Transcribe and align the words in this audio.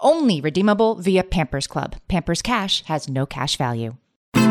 Only 0.00 0.40
redeemable 0.40 0.94
via 0.94 1.24
Pampers 1.24 1.66
Club. 1.66 1.96
Pampers 2.06 2.40
Cash 2.40 2.84
has 2.84 3.08
no 3.08 3.26
cash 3.26 3.56
value. 3.56 3.96
Hey, 4.36 4.44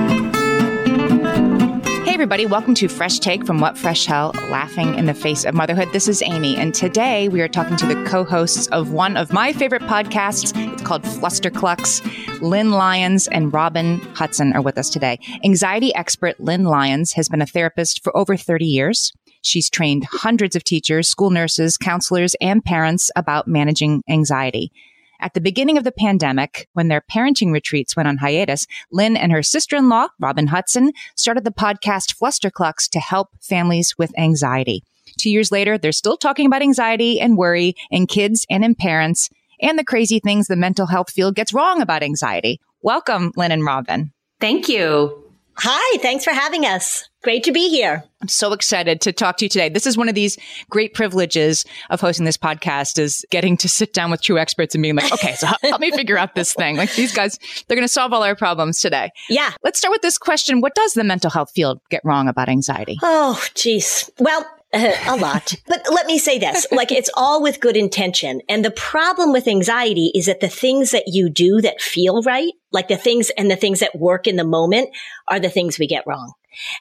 everybody, 2.14 2.45
welcome 2.45 2.73
to 2.76 2.90
Fresh 2.90 3.20
Take 3.20 3.45
from 3.45 3.62
What 3.62 3.78
Fresh 3.78 4.08
Hell 4.08 4.34
Laughing 4.50 4.95
in 4.95 5.06
the 5.06 5.14
Face 5.14 5.45
of 5.45 5.56
Motherhood. 5.56 5.88
This 5.94 6.09
is 6.09 6.22
Amy, 6.22 6.58
and 6.58 6.75
today 6.75 7.30
we 7.30 7.40
are 7.40 7.48
talking 7.48 7.78
to 7.78 7.86
the 7.86 8.03
co 8.09 8.25
hosts 8.25 8.68
of 8.68 8.92
one 8.92 9.16
of 9.16 9.31
my 9.31 9.53
favorite 9.53 9.84
podcasts. 9.84 10.52
It's 10.73 10.81
called 10.81 11.03
Flusterclux. 11.03 12.42
Lynn 12.42 12.72
Lyons 12.72 13.30
and 13.30 13.53
Robin 13.53 14.00
Hutson 14.16 14.53
are 14.53 14.62
with 14.62 14.78
us 14.78 14.90
today. 14.90 15.18
Anxiety 15.45 15.95
expert 15.95 16.38
Lynn 16.42 16.66
Lyons 16.66 17.14
has 17.14 17.30
been 17.30 17.42
a 17.42 17.48
therapist 17.48 18.03
for 18.03 18.16
over 18.18 18.36
30 18.36 18.66
years. 18.66 19.14
She's 19.44 19.70
trained 19.70 20.08
hundreds 20.12 20.58
of 20.58 20.66
teachers, 20.66 21.08
school 21.08 21.30
nurses, 21.30 21.78
counselors, 21.78 22.36
and 22.42 22.66
parents 22.66 23.12
about 23.16 23.48
managing 23.48 24.03
anxiety. 24.09 24.73
At 25.20 25.34
the 25.34 25.42
beginning 25.42 25.78
of 25.78 25.84
the 25.84 25.92
pandemic, 25.92 26.70
when 26.73 26.88
their 26.88 27.02
parenting 27.02 27.52
retreats 27.52 27.96
went 27.96 28.08
on 28.08 28.18
hiatus, 28.18 28.68
Lynn 28.92 29.18
and 29.18 29.32
her 29.32 29.42
sister-in-law, 29.42 30.08
Robin 30.20 30.48
Hutson, 30.48 30.92
started 31.16 31.44
the 31.44 31.52
podcast 31.52 32.16
Flusterclux 32.16 32.90
to 32.90 33.00
help 33.00 33.30
families 33.42 33.98
with 33.98 34.18
anxiety. 34.18 34.84
Two 35.18 35.32
years 35.32 35.52
later, 35.52 35.78
they're 35.78 35.92
still 35.92 36.18
talking 36.18 36.46
about 36.46 36.62
anxiety 36.62 37.20
and 37.20 37.38
worry 37.38 37.76
in 37.90 38.06
kids 38.06 38.46
and 38.50 38.64
in 38.64 38.76
parents 38.76 39.30
and 39.59 39.80
the 39.80 39.84
crazy 39.84 40.20
things 40.20 40.48
the 40.48 40.56
mental 40.56 40.86
health 40.86 41.09
field 41.09 41.36
gets 41.36 41.54
wrong 41.54 41.81
about 41.81 42.04
anxiety. 42.04 42.59
Welcome, 42.81 43.31
Lynn 43.36 43.52
and 43.52 43.66
Robin. 43.66 44.12
Thank 44.40 44.70
you. 44.70 45.24
Hi, 45.58 45.98
thanks 45.98 46.24
for 46.24 46.31
having 46.31 46.66
us. 46.66 47.09
Great 47.28 47.44
to 47.44 47.52
be 47.52 47.67
here. 47.67 48.06
I'm 48.22 48.30
so 48.30 48.53
excited 48.53 49.02
to 49.02 49.11
talk 49.11 49.36
to 49.39 49.45
you 49.45 49.50
today. 49.50 49.67
This 49.67 49.86
is 49.86 49.97
one 49.97 50.08
of 50.08 50.16
these 50.16 50.38
great 50.70 50.94
privileges 50.94 51.66
of 51.89 52.00
hosting 52.00 52.23
this 52.23 52.38
podcast 52.38 52.97
is 52.97 53.25
getting 53.31 53.58
to 53.58 53.67
sit 53.67 53.92
down 53.92 54.11
with 54.11 54.22
true 54.22 54.38
experts 54.38 54.73
and 54.73 54.81
being 54.81 54.95
like, 54.95 55.11
okay, 55.11 55.34
so 55.34 55.45
help 55.61 55.81
me 55.81 55.92
figure 55.92 56.17
out 56.17 56.36
this 56.36 56.53
thing. 56.53 56.78
Like 56.78 56.94
these 56.94 57.14
guys, 57.14 57.38
they're 57.67 57.75
going 57.75 57.86
to 57.86 57.92
solve 57.92 58.14
all 58.14 58.23
our 58.23 58.34
problems 58.34 58.80
today. 58.80 59.12
Yeah. 59.28 59.52
Let's 59.62 59.78
start 59.78 59.91
with 59.91 60.03
this 60.03 60.18
question. 60.18 60.62
What 60.62 60.74
does 60.74 60.94
the 60.94 61.03
mental 61.03 61.29
health 61.29 61.52
field 61.53 61.81
get 61.90 62.00
wrong 62.06 62.29
about 62.29 62.47
anxiety? 62.47 62.97
Oh, 63.03 63.44
geez. 63.56 64.09
Well, 64.19 64.46
uh, 64.73 64.94
a 65.07 65.18
lot. 65.18 65.53
But 65.68 65.85
let 65.91 66.06
me 66.06 66.19
say 66.19 66.40
this, 66.40 66.66
like 66.72 66.94
it's 66.94 67.09
all 67.18 67.44
with 67.44 67.59
good 67.59 67.75
intention. 67.75 68.40
And 68.47 68.63
the 68.63 68.72
problem 68.72 69.34
with 69.34 69.50
anxiety 69.50 70.13
is 70.16 70.28
that 70.28 70.40
the 70.40 70.47
things 70.47 70.91
that 70.91 71.07
you 71.07 71.29
do 71.29 71.59
that 71.59 71.81
feel 71.81 72.22
right, 72.22 72.53
like 72.72 72.88
the 72.88 72.96
things 72.96 73.31
and 73.31 73.52
the 73.52 73.57
things 73.57 73.81
that 73.81 74.00
work 74.00 74.28
in 74.28 74.38
the 74.38 74.46
moment 74.46 74.91
are 75.28 75.41
the 75.41 75.50
things 75.50 75.78
we 75.78 75.88
get 75.88 76.07
wrong. 76.07 76.31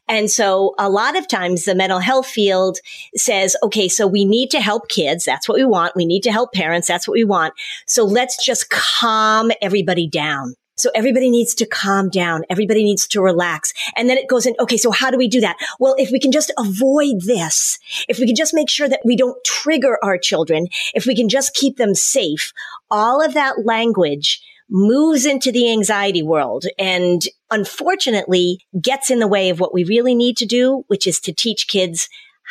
And 0.09 0.31
so 0.31 0.75
a 0.79 0.89
lot 0.89 1.17
of 1.17 1.29
times 1.29 1.65
the 1.65 1.75
mental 1.75 1.99
health 1.99 2.27
field 2.27 2.79
says, 3.15 3.57
okay, 3.63 3.89
so 3.89 4.07
we 4.07 4.25
need 4.25 4.51
to 4.51 4.61
help 4.61 4.89
kids. 4.89 5.25
That's 5.25 5.49
what 5.49 5.57
we 5.57 5.65
want. 5.65 5.97
We 5.97 6.07
need 6.07 6.23
to 6.23 6.33
help 6.33 6.53
parents. 6.53 6.89
That's 6.89 7.09
what 7.09 7.15
we 7.15 7.25
want. 7.25 7.55
So 7.87 8.05
let's 8.05 8.45
just 8.45 8.71
calm 8.71 9.51
everybody 9.61 10.09
down. 10.09 10.55
So 10.79 10.91
everybody 10.95 11.31
needs 11.31 11.55
to 11.55 11.67
calm 11.67 12.11
down. 12.11 12.45
Everybody 12.51 12.85
needs 12.85 13.07
to 13.09 13.23
relax. 13.23 13.73
And 13.97 14.11
then 14.11 14.19
it 14.19 14.29
goes 14.29 14.45
in, 14.45 14.55
okay, 14.61 14.77
so 14.77 14.91
how 14.91 15.11
do 15.11 15.17
we 15.17 15.27
do 15.27 15.41
that? 15.41 15.57
Well, 15.81 15.95
if 15.97 16.11
we 16.11 16.21
can 16.21 16.33
just 16.33 16.53
avoid 16.59 17.23
this, 17.23 17.79
if 18.09 18.19
we 18.19 18.27
can 18.27 18.37
just 18.37 18.53
make 18.53 18.69
sure 18.69 18.87
that 18.87 19.01
we 19.03 19.17
don't 19.17 19.43
trigger 19.43 19.99
our 20.03 20.19
children, 20.19 20.69
if 20.93 21.07
we 21.07 21.17
can 21.17 21.31
just 21.31 21.55
keep 21.55 21.79
them 21.79 21.95
safe, 21.95 22.53
all 22.91 23.25
of 23.25 23.33
that 23.33 23.65
language 23.65 24.43
moves 24.69 25.27
into 25.27 25.53
the 25.53 25.71
anxiety 25.71 26.23
world 26.23 26.65
and 26.79 27.23
unfortunately 27.51 28.59
gets 28.81 29.11
in 29.11 29.21
the 29.21 29.29
way 29.29 29.51
of 29.51 29.61
what 29.61 29.73
we 29.73 29.85
really 29.85 30.15
need 30.15 30.37
to 30.37 30.47
do, 30.47 30.85
which 30.89 31.07
is 31.07 31.21
to 31.21 31.33
teach 31.33 31.69
kids 31.69 32.09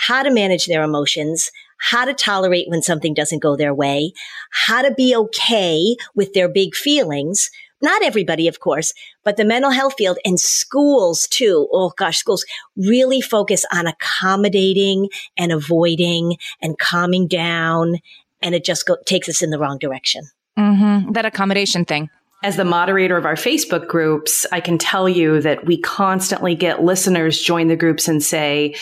how 0.08 0.24
to 0.24 0.32
manage 0.32 0.66
their 0.66 0.84
emotions, 0.84 1.52
how 1.78 2.06
to 2.06 2.14
tolerate 2.14 2.70
when 2.70 2.82
something 2.82 3.14
doesn't 3.14 3.42
go 3.42 3.56
their 3.56 3.74
way, 3.74 4.12
how 4.52 4.82
to 4.82 4.94
be 4.94 5.16
okay 5.16 5.96
with 6.16 6.34
their 6.34 6.50
big 6.50 6.76
feelings 6.76 7.50
not 7.82 8.04
everybody, 8.04 8.48
of 8.48 8.60
course, 8.60 8.94
but 9.24 9.38
the 9.38 9.46
mental 9.46 9.70
health 9.70 9.96
field 9.98 10.18
and 10.26 10.40
schools 10.40 11.28
too. 11.28 11.68
Oh 11.72 11.92
gosh, 11.96 12.18
schools 12.18 12.46
really 12.76 13.22
focus 13.22 13.66
on 13.72 13.86
accommodating 13.86 15.10
and 15.38 15.52
avoiding 15.52 16.38
and 16.62 16.80
calming 16.80 17.28
down. 17.28 17.98
And 18.42 18.56
it 18.56 18.64
just 18.64 18.86
go- 18.86 18.98
takes 19.06 19.28
us 19.30 19.44
in 19.44 19.50
the 19.50 19.60
wrong 19.60 19.78
direction. 19.78 20.24
Mm-hmm. 20.58 21.12
That 21.12 21.26
accommodation 21.26 21.86
thing. 21.86 22.10
As 22.44 22.58
the 22.58 22.66
moderator 22.66 23.18
of 23.18 23.26
our 23.26 23.36
Facebook 23.36 23.88
groups, 23.88 24.46
I 24.52 24.62
can 24.62 24.78
tell 24.78 25.10
you 25.10 25.42
that 25.42 25.66
we 25.66 25.80
constantly 25.80 26.56
get 26.56 26.84
listeners 26.84 27.42
join 27.42 27.68
the 27.68 27.76
groups 27.76 28.08
and 28.08 28.22
say, 28.22 28.76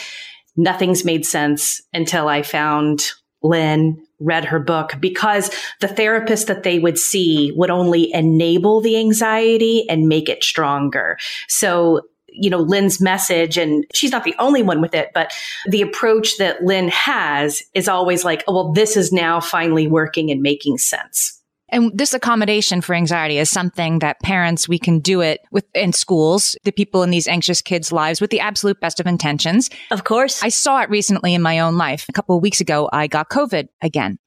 nothing's 0.56 1.06
made 1.06 1.26
sense 1.26 1.82
until 1.94 2.28
I 2.28 2.42
found 2.42 3.12
Lynn 3.42 4.06
read 4.20 4.46
her 4.46 4.60
book 4.60 4.94
because 5.00 5.52
the 5.82 5.88
therapist 5.88 6.48
that 6.48 6.64
they 6.64 6.80
would 6.80 6.98
see 6.98 7.52
would 7.56 7.70
only 7.70 8.14
enable 8.14 8.82
the 8.82 8.98
anxiety 8.98 9.88
and 9.90 10.08
make 10.08 10.30
it 10.30 10.44
stronger. 10.44 11.18
So 11.48 12.02
you 12.36 12.50
know, 12.50 12.62
Lynn's 12.62 13.00
message, 13.00 13.60
and 13.60 13.86
she's 13.94 14.12
not 14.12 14.24
the 14.24 14.34
only 14.40 14.64
one 14.64 14.82
with 14.82 14.96
it, 14.96 15.12
but 15.14 15.32
the 15.68 15.84
approach 15.84 16.38
that 16.38 16.64
Lynn 16.64 16.88
has 16.88 17.62
is 17.76 17.88
always 17.88 18.26
like, 18.26 18.44
oh, 18.48 18.54
well, 18.54 18.72
this 18.74 18.98
is 18.98 19.12
now 19.12 19.40
finally 19.40 19.86
working 19.86 20.32
and 20.32 20.42
making 20.42 20.80
sense. 20.80 21.40
And 21.74 21.92
this 21.98 22.14
accommodation 22.14 22.82
for 22.82 22.94
anxiety 22.94 23.40
is 23.40 23.50
something 23.50 23.98
that 24.00 24.22
parents, 24.22 24.70
we 24.70 24.78
can 24.78 25.00
do 25.00 25.22
it 25.22 25.42
with 25.52 25.66
in 25.74 25.92
schools, 25.92 26.56
the 26.66 26.72
people 26.72 27.02
in 27.02 27.10
these 27.10 27.28
anxious 27.28 27.62
kids' 27.62 27.92
lives 27.92 28.22
with 28.22 28.30
the 28.30 28.40
absolute 28.40 28.80
best 28.80 29.00
of 29.00 29.08
intentions. 29.08 29.72
Of 29.90 30.04
course. 30.04 30.44
I 30.44 30.50
saw 30.50 30.82
it 30.82 30.90
recently 30.92 31.34
in 31.34 31.42
my 31.42 31.58
own 31.60 31.76
life. 31.76 32.06
A 32.08 32.14
couple 32.14 32.38
of 32.38 32.44
weeks 32.44 32.62
ago, 32.62 32.90
I 32.94 33.08
got 33.08 33.30
COVID 33.30 33.70
again 33.82 34.20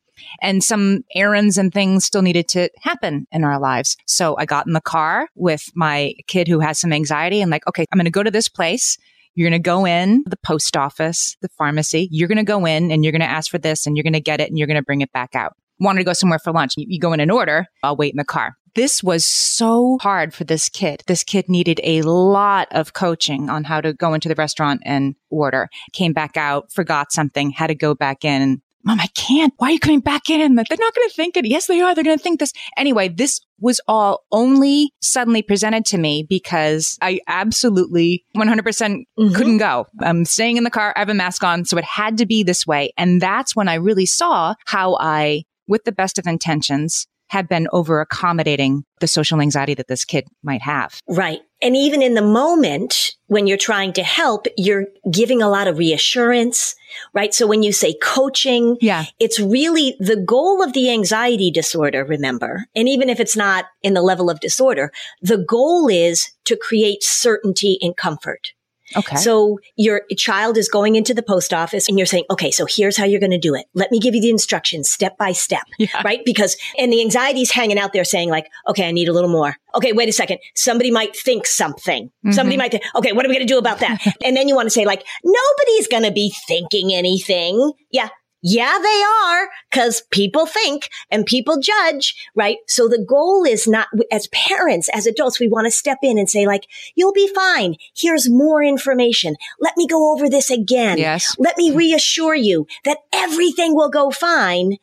and 0.42 0.64
some 0.64 1.04
errands 1.14 1.56
and 1.56 1.72
things 1.72 2.04
still 2.04 2.22
needed 2.22 2.48
to 2.48 2.68
happen 2.80 3.28
in 3.30 3.44
our 3.44 3.60
lives. 3.60 3.96
So 4.08 4.36
I 4.36 4.44
got 4.44 4.66
in 4.66 4.72
the 4.72 4.80
car 4.80 5.28
with 5.36 5.70
my 5.76 6.14
kid 6.26 6.48
who 6.48 6.58
has 6.58 6.80
some 6.80 6.92
anxiety 6.92 7.40
and 7.40 7.50
like, 7.50 7.66
okay, 7.68 7.86
I'm 7.92 7.98
going 7.98 8.06
to 8.06 8.10
go 8.10 8.24
to 8.24 8.30
this 8.30 8.48
place. 8.48 8.98
You're 9.36 9.48
going 9.48 9.62
to 9.62 9.64
go 9.64 9.86
in 9.86 10.24
the 10.26 10.38
post 10.38 10.76
office, 10.76 11.36
the 11.42 11.48
pharmacy. 11.50 12.08
You're 12.10 12.28
going 12.28 12.38
to 12.38 12.44
go 12.44 12.66
in 12.66 12.90
and 12.90 13.04
you're 13.04 13.12
going 13.12 13.20
to 13.20 13.30
ask 13.30 13.52
for 13.52 13.58
this 13.58 13.86
and 13.86 13.96
you're 13.96 14.02
going 14.02 14.14
to 14.14 14.20
get 14.20 14.40
it 14.40 14.48
and 14.48 14.58
you're 14.58 14.66
going 14.66 14.80
to 14.80 14.82
bring 14.82 15.02
it 15.02 15.12
back 15.12 15.36
out 15.36 15.52
wanted 15.78 16.00
to 16.00 16.04
go 16.04 16.12
somewhere 16.12 16.38
for 16.38 16.52
lunch. 16.52 16.74
You, 16.76 16.86
you 16.88 16.98
go 16.98 17.12
in 17.12 17.20
an 17.20 17.30
order, 17.30 17.66
I'll 17.82 17.96
wait 17.96 18.12
in 18.12 18.18
the 18.18 18.24
car. 18.24 18.56
This 18.74 19.02
was 19.02 19.24
so 19.24 19.96
hard 20.02 20.34
for 20.34 20.44
this 20.44 20.68
kid. 20.68 21.02
This 21.06 21.24
kid 21.24 21.48
needed 21.48 21.80
a 21.82 22.02
lot 22.02 22.68
of 22.72 22.92
coaching 22.92 23.48
on 23.48 23.64
how 23.64 23.80
to 23.80 23.94
go 23.94 24.12
into 24.12 24.28
the 24.28 24.34
restaurant 24.34 24.82
and 24.84 25.14
order. 25.30 25.70
Came 25.94 26.12
back 26.12 26.36
out, 26.36 26.70
forgot 26.70 27.10
something, 27.10 27.50
had 27.50 27.68
to 27.68 27.74
go 27.74 27.94
back 27.94 28.22
in. 28.22 28.60
Mom, 28.84 29.00
I 29.00 29.08
can't. 29.14 29.52
Why 29.56 29.68
are 29.68 29.72
you 29.72 29.80
coming 29.80 30.00
back 30.00 30.28
in? 30.28 30.54
They're 30.54 30.64
not 30.70 30.94
going 30.94 31.08
to 31.08 31.14
think 31.16 31.36
it. 31.38 31.46
Yes, 31.46 31.66
they 31.66 31.80
are. 31.80 31.94
They're 31.94 32.04
going 32.04 32.18
to 32.18 32.22
think 32.22 32.38
this. 32.38 32.52
Anyway, 32.76 33.08
this 33.08 33.40
was 33.58 33.80
all 33.88 34.24
only 34.30 34.92
suddenly 35.00 35.42
presented 35.42 35.86
to 35.86 35.98
me 35.98 36.24
because 36.28 36.98
I 37.00 37.20
absolutely 37.26 38.24
100% 38.36 38.44
mm 38.62 39.04
hmm 39.18 39.34
couldn't 39.34 39.58
go. 39.58 39.86
I'm 40.02 40.24
staying 40.24 40.56
in 40.56 40.64
the 40.64 40.70
car. 40.70 40.92
I 40.94 41.00
have 41.00 41.08
a 41.08 41.14
mask 41.14 41.42
on. 41.42 41.64
So 41.64 41.78
it 41.78 41.84
had 41.84 42.18
to 42.18 42.26
be 42.26 42.42
this 42.42 42.66
way. 42.66 42.92
And 42.96 43.20
that's 43.20 43.56
when 43.56 43.68
I 43.68 43.74
really 43.74 44.06
saw 44.06 44.54
how 44.66 44.96
I 45.00 45.44
with 45.66 45.84
the 45.84 45.92
best 45.92 46.18
of 46.18 46.26
intentions, 46.26 47.06
have 47.30 47.48
been 47.48 47.66
over 47.72 48.00
accommodating 48.00 48.84
the 49.00 49.08
social 49.08 49.40
anxiety 49.40 49.74
that 49.74 49.88
this 49.88 50.04
kid 50.04 50.26
might 50.44 50.62
have. 50.62 51.00
Right. 51.08 51.40
And 51.60 51.74
even 51.74 52.00
in 52.02 52.14
the 52.14 52.22
moment 52.22 53.14
when 53.26 53.48
you're 53.48 53.56
trying 53.56 53.92
to 53.94 54.02
help, 54.04 54.46
you're 54.56 54.84
giving 55.10 55.42
a 55.42 55.48
lot 55.48 55.66
of 55.66 55.78
reassurance, 55.78 56.76
right? 57.14 57.34
So 57.34 57.46
when 57.46 57.64
you 57.64 57.72
say 57.72 57.96
coaching, 58.00 58.76
Yeah. 58.80 59.06
it's 59.18 59.40
really 59.40 59.96
the 59.98 60.16
goal 60.16 60.62
of 60.62 60.72
the 60.72 60.90
anxiety 60.90 61.50
disorder, 61.50 62.04
remember. 62.04 62.66
And 62.76 62.88
even 62.88 63.08
if 63.08 63.18
it's 63.18 63.36
not 63.36 63.64
in 63.82 63.94
the 63.94 64.02
level 64.02 64.30
of 64.30 64.38
disorder, 64.38 64.92
the 65.20 65.38
goal 65.38 65.88
is 65.88 66.30
to 66.44 66.56
create 66.56 67.02
certainty 67.02 67.78
and 67.82 67.96
comfort. 67.96 68.52
Okay. 68.94 69.16
So 69.16 69.58
your 69.76 70.02
child 70.16 70.56
is 70.56 70.68
going 70.68 70.94
into 70.94 71.12
the 71.14 71.22
post 71.22 71.52
office 71.52 71.88
and 71.88 71.98
you're 71.98 72.06
saying, 72.06 72.24
okay, 72.30 72.50
so 72.50 72.66
here's 72.68 72.96
how 72.96 73.04
you're 73.04 73.20
going 73.20 73.32
to 73.32 73.38
do 73.38 73.54
it. 73.54 73.66
Let 73.74 73.90
me 73.90 73.98
give 73.98 74.14
you 74.14 74.20
the 74.20 74.30
instructions 74.30 74.90
step 74.90 75.18
by 75.18 75.32
step, 75.32 75.64
Yeah. 75.78 76.02
right? 76.04 76.20
Because, 76.24 76.56
and 76.78 76.92
the 76.92 77.00
anxiety's 77.00 77.50
hanging 77.50 77.78
out 77.78 77.92
there 77.92 78.04
saying 78.04 78.30
like, 78.30 78.46
okay, 78.68 78.86
I 78.86 78.92
need 78.92 79.08
a 79.08 79.12
little 79.12 79.30
more. 79.30 79.56
Okay, 79.74 79.92
wait 79.92 80.08
a 80.08 80.12
second. 80.12 80.38
Somebody 80.54 80.90
might 80.90 81.16
think 81.16 81.46
something. 81.46 82.06
Mm-hmm. 82.06 82.32
Somebody 82.32 82.56
might 82.56 82.70
think, 82.70 82.84
okay, 82.94 83.12
what 83.12 83.24
are 83.24 83.28
we 83.28 83.34
going 83.34 83.46
to 83.46 83.52
do 83.52 83.58
about 83.58 83.80
that? 83.80 84.00
and 84.24 84.36
then 84.36 84.48
you 84.48 84.54
want 84.54 84.66
to 84.66 84.70
say 84.70 84.84
like, 84.84 85.04
nobody's 85.24 85.88
going 85.88 86.04
to 86.04 86.12
be 86.12 86.32
thinking 86.46 86.92
anything. 86.94 87.72
Yeah. 87.90 88.08
Yeah, 88.48 88.78
they 88.80 89.02
are 89.02 89.48
because 89.72 90.02
people 90.12 90.46
think 90.46 90.88
and 91.10 91.26
people 91.26 91.58
judge, 91.58 92.14
right? 92.36 92.58
So 92.68 92.86
the 92.86 93.04
goal 93.04 93.44
is 93.44 93.66
not 93.66 93.88
as 94.12 94.28
parents, 94.28 94.88
as 94.94 95.04
adults, 95.04 95.40
we 95.40 95.48
want 95.48 95.64
to 95.64 95.72
step 95.72 95.98
in 96.04 96.16
and 96.16 96.30
say 96.30 96.46
like, 96.46 96.68
you'll 96.94 97.12
be 97.12 97.28
fine. 97.34 97.74
Here's 97.96 98.30
more 98.30 98.62
information. 98.62 99.34
Let 99.58 99.76
me 99.76 99.88
go 99.88 100.12
over 100.12 100.28
this 100.28 100.48
again. 100.48 100.96
Yes. 100.96 101.34
Let 101.40 101.56
me 101.56 101.74
reassure 101.74 102.36
you 102.36 102.68
that 102.84 102.98
everything 103.12 103.74
will 103.74 103.90
go 103.90 104.12
fine. 104.12 104.76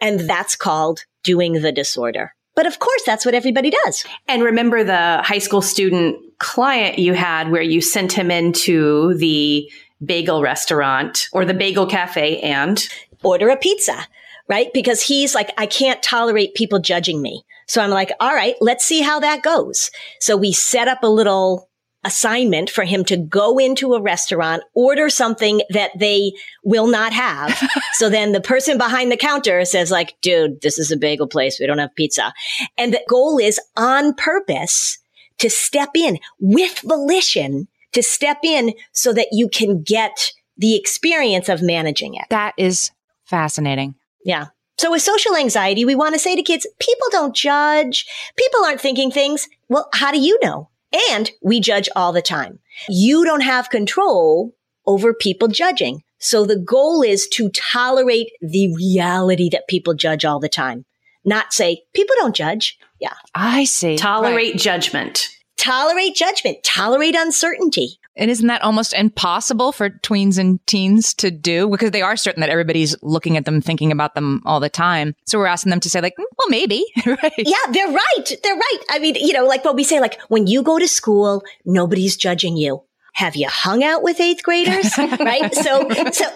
And 0.00 0.20
that's 0.20 0.54
called 0.54 1.04
doing 1.24 1.54
the 1.54 1.72
disorder. 1.72 2.36
But 2.54 2.66
of 2.66 2.78
course, 2.78 3.02
that's 3.04 3.26
what 3.26 3.34
everybody 3.34 3.72
does. 3.84 4.04
And 4.28 4.44
remember 4.44 4.84
the 4.84 5.22
high 5.24 5.38
school 5.38 5.60
student 5.60 6.18
client 6.38 7.00
you 7.00 7.14
had 7.14 7.50
where 7.50 7.62
you 7.62 7.80
sent 7.80 8.12
him 8.12 8.30
into 8.30 9.14
the 9.14 9.68
bagel 10.04 10.40
restaurant 10.40 11.28
or 11.32 11.44
the 11.44 11.54
bagel 11.54 11.86
cafe 11.86 12.40
and 12.40 12.88
order 13.22 13.48
a 13.48 13.56
pizza, 13.56 14.06
right? 14.48 14.72
Because 14.72 15.02
he's 15.02 15.34
like, 15.34 15.50
I 15.58 15.66
can't 15.66 16.02
tolerate 16.02 16.54
people 16.54 16.78
judging 16.78 17.20
me. 17.22 17.44
So 17.66 17.82
I'm 17.82 17.90
like, 17.90 18.12
all 18.20 18.34
right, 18.34 18.54
let's 18.60 18.84
see 18.84 19.02
how 19.02 19.20
that 19.20 19.42
goes. 19.42 19.90
So 20.20 20.36
we 20.36 20.52
set 20.52 20.88
up 20.88 21.02
a 21.02 21.08
little 21.08 21.68
assignment 22.04 22.70
for 22.70 22.84
him 22.84 23.04
to 23.04 23.16
go 23.16 23.58
into 23.58 23.94
a 23.94 24.00
restaurant, 24.00 24.62
order 24.74 25.10
something 25.10 25.60
that 25.70 25.90
they 25.98 26.32
will 26.64 26.86
not 26.86 27.12
have. 27.12 27.60
so 27.94 28.08
then 28.08 28.32
the 28.32 28.40
person 28.40 28.78
behind 28.78 29.10
the 29.12 29.16
counter 29.16 29.64
says 29.64 29.90
like, 29.90 30.14
dude, 30.22 30.60
this 30.62 30.78
is 30.78 30.90
a 30.90 30.96
bagel 30.96 31.26
place. 31.26 31.58
We 31.58 31.66
don't 31.66 31.78
have 31.78 31.94
pizza. 31.96 32.32
And 32.78 32.94
the 32.94 33.02
goal 33.08 33.38
is 33.38 33.60
on 33.76 34.14
purpose 34.14 34.98
to 35.38 35.50
step 35.50 35.90
in 35.94 36.18
with 36.40 36.80
volition 36.80 37.68
to 37.92 38.02
step 38.02 38.38
in 38.44 38.74
so 38.92 39.12
that 39.12 39.28
you 39.32 39.48
can 39.48 39.82
get 39.82 40.32
the 40.56 40.76
experience 40.76 41.48
of 41.48 41.62
managing 41.62 42.14
it. 42.14 42.24
that 42.30 42.52
is 42.56 42.90
fascinating. 43.28 43.94
Yeah. 44.24 44.46
So 44.78 44.90
with 44.92 45.02
social 45.02 45.36
anxiety, 45.36 45.84
we 45.84 45.94
want 45.94 46.14
to 46.14 46.18
say 46.20 46.36
to 46.36 46.42
kids, 46.42 46.66
people 46.78 47.08
don't 47.10 47.34
judge. 47.34 48.06
People 48.36 48.64
aren't 48.64 48.80
thinking 48.80 49.10
things. 49.10 49.48
Well, 49.68 49.88
how 49.92 50.12
do 50.12 50.20
you 50.20 50.38
know? 50.42 50.70
And 51.10 51.30
we 51.42 51.60
judge 51.60 51.88
all 51.96 52.12
the 52.12 52.22
time. 52.22 52.60
You 52.88 53.24
don't 53.24 53.42
have 53.42 53.70
control 53.70 54.54
over 54.86 55.12
people 55.12 55.48
judging. 55.48 56.02
So 56.18 56.44
the 56.46 56.56
goal 56.58 57.02
is 57.02 57.28
to 57.34 57.50
tolerate 57.50 58.30
the 58.40 58.74
reality 58.74 59.48
that 59.50 59.68
people 59.68 59.94
judge 59.94 60.24
all 60.24 60.40
the 60.40 60.48
time, 60.48 60.84
not 61.24 61.52
say 61.52 61.82
people 61.94 62.16
don't 62.18 62.34
judge. 62.34 62.78
Yeah. 63.00 63.14
I 63.34 63.64
see. 63.64 63.96
tolerate 63.96 64.52
Right. 64.54 64.60
judgment. 64.60 65.28
Tolerate 65.56 66.14
judgment, 66.14 66.58
tolerate 66.64 67.16
uncertainty. 67.16 67.98
And 68.18 68.30
isn't 68.30 68.46
that 68.48 68.62
almost 68.62 68.92
impossible 68.92 69.72
for 69.72 69.90
tweens 69.90 70.38
and 70.38 70.64
teens 70.66 71.14
to 71.14 71.30
do? 71.30 71.68
Because 71.68 71.92
they 71.92 72.02
are 72.02 72.16
certain 72.16 72.40
that 72.40 72.50
everybody's 72.50 72.96
looking 73.02 73.36
at 73.36 73.44
them, 73.44 73.60
thinking 73.60 73.92
about 73.92 74.14
them 74.14 74.42
all 74.44 74.60
the 74.60 74.68
time. 74.68 75.14
So 75.26 75.38
we're 75.38 75.46
asking 75.46 75.70
them 75.70 75.80
to 75.80 75.90
say, 75.90 76.00
like, 76.00 76.16
"Mm, 76.16 76.24
well, 76.36 76.48
maybe, 76.48 76.84
right? 77.06 77.32
Yeah, 77.38 77.56
they're 77.70 77.88
right. 77.88 78.32
They're 78.42 78.54
right. 78.54 78.78
I 78.90 78.98
mean, 78.98 79.14
you 79.14 79.32
know, 79.32 79.46
like 79.46 79.64
what 79.64 79.76
we 79.76 79.84
say, 79.84 80.00
like 80.00 80.20
when 80.28 80.46
you 80.46 80.62
go 80.62 80.78
to 80.78 80.88
school, 80.88 81.42
nobody's 81.64 82.16
judging 82.16 82.56
you. 82.56 82.82
Have 83.18 83.34
you 83.34 83.48
hung 83.48 83.82
out 83.82 84.04
with 84.04 84.20
eighth 84.20 84.44
graders? 84.44 84.96
right. 84.96 85.52
So, 85.52 85.88
so, 86.12 86.24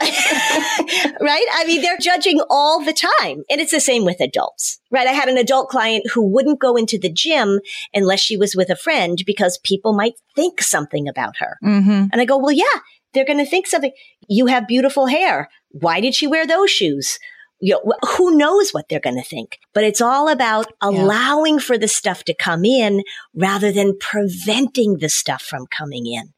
right. 1.20 1.46
I 1.55 1.64
mean, 1.64 1.81
they're 1.81 1.96
judging 1.96 2.40
all 2.50 2.84
the 2.84 2.93
time. 2.93 3.44
And 3.49 3.61
it's 3.61 3.70
the 3.70 3.79
same 3.79 4.05
with 4.05 4.20
adults, 4.20 4.81
right? 4.90 5.06
I 5.06 5.12
had 5.12 5.29
an 5.29 5.38
adult 5.38 5.69
client 5.69 6.11
who 6.12 6.26
wouldn't 6.26 6.58
go 6.58 6.75
into 6.75 6.99
the 6.99 7.08
gym 7.08 7.61
unless 7.94 8.19
she 8.19 8.37
was 8.37 8.56
with 8.56 8.69
a 8.69 8.75
friend 8.75 9.23
because 9.25 9.58
people 9.58 9.93
might 9.93 10.14
think 10.34 10.61
something 10.61 11.06
about 11.06 11.37
her. 11.37 11.56
Mm-hmm. 11.62 12.06
And 12.11 12.20
I 12.20 12.25
go, 12.25 12.37
well, 12.37 12.50
yeah, 12.50 12.81
they're 13.14 13.25
going 13.25 13.38
to 13.38 13.46
think 13.46 13.69
something. 13.69 13.93
You 14.26 14.46
have 14.46 14.67
beautiful 14.67 15.06
hair. 15.06 15.50
Why 15.69 16.00
did 16.00 16.17
she 16.17 16.26
wear 16.26 16.49
those 16.49 16.73
shoes? 16.73 17.20
You 17.61 17.79
know, 17.84 17.94
who 18.17 18.37
knows 18.37 18.73
what 18.73 18.88
they're 18.88 18.99
going 18.99 19.23
to 19.23 19.23
think? 19.23 19.61
But 19.73 19.84
it's 19.84 20.00
all 20.00 20.29
about 20.29 20.67
allowing 20.81 21.61
for 21.61 21.79
the 21.79 21.87
stuff 21.87 22.25
to 22.25 22.34
come 22.34 22.64
in 22.64 23.05
rather 23.37 23.70
than 23.70 23.96
preventing 24.00 24.99
the 24.99 25.08
stuff 25.08 25.43
from 25.43 25.67
coming 25.69 26.08
in. 26.08 26.32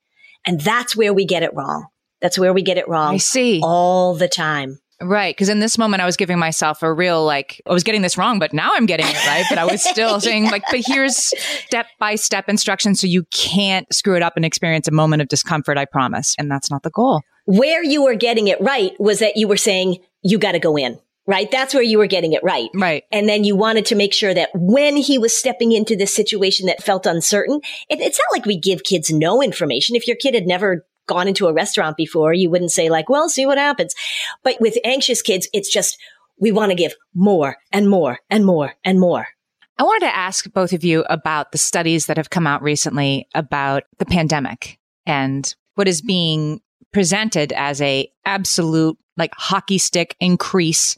And 0.47 0.61
that's 0.61 0.97
where 0.97 1.13
we 1.13 1.25
get 1.25 1.43
it 1.43 1.55
wrong. 1.55 1.87
That's 2.21 2.39
where 2.39 2.53
we 2.53 2.63
get 2.63 2.79
it 2.79 2.89
wrong. 2.89 3.15
I 3.15 3.19
see. 3.19 3.61
all 3.63 4.15
the 4.15 4.29
time. 4.29 4.79
Right. 5.03 5.35
Because 5.35 5.49
in 5.49 5.59
this 5.59 5.77
moment, 5.77 6.03
I 6.03 6.07
was 6.07 6.17
giving 6.17 6.39
myself 6.39 6.83
a 6.83 6.93
real, 6.93 7.25
like, 7.25 7.61
I 7.67 7.73
was 7.73 7.83
getting 7.83 8.03
this 8.03 8.17
wrong, 8.17 8.39
but 8.39 8.53
now 8.53 8.71
I'm 8.75 8.87
getting 8.87 9.07
it 9.07 9.27
right. 9.27 9.45
But 9.49 9.59
I 9.59 9.65
was 9.65 9.83
still 9.83 10.21
saying, 10.21 10.45
like, 10.51 10.63
but 10.71 10.81
here's 10.87 11.17
step 11.17 11.87
by 11.99 12.15
step 12.15 12.49
instructions 12.49 13.01
so 13.01 13.07
you 13.07 13.25
can't 13.31 13.93
screw 13.93 14.17
it 14.17 14.23
up 14.23 14.35
and 14.37 14.45
experience 14.45 14.89
a 14.89 14.93
moment 14.93 15.21
of 15.21 15.29
discomfort, 15.29 15.77
I 15.77 15.85
promise. 15.85 16.35
And 16.39 16.51
that's 16.51 16.71
not 16.71 16.83
the 16.85 16.91
goal. 16.91 17.23
Where 17.47 17.85
you 17.85 18.05
were 18.05 18.15
getting 18.15 18.49
it 18.49 18.61
right 18.61 18.93
was 18.99 19.19
that 19.19 19.37
you 19.37 19.49
were 19.49 19.57
saying, 19.57 19.99
you 20.23 20.39
got 20.39 20.53
to 20.53 20.59
go 20.59 20.79
in, 20.79 20.99
right? 21.27 21.51
That's 21.51 21.75
where 21.75 21.83
you 21.83 21.99
were 21.99 22.07
getting 22.07 22.33
it 22.33 22.43
right. 22.43 22.69
Right. 22.75 23.05
And 23.11 23.29
then 23.29 23.45
you 23.45 23.57
wanted 23.57 23.87
to 23.87 23.95
make 23.95 24.13
sure 24.13 24.35
that 24.35 24.51
when 24.55 24.97
he 24.97 25.19
was 25.19 25.37
stepping 25.37 25.73
into 25.73 25.97
this 25.97 26.15
situation 26.15 26.67
that 26.67 26.83
felt 26.83 27.07
uncertain, 27.07 27.61
it, 27.89 28.01
it's 28.01 28.19
not 28.19 28.37
like 28.39 28.47
we 28.47 28.59
give 28.59 28.85
kids 28.85 29.11
no 29.11 29.43
information. 29.43 29.97
If 29.97 30.07
your 30.07 30.17
kid 30.17 30.35
had 30.35 30.47
never 30.47 30.87
gone 31.07 31.29
into 31.29 31.47
a 31.47 31.53
restaurant 31.53 31.97
before, 31.97 32.33
you 32.33 32.51
wouldn't 32.51 32.73
say 32.73 32.89
like, 32.89 33.09
well, 33.09 33.29
see 33.29 33.47
what 33.47 33.59
happens. 33.59 33.95
But 34.43 34.61
with 34.61 34.77
anxious 34.85 35.23
kids, 35.23 35.49
it's 35.53 35.73
just, 35.73 35.99
we 36.39 36.53
want 36.53 36.71
to 36.71 36.77
give 36.77 36.95
more 37.15 37.57
and 37.73 37.89
more 37.89 38.21
and 38.31 38.45
more 38.45 38.75
and 38.85 39.01
more. 39.01 39.29
I 39.79 39.83
wanted 39.83 40.07
to 40.07 40.17
ask 40.17 40.51
both 40.53 40.73
of 40.73 40.85
you 40.85 41.05
about 41.11 41.53
the 41.53 41.59
studies 41.59 42.07
that 42.07 42.17
have 42.17 42.31
come 42.31 42.47
out 42.47 42.63
recently 42.63 43.29
about 43.35 43.85
the 43.99 44.07
pandemic 44.07 44.79
and 45.05 45.53
what 45.75 45.89
is 45.89 46.01
being 46.01 46.61
presented 46.93 47.53
as 47.53 47.83
a 47.83 48.11
absolute 48.25 48.97
like 49.17 49.33
hockey 49.37 49.79
stick 49.79 50.17
increase 50.21 50.97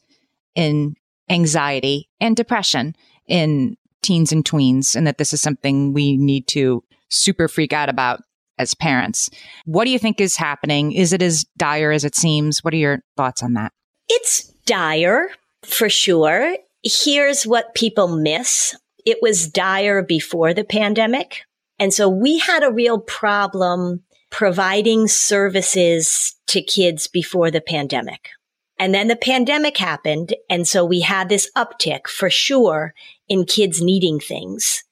in 0.56 0.96
anxiety 1.30 2.08
and 2.20 2.34
depression 2.34 2.96
in 3.28 3.76
teens 4.02 4.32
and 4.32 4.44
tweens 4.44 4.96
and 4.96 5.06
that 5.06 5.18
this 5.18 5.32
is 5.32 5.40
something 5.40 5.92
we 5.92 6.16
need 6.16 6.48
to 6.48 6.82
super 7.08 7.46
freak 7.46 7.72
out 7.72 7.88
about 7.88 8.22
as 8.58 8.74
parents. 8.74 9.28
What 9.64 9.84
do 9.84 9.90
you 9.90 9.98
think 9.98 10.20
is 10.20 10.36
happening? 10.36 10.92
Is 10.92 11.12
it 11.12 11.22
as 11.22 11.44
dire 11.56 11.92
as 11.92 12.04
it 12.04 12.16
seems? 12.16 12.64
What 12.64 12.74
are 12.74 12.78
your 12.78 13.00
thoughts 13.16 13.42
on 13.42 13.52
that? 13.54 13.72
It's 14.08 14.46
dire 14.66 15.28
for 15.62 15.88
sure. 15.88 16.56
Here's 16.82 17.46
what 17.46 17.74
people 17.74 18.08
miss. 18.16 18.74
It 19.04 19.18
was 19.20 19.48
dire 19.48 20.02
before 20.02 20.54
the 20.54 20.64
pandemic. 20.64 21.42
And 21.78 21.92
so 21.92 22.08
we 22.08 22.38
had 22.38 22.62
a 22.62 22.72
real 22.72 22.98
problem 22.98 24.02
providing 24.30 25.08
services 25.08 26.34
to 26.48 26.62
kids 26.62 27.06
before 27.06 27.50
the 27.50 27.60
pandemic. 27.60 28.30
And 28.78 28.94
then 28.94 29.08
the 29.08 29.16
pandemic 29.16 29.78
happened. 29.78 30.34
And 30.50 30.68
so 30.68 30.84
we 30.84 31.00
had 31.00 31.28
this 31.28 31.50
uptick 31.56 32.08
for 32.08 32.28
sure 32.30 32.94
in 33.28 33.44
kids 33.44 33.80
needing 33.80 34.20
things. 34.20 34.84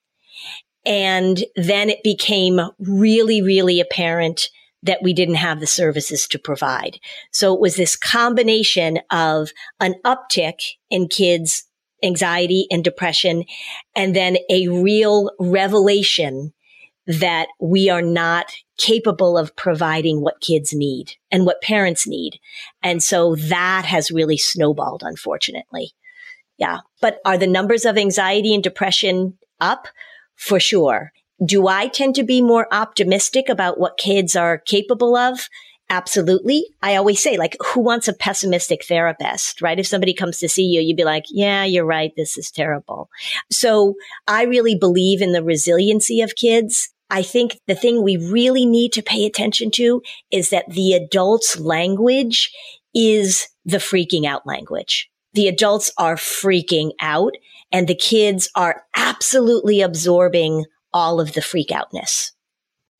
And 0.87 1.45
then 1.57 1.91
it 1.91 2.03
became 2.03 2.61
really, 2.79 3.41
really 3.43 3.81
apparent 3.81 4.49
that 4.83 5.03
we 5.03 5.15
didn't 5.15 5.37
have 5.37 5.61
the 5.61 5.67
services 5.67 6.27
to 6.29 6.39
provide. 6.39 6.99
So 7.33 7.55
it 7.55 7.61
was 7.61 7.77
this 7.77 7.97
combination 7.97 9.01
of 9.11 9.51
an 9.81 9.95
uptick 10.05 10.61
in 10.91 11.09
kids 11.09 11.65
anxiety 12.03 12.67
and 12.71 12.85
depression 12.85 13.45
and 13.97 14.15
then 14.15 14.37
a 14.51 14.69
real 14.69 15.31
revelation 15.41 16.53
that 17.07 17.49
we 17.61 17.91
are 17.91 18.03
not 18.03 18.53
capable 18.79 19.37
of 19.37 19.55
providing 19.57 20.21
what 20.21 20.41
kids 20.41 20.73
need 20.73 21.13
and 21.31 21.45
what 21.45 21.63
parents 21.63 22.07
need. 22.07 22.41
And 22.83 23.03
so 23.03 23.37
that 23.37 23.85
has 23.85 24.11
really 24.11 24.39
snowballed, 24.39 25.03
unfortunately. 25.05 25.93
Yeah. 26.57 26.79
But 27.01 27.19
are 27.25 27.39
the 27.39 27.47
numbers 27.47 27.85
of 27.85 27.99
anxiety 27.99 28.55
and 28.55 28.63
depression 28.63 29.39
up? 29.61 29.89
For 30.37 30.59
sure. 30.59 31.13
Do 31.45 31.69
I 31.69 31.89
tend 31.89 32.15
to 32.17 32.25
be 32.25 32.41
more 32.41 32.67
optimistic 32.73 33.49
about 33.49 33.79
what 33.79 33.99
kids 33.99 34.35
are 34.35 34.59
capable 34.59 35.17
of? 35.17 35.49
Absolutely. 35.91 36.65
I 36.83 36.97
always 36.97 37.23
say, 37.23 37.37
like, 37.37 37.57
who 37.65 37.81
wants 37.81 38.09
a 38.09 38.15
pessimistic 38.15 38.85
therapist, 38.85 39.61
right? 39.61 39.79
If 39.79 39.87
somebody 39.87 40.15
comes 40.15 40.39
to 40.39 40.49
see 40.49 40.65
you, 40.65 40.81
you'd 40.81 40.97
be 40.97 41.05
like, 41.05 41.25
yeah, 41.29 41.65
you're 41.65 41.85
right. 41.85 42.13
This 42.17 42.39
is 42.39 42.51
terrible. 42.51 43.11
So 43.51 43.95
I 44.27 44.45
really 44.45 44.75
believe 44.75 45.21
in 45.21 45.33
the 45.33 45.45
resiliency 45.45 46.23
of 46.23 46.37
kids. 46.37 46.94
I 47.15 47.23
think 47.23 47.61
the 47.69 47.77
thing 47.77 48.03
we 48.03 48.17
really 48.17 48.67
need 48.67 48.93
to 48.95 49.03
pay 49.03 49.25
attention 49.25 49.71
to 49.77 50.03
is 50.33 50.51
that 50.51 50.69
the 50.69 50.95
adult's 50.95 51.61
language 51.61 52.53
is 52.93 53.47
the 53.65 53.77
freaking 53.77 54.27
out 54.27 54.45
language. 54.49 55.09
The 55.33 55.47
adults 55.47 55.93
are 55.97 56.17
freaking 56.17 56.91
out 57.01 57.37
and 57.71 57.87
the 57.87 57.95
kids 57.95 58.51
are 58.57 58.83
absolutely 58.97 59.81
absorbing 59.81 60.65
all 60.93 61.21
of 61.21 61.35
the 61.35 61.41
freak 61.41 61.71
outness. 61.71 62.33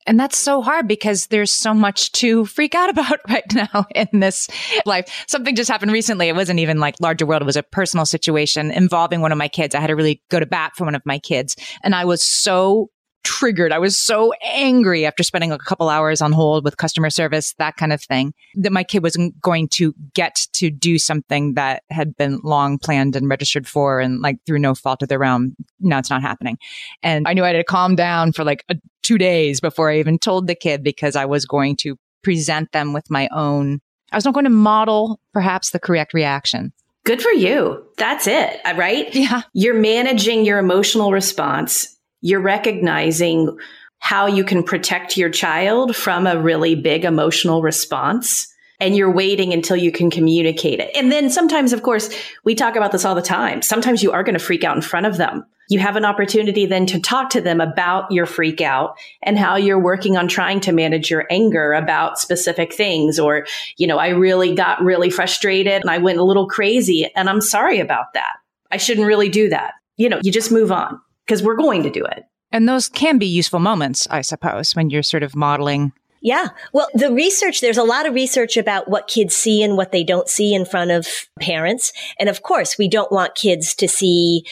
And 0.07 0.17
that's 0.17 0.37
so 0.37 0.61
hard 0.61 0.87
because 0.87 1.27
there's 1.27 1.51
so 1.51 1.73
much 1.73 2.13
to 2.13 2.45
freak 2.45 2.73
out 2.73 2.89
about 2.89 3.19
right 3.29 3.53
now 3.53 3.85
in 3.93 4.21
this 4.21 4.47
life. 4.85 5.25
Something 5.27 5.57
just 5.57 5.69
happened 5.69 5.91
recently. 5.91 6.29
It 6.29 6.35
wasn't 6.35 6.59
even 6.59 6.79
like 6.79 6.95
larger 7.01 7.25
world. 7.25 7.41
It 7.41 7.45
was 7.45 7.57
a 7.57 7.63
personal 7.63 8.05
situation 8.05 8.71
involving 8.71 9.19
one 9.19 9.33
of 9.33 9.37
my 9.37 9.49
kids. 9.49 9.75
I 9.75 9.81
had 9.81 9.87
to 9.87 9.95
really 9.95 10.21
go 10.31 10.39
to 10.39 10.45
bat 10.45 10.71
for 10.77 10.85
one 10.85 10.95
of 10.95 11.01
my 11.05 11.19
kids. 11.19 11.57
And 11.83 11.93
I 11.93 12.05
was 12.05 12.23
so 12.23 12.91
triggered. 13.25 13.73
I 13.73 13.79
was 13.79 13.97
so 13.97 14.31
angry 14.41 15.05
after 15.05 15.23
spending 15.23 15.51
a 15.51 15.57
couple 15.57 15.89
hours 15.89 16.21
on 16.21 16.31
hold 16.31 16.63
with 16.63 16.77
customer 16.77 17.09
service, 17.09 17.53
that 17.57 17.75
kind 17.75 17.91
of 17.91 18.01
thing, 18.01 18.33
that 18.55 18.71
my 18.71 18.83
kid 18.83 19.03
wasn't 19.03 19.41
going 19.41 19.67
to 19.69 19.93
get 20.13 20.47
to 20.53 20.69
do 20.69 20.97
something 20.97 21.55
that 21.55 21.83
had 21.89 22.15
been 22.15 22.39
long 22.43 22.77
planned 22.77 23.15
and 23.15 23.27
registered 23.27 23.67
for 23.67 23.99
and 23.99 24.21
like 24.21 24.37
through 24.45 24.59
no 24.59 24.75
fault 24.75 25.01
of 25.01 25.09
their 25.09 25.25
own. 25.25 25.55
Now 25.79 25.99
it's 25.99 26.09
not 26.09 26.21
happening. 26.21 26.57
And 27.03 27.27
I 27.27 27.33
knew 27.33 27.43
I 27.43 27.47
had 27.47 27.53
to 27.53 27.63
calm 27.63 27.95
down 27.95 28.31
for 28.31 28.43
like 28.43 28.63
a, 28.69 28.75
two 29.01 29.17
days 29.17 29.59
before 29.59 29.89
I 29.89 29.99
even 29.99 30.19
told 30.19 30.47
the 30.47 30.55
kid 30.55 30.83
because 30.83 31.15
I 31.15 31.25
was 31.25 31.45
going 31.45 31.75
to 31.77 31.97
present 32.23 32.71
them 32.71 32.93
with 32.93 33.09
my 33.09 33.27
own, 33.31 33.81
I 34.11 34.17
was 34.17 34.25
not 34.25 34.33
going 34.33 34.45
to 34.45 34.49
model 34.49 35.19
perhaps 35.33 35.71
the 35.71 35.79
correct 35.79 36.13
reaction. 36.13 36.71
Good 37.05 37.21
for 37.21 37.31
you. 37.31 37.85
That's 37.97 38.25
it, 38.25 38.59
uh, 38.65 38.73
right? 38.75 39.13
Yeah. 39.13 39.43
You're 39.53 39.75
managing 39.79 40.43
your 40.43 40.57
emotional 40.57 41.11
response 41.11 41.94
you're 42.25 42.41
recognizing 42.41 43.55
how 43.99 44.25
you 44.25 44.43
can 44.43 44.63
protect 44.63 45.15
your 45.15 45.29
child 45.29 45.95
from 45.95 46.25
a 46.25 46.41
really 46.41 46.73
big 46.73 47.05
emotional 47.05 47.61
response. 47.61 48.51
And 48.79 48.97
you're 48.97 49.11
waiting 49.11 49.53
until 49.53 49.77
you 49.77 49.91
can 49.91 50.09
communicate 50.09 50.79
it. 50.79 50.89
And 50.95 51.11
then 51.11 51.29
sometimes, 51.29 51.71
of 51.71 51.83
course, 51.83 52.09
we 52.43 52.55
talk 52.55 52.75
about 52.75 52.91
this 52.91 53.05
all 53.05 53.13
the 53.13 53.21
time. 53.21 53.61
Sometimes 53.61 54.01
you 54.01 54.11
are 54.11 54.23
going 54.23 54.33
to 54.33 54.43
freak 54.43 54.63
out 54.63 54.75
in 54.75 54.81
front 54.81 55.05
of 55.05 55.17
them. 55.17 55.45
You 55.69 55.77
have 55.79 55.95
an 55.95 56.03
opportunity 56.03 56.65
then 56.65 56.87
to 56.87 56.99
talk 56.99 57.29
to 57.29 57.41
them 57.41 57.61
about 57.61 58.11
your 58.11 58.25
freak 58.25 58.59
out 58.59 58.97
and 59.21 59.37
how 59.37 59.55
you're 59.55 59.79
working 59.79 60.17
on 60.17 60.27
trying 60.27 60.59
to 60.61 60.71
manage 60.71 61.11
your 61.11 61.27
anger 61.29 61.73
about 61.73 62.17
specific 62.17 62.73
things. 62.73 63.19
Or, 63.19 63.45
you 63.77 63.85
know, 63.85 63.99
I 63.99 64.09
really 64.09 64.55
got 64.55 64.81
really 64.81 65.11
frustrated 65.11 65.81
and 65.81 65.91
I 65.91 65.99
went 65.99 66.17
a 66.17 66.23
little 66.23 66.47
crazy 66.47 67.07
and 67.15 67.29
I'm 67.29 67.41
sorry 67.41 67.79
about 67.79 68.13
that. 68.15 68.33
I 68.71 68.77
shouldn't 68.77 69.07
really 69.07 69.29
do 69.29 69.47
that. 69.49 69.75
You 69.95 70.09
know, 70.09 70.19
you 70.23 70.31
just 70.31 70.51
move 70.51 70.71
on 70.71 70.99
because 71.25 71.43
we're 71.43 71.55
going 71.55 71.83
to 71.83 71.89
do 71.89 72.03
it. 72.05 72.25
And 72.51 72.69
those 72.69 72.87
can 72.87 73.17
be 73.17 73.25
useful 73.25 73.59
moments, 73.59 74.07
I 74.09 74.21
suppose, 74.21 74.75
when 74.75 74.89
you're 74.89 75.03
sort 75.03 75.23
of 75.23 75.35
modeling. 75.35 75.91
Yeah. 76.21 76.47
Well, 76.73 76.87
the 76.93 77.11
research, 77.11 77.61
there's 77.61 77.77
a 77.77 77.83
lot 77.83 78.07
of 78.07 78.13
research 78.13 78.57
about 78.57 78.87
what 78.87 79.07
kids 79.07 79.35
see 79.35 79.61
and 79.61 79.77
what 79.77 79.91
they 79.91 80.03
don't 80.03 80.29
see 80.29 80.53
in 80.53 80.65
front 80.65 80.91
of 80.91 81.07
parents. 81.39 81.91
And 82.19 82.29
of 82.29 82.41
course, 82.41 82.77
we 82.77 82.87
don't 82.87 83.11
want 83.11 83.35
kids 83.35 83.75
to 83.75 83.87
see 83.87 84.43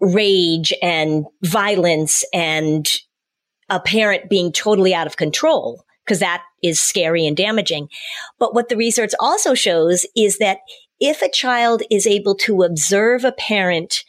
rage 0.00 0.72
and 0.82 1.26
violence 1.42 2.24
and 2.32 2.88
a 3.68 3.80
parent 3.80 4.28
being 4.30 4.52
totally 4.52 4.94
out 4.94 5.06
of 5.06 5.16
control 5.16 5.84
because 6.04 6.20
that 6.20 6.42
is 6.62 6.78
scary 6.78 7.26
and 7.26 7.36
damaging. 7.36 7.88
But 8.38 8.54
what 8.54 8.68
the 8.68 8.76
research 8.76 9.12
also 9.18 9.54
shows 9.54 10.06
is 10.14 10.38
that 10.38 10.58
if 11.00 11.22
a 11.22 11.30
child 11.30 11.82
is 11.90 12.06
able 12.06 12.36
to 12.36 12.62
observe 12.62 13.24
a 13.24 13.32
parent 13.32 14.04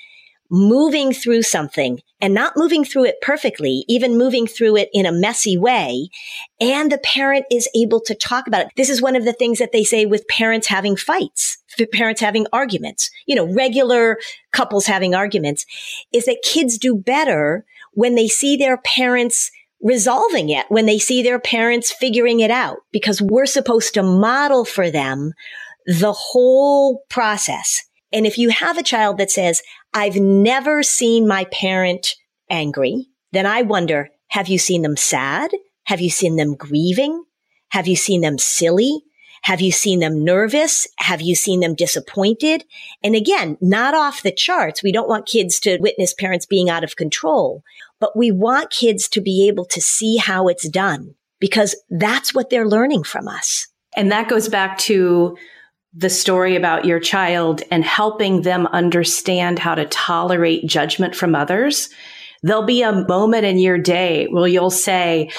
moving 0.50 1.14
through 1.14 1.42
something 1.42 2.00
and 2.20 2.34
not 2.34 2.58
moving 2.58 2.84
through 2.84 3.06
it 3.06 3.22
perfectly, 3.22 3.86
even 3.88 4.18
moving 4.18 4.48
through 4.48 4.76
it 4.78 4.90
in 4.94 5.06
a 5.06 5.12
messy 5.12 5.58
way. 5.58 6.10
And 6.60 6.92
the 6.92 6.98
parent 6.98 7.46
is 7.52 7.70
able 7.76 8.02
to 8.02 8.16
talk 8.16 8.48
about 8.48 8.66
it. 8.66 8.72
This 8.76 8.90
is 8.90 9.02
one 9.02 9.16
of 9.16 9.26
the 9.26 9.34
things 9.34 9.60
that 9.60 9.72
they 9.72 9.84
say 9.84 10.06
with 10.06 10.28
parents 10.28 10.68
having 10.68 10.96
fights, 10.96 11.58
parents 11.94 12.22
having 12.22 12.48
arguments, 12.52 13.12
you 13.28 13.36
know, 13.36 13.52
regular 13.54 14.18
couples 14.52 14.88
having 14.88 15.14
arguments 15.14 15.66
is 16.12 16.26
that 16.26 16.42
kids 16.44 16.78
do 16.78 16.96
better 16.96 17.66
when 17.94 18.16
they 18.16 18.28
see 18.28 18.58
their 18.58 18.78
parents 18.78 19.52
resolving 19.82 20.50
it, 20.50 20.66
when 20.70 20.88
they 20.88 20.98
see 20.98 21.22
their 21.22 21.40
parents 21.40 21.92
figuring 21.92 22.40
it 22.40 22.50
out, 22.50 22.78
because 22.92 23.22
we're 23.22 23.46
supposed 23.46 23.94
to 23.94 24.02
model 24.02 24.66
for 24.66 24.90
them 24.90 25.34
the 25.86 26.14
whole 26.14 27.04
process. 27.10 27.84
And 28.18 28.26
if 28.26 28.40
you 28.40 28.50
have 28.50 28.80
a 28.80 28.84
child 28.84 29.20
that 29.20 29.30
says, 29.30 29.62
I've 29.94 30.16
never 30.16 30.82
seen 30.82 31.28
my 31.28 31.46
parent 31.52 32.16
angry, 32.50 33.06
then 33.32 33.46
I 33.46 33.62
wonder, 33.62 34.10
have 34.30 34.48
you 34.48 34.58
seen 34.58 34.82
them 34.82 34.98
sad? 34.98 35.52
Have 35.84 36.02
you 36.02 36.10
seen 36.10 36.36
them 36.36 36.56
grieving? 36.56 37.24
Have 37.70 37.88
you 37.88 37.96
seen 37.96 38.22
them 38.22 38.40
silly? 38.40 39.04
Have 39.44 39.62
you 39.62 39.72
seen 39.72 40.00
them 40.00 40.24
nervous? 40.24 40.88
Have 40.98 41.22
you 41.22 41.36
seen 41.36 41.60
them 41.60 41.76
disappointed? 41.76 42.64
And 43.04 43.14
again, 43.14 43.56
not 43.62 43.94
off 43.94 44.24
the 44.24 44.32
charts. 44.32 44.82
We 44.82 44.92
don't 44.92 45.08
want 45.08 45.28
kids 45.28 45.60
to 45.60 45.78
witness 45.78 46.16
parents 46.16 46.48
being 46.48 46.72
out 46.72 46.84
of 46.84 46.96
control, 46.96 47.62
but 48.00 48.18
we 48.18 48.32
want 48.32 48.72
kids 48.72 49.08
to 49.10 49.22
be 49.22 49.48
able 49.48 49.66
to 49.66 49.80
see 49.80 50.18
how 50.18 50.48
it's 50.48 50.68
done 50.68 51.14
because 51.40 51.76
that's 51.92 52.34
what 52.34 52.50
they're 52.50 52.68
learning 52.68 53.04
from 53.04 53.28
us. 53.28 53.68
And 53.96 54.12
that 54.12 54.28
goes 54.28 54.50
back 54.50 54.80
to 54.80 55.38
the 55.98 56.10
story 56.12 56.56
about 56.56 56.86
your 56.86 57.00
child 57.00 57.63
and 57.72 57.84
helping 57.84 58.44
them 58.44 58.68
understand 58.68 59.58
how 59.58 59.74
to 59.74 59.86
tolerate 59.86 60.68
judgment 60.68 61.16
from 61.16 61.34
others. 61.34 61.89
There'll 62.44 62.66
be 62.66 62.84
a 62.84 63.06
moment 63.08 63.46
in 63.46 63.58
your 63.58 63.80
day 63.80 64.27
where 64.27 64.48
you'll 64.48 64.70
say, 64.70 65.32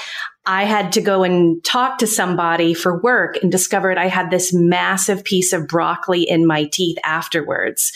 I 0.45 0.65
had 0.65 0.91
to 0.93 1.01
go 1.01 1.23
and 1.23 1.63
talk 1.63 1.99
to 1.99 2.07
somebody 2.07 2.73
for 2.73 3.01
work 3.01 3.37
and 3.41 3.51
discovered 3.51 3.97
I 3.97 4.07
had 4.07 4.31
this 4.31 4.53
massive 4.53 5.23
piece 5.23 5.53
of 5.53 5.67
broccoli 5.67 6.23
in 6.23 6.45
my 6.45 6.65
teeth 6.65 6.97
afterwards. 7.05 7.93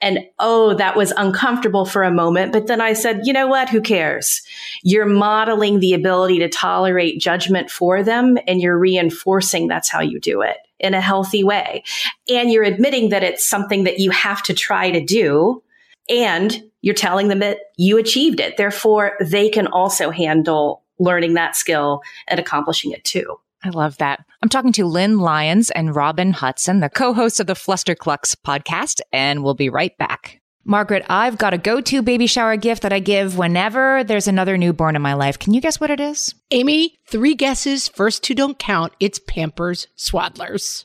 And 0.00 0.20
oh, 0.38 0.74
that 0.74 0.96
was 0.96 1.12
uncomfortable 1.16 1.86
for 1.86 2.02
a 2.02 2.10
moment. 2.10 2.52
But 2.52 2.66
then 2.66 2.80
I 2.80 2.92
said, 2.92 3.22
you 3.24 3.32
know 3.32 3.46
what? 3.46 3.70
Who 3.70 3.80
cares? 3.80 4.42
You're 4.82 5.06
modeling 5.06 5.80
the 5.80 5.94
ability 5.94 6.40
to 6.40 6.48
tolerate 6.48 7.20
judgment 7.20 7.70
for 7.70 8.02
them 8.02 8.36
and 8.46 8.60
you're 8.60 8.78
reinforcing 8.78 9.66
that's 9.66 9.90
how 9.90 10.00
you 10.00 10.20
do 10.20 10.42
it 10.42 10.58
in 10.78 10.92
a 10.92 11.00
healthy 11.00 11.42
way. 11.42 11.84
And 12.28 12.50
you're 12.50 12.64
admitting 12.64 13.10
that 13.10 13.22
it's 13.22 13.48
something 13.48 13.84
that 13.84 13.98
you 13.98 14.10
have 14.10 14.42
to 14.44 14.54
try 14.54 14.90
to 14.90 15.02
do. 15.02 15.62
And 16.10 16.62
you're 16.82 16.94
telling 16.94 17.28
them 17.28 17.38
that 17.38 17.60
you 17.78 17.96
achieved 17.96 18.40
it. 18.40 18.58
Therefore, 18.58 19.12
they 19.20 19.48
can 19.48 19.66
also 19.66 20.10
handle 20.10 20.82
learning 20.98 21.34
that 21.34 21.56
skill 21.56 22.02
and 22.28 22.38
accomplishing 22.38 22.92
it 22.92 23.04
too. 23.04 23.38
I 23.64 23.70
love 23.70 23.96
that. 23.96 24.24
I'm 24.42 24.50
talking 24.50 24.72
to 24.72 24.84
Lynn 24.84 25.18
Lyons 25.18 25.70
and 25.70 25.96
Robin 25.96 26.34
Hutson, 26.34 26.80
the 26.80 26.90
co-hosts 26.90 27.40
of 27.40 27.46
the 27.46 27.54
Flusterclux 27.54 28.36
podcast, 28.36 29.00
and 29.10 29.42
we'll 29.42 29.54
be 29.54 29.70
right 29.70 29.96
back. 29.96 30.42
Margaret, 30.66 31.04
I've 31.08 31.38
got 31.38 31.54
a 31.54 31.58
go-to 31.58 32.02
baby 32.02 32.26
shower 32.26 32.56
gift 32.56 32.82
that 32.82 32.92
I 32.92 32.98
give 32.98 33.36
whenever 33.36 34.04
there's 34.04 34.28
another 34.28 34.56
newborn 34.56 34.96
in 34.96 35.02
my 35.02 35.14
life. 35.14 35.38
Can 35.38 35.54
you 35.54 35.60
guess 35.60 35.80
what 35.80 35.90
it 35.90 36.00
is? 36.00 36.34
Amy, 36.50 36.96
three 37.08 37.34
guesses. 37.34 37.88
First 37.88 38.22
two 38.22 38.34
don't 38.34 38.58
count. 38.58 38.92
It's 39.00 39.18
Pampers 39.18 39.88
Swaddlers. 39.96 40.84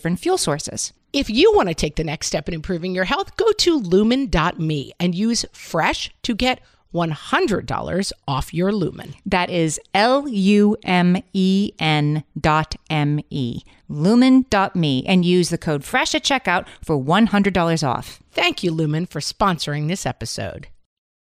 fuel 0.15 0.37
sources. 0.37 0.93
If 1.13 1.29
you 1.29 1.51
want 1.53 1.69
to 1.69 1.75
take 1.75 1.95
the 1.95 2.03
next 2.03 2.27
step 2.27 2.47
in 2.47 2.53
improving 2.53 2.95
your 2.95 3.05
health, 3.05 3.35
go 3.35 3.51
to 3.51 3.77
lumen.me 3.77 4.93
and 4.99 5.13
use 5.13 5.45
fresh 5.51 6.09
to 6.23 6.35
get 6.35 6.61
$100 6.93 8.11
off 8.27 8.53
your 8.53 8.71
lumen. 8.71 9.13
That 9.25 9.49
is 9.49 9.79
L 9.93 10.27
U 10.27 10.77
M 10.83 11.21
E 11.33 11.71
N 11.79 12.23
dot 12.39 12.75
M 12.89 13.19
E, 13.29 13.61
lumen.me, 13.87 15.05
and 15.05 15.25
use 15.25 15.49
the 15.49 15.57
code 15.57 15.83
FRESH 15.83 16.15
at 16.15 16.23
checkout 16.23 16.67
for 16.83 16.97
$100 16.97 17.87
off. 17.87 18.19
Thank 18.31 18.63
you, 18.63 18.71
Lumen, 18.71 19.05
for 19.05 19.19
sponsoring 19.19 19.87
this 19.87 20.05
episode. 20.05 20.67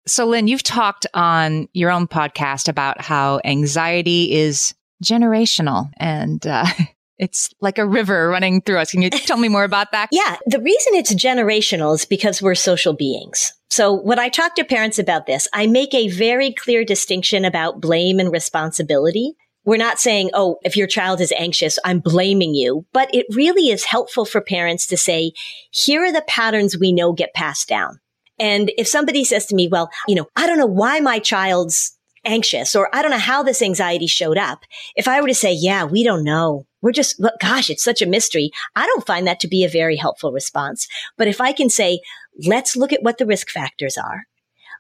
So, 0.08 0.26
Lynn, 0.26 0.48
you've 0.48 0.64
talked 0.64 1.06
on 1.14 1.68
your 1.74 1.92
own 1.92 2.08
podcast 2.08 2.68
about 2.68 3.02
how 3.02 3.42
anxiety 3.46 4.34
is 4.34 4.74
generational 5.04 5.92
and 5.98 6.46
uh, 6.48 6.66
it's 7.20 7.54
like 7.60 7.78
a 7.78 7.86
river 7.86 8.30
running 8.30 8.62
through 8.62 8.80
us. 8.80 8.92
Can 8.92 9.02
you 9.02 9.10
tell 9.10 9.38
me 9.38 9.50
more 9.50 9.64
about 9.64 9.92
that? 9.92 10.10
Yeah. 10.20 10.38
The 10.48 10.60
reason 10.60 10.96
it's 10.96 11.14
generational 11.14 11.94
is 11.94 12.06
because 12.06 12.42
we're 12.42 12.56
social 12.56 12.94
beings. 12.94 13.54
So 13.70 13.94
when 13.94 14.20
I 14.20 14.30
talk 14.30 14.56
to 14.56 14.64
parents 14.64 14.98
about 14.98 15.28
this, 15.28 15.48
I 15.54 15.68
make 15.68 15.94
a 15.94 16.10
very 16.10 16.52
clear 16.52 16.84
distinction 16.84 17.46
about 17.46 17.80
blame 17.80 18.20
and 18.20 18.32
responsibility. 18.32 19.34
We're 19.66 19.78
not 19.78 20.00
saying, 20.00 20.32
oh, 20.34 20.58
if 20.64 20.76
your 20.76 20.88
child 20.88 21.22
is 21.22 21.32
anxious, 21.38 21.78
I'm 21.86 22.00
blaming 22.00 22.56
you. 22.56 22.86
But 22.92 23.14
it 23.14 23.28
really 23.32 23.70
is 23.70 23.86
helpful 23.86 24.26
for 24.26 24.42
parents 24.42 24.88
to 24.88 24.98
say, 24.98 25.32
here 25.72 26.04
are 26.04 26.12
the 26.12 26.24
patterns 26.24 26.78
we 26.78 26.92
know 26.92 27.14
get 27.14 27.34
passed 27.34 27.68
down. 27.68 28.00
And 28.40 28.72
if 28.78 28.88
somebody 28.88 29.24
says 29.24 29.46
to 29.48 29.56
me, 29.56 29.68
well, 29.68 29.90
you 30.08 30.16
know, 30.16 30.28
I 30.36 30.48
don't 30.48 30.58
know 30.58 30.66
why 30.66 31.00
my 31.02 31.20
child's 31.20 31.98
anxious 32.26 32.76
or 32.76 32.94
I 32.94 33.02
don't 33.02 33.12
know 33.12 33.18
how 33.18 33.44
this 33.44 33.62
anxiety 33.62 34.08
showed 34.08 34.38
up. 34.38 34.64
If 34.96 35.08
I 35.08 35.22
were 35.22 35.28
to 35.28 35.36
say, 35.36 35.54
yeah, 35.54 35.84
we 35.86 36.04
don't 36.04 36.24
know. 36.24 36.66
We're 36.82 36.92
just, 36.92 37.22
gosh, 37.42 37.70
it's 37.70 37.84
such 37.84 38.02
a 38.02 38.08
mystery. 38.08 38.52
I 38.76 38.86
don't 38.86 39.06
find 39.06 39.28
that 39.28 39.40
to 39.42 39.48
be 39.48 39.64
a 39.64 39.70
very 39.70 39.96
helpful 39.96 40.32
response. 40.32 40.88
But 41.18 41.28
if 41.28 41.42
I 41.42 41.52
can 41.52 41.70
say, 41.70 42.00
let's 42.46 42.76
look 42.76 42.94
at 42.94 43.04
what 43.04 43.18
the 43.18 43.26
risk 43.26 43.50
factors 43.50 43.98
are. 43.98 44.24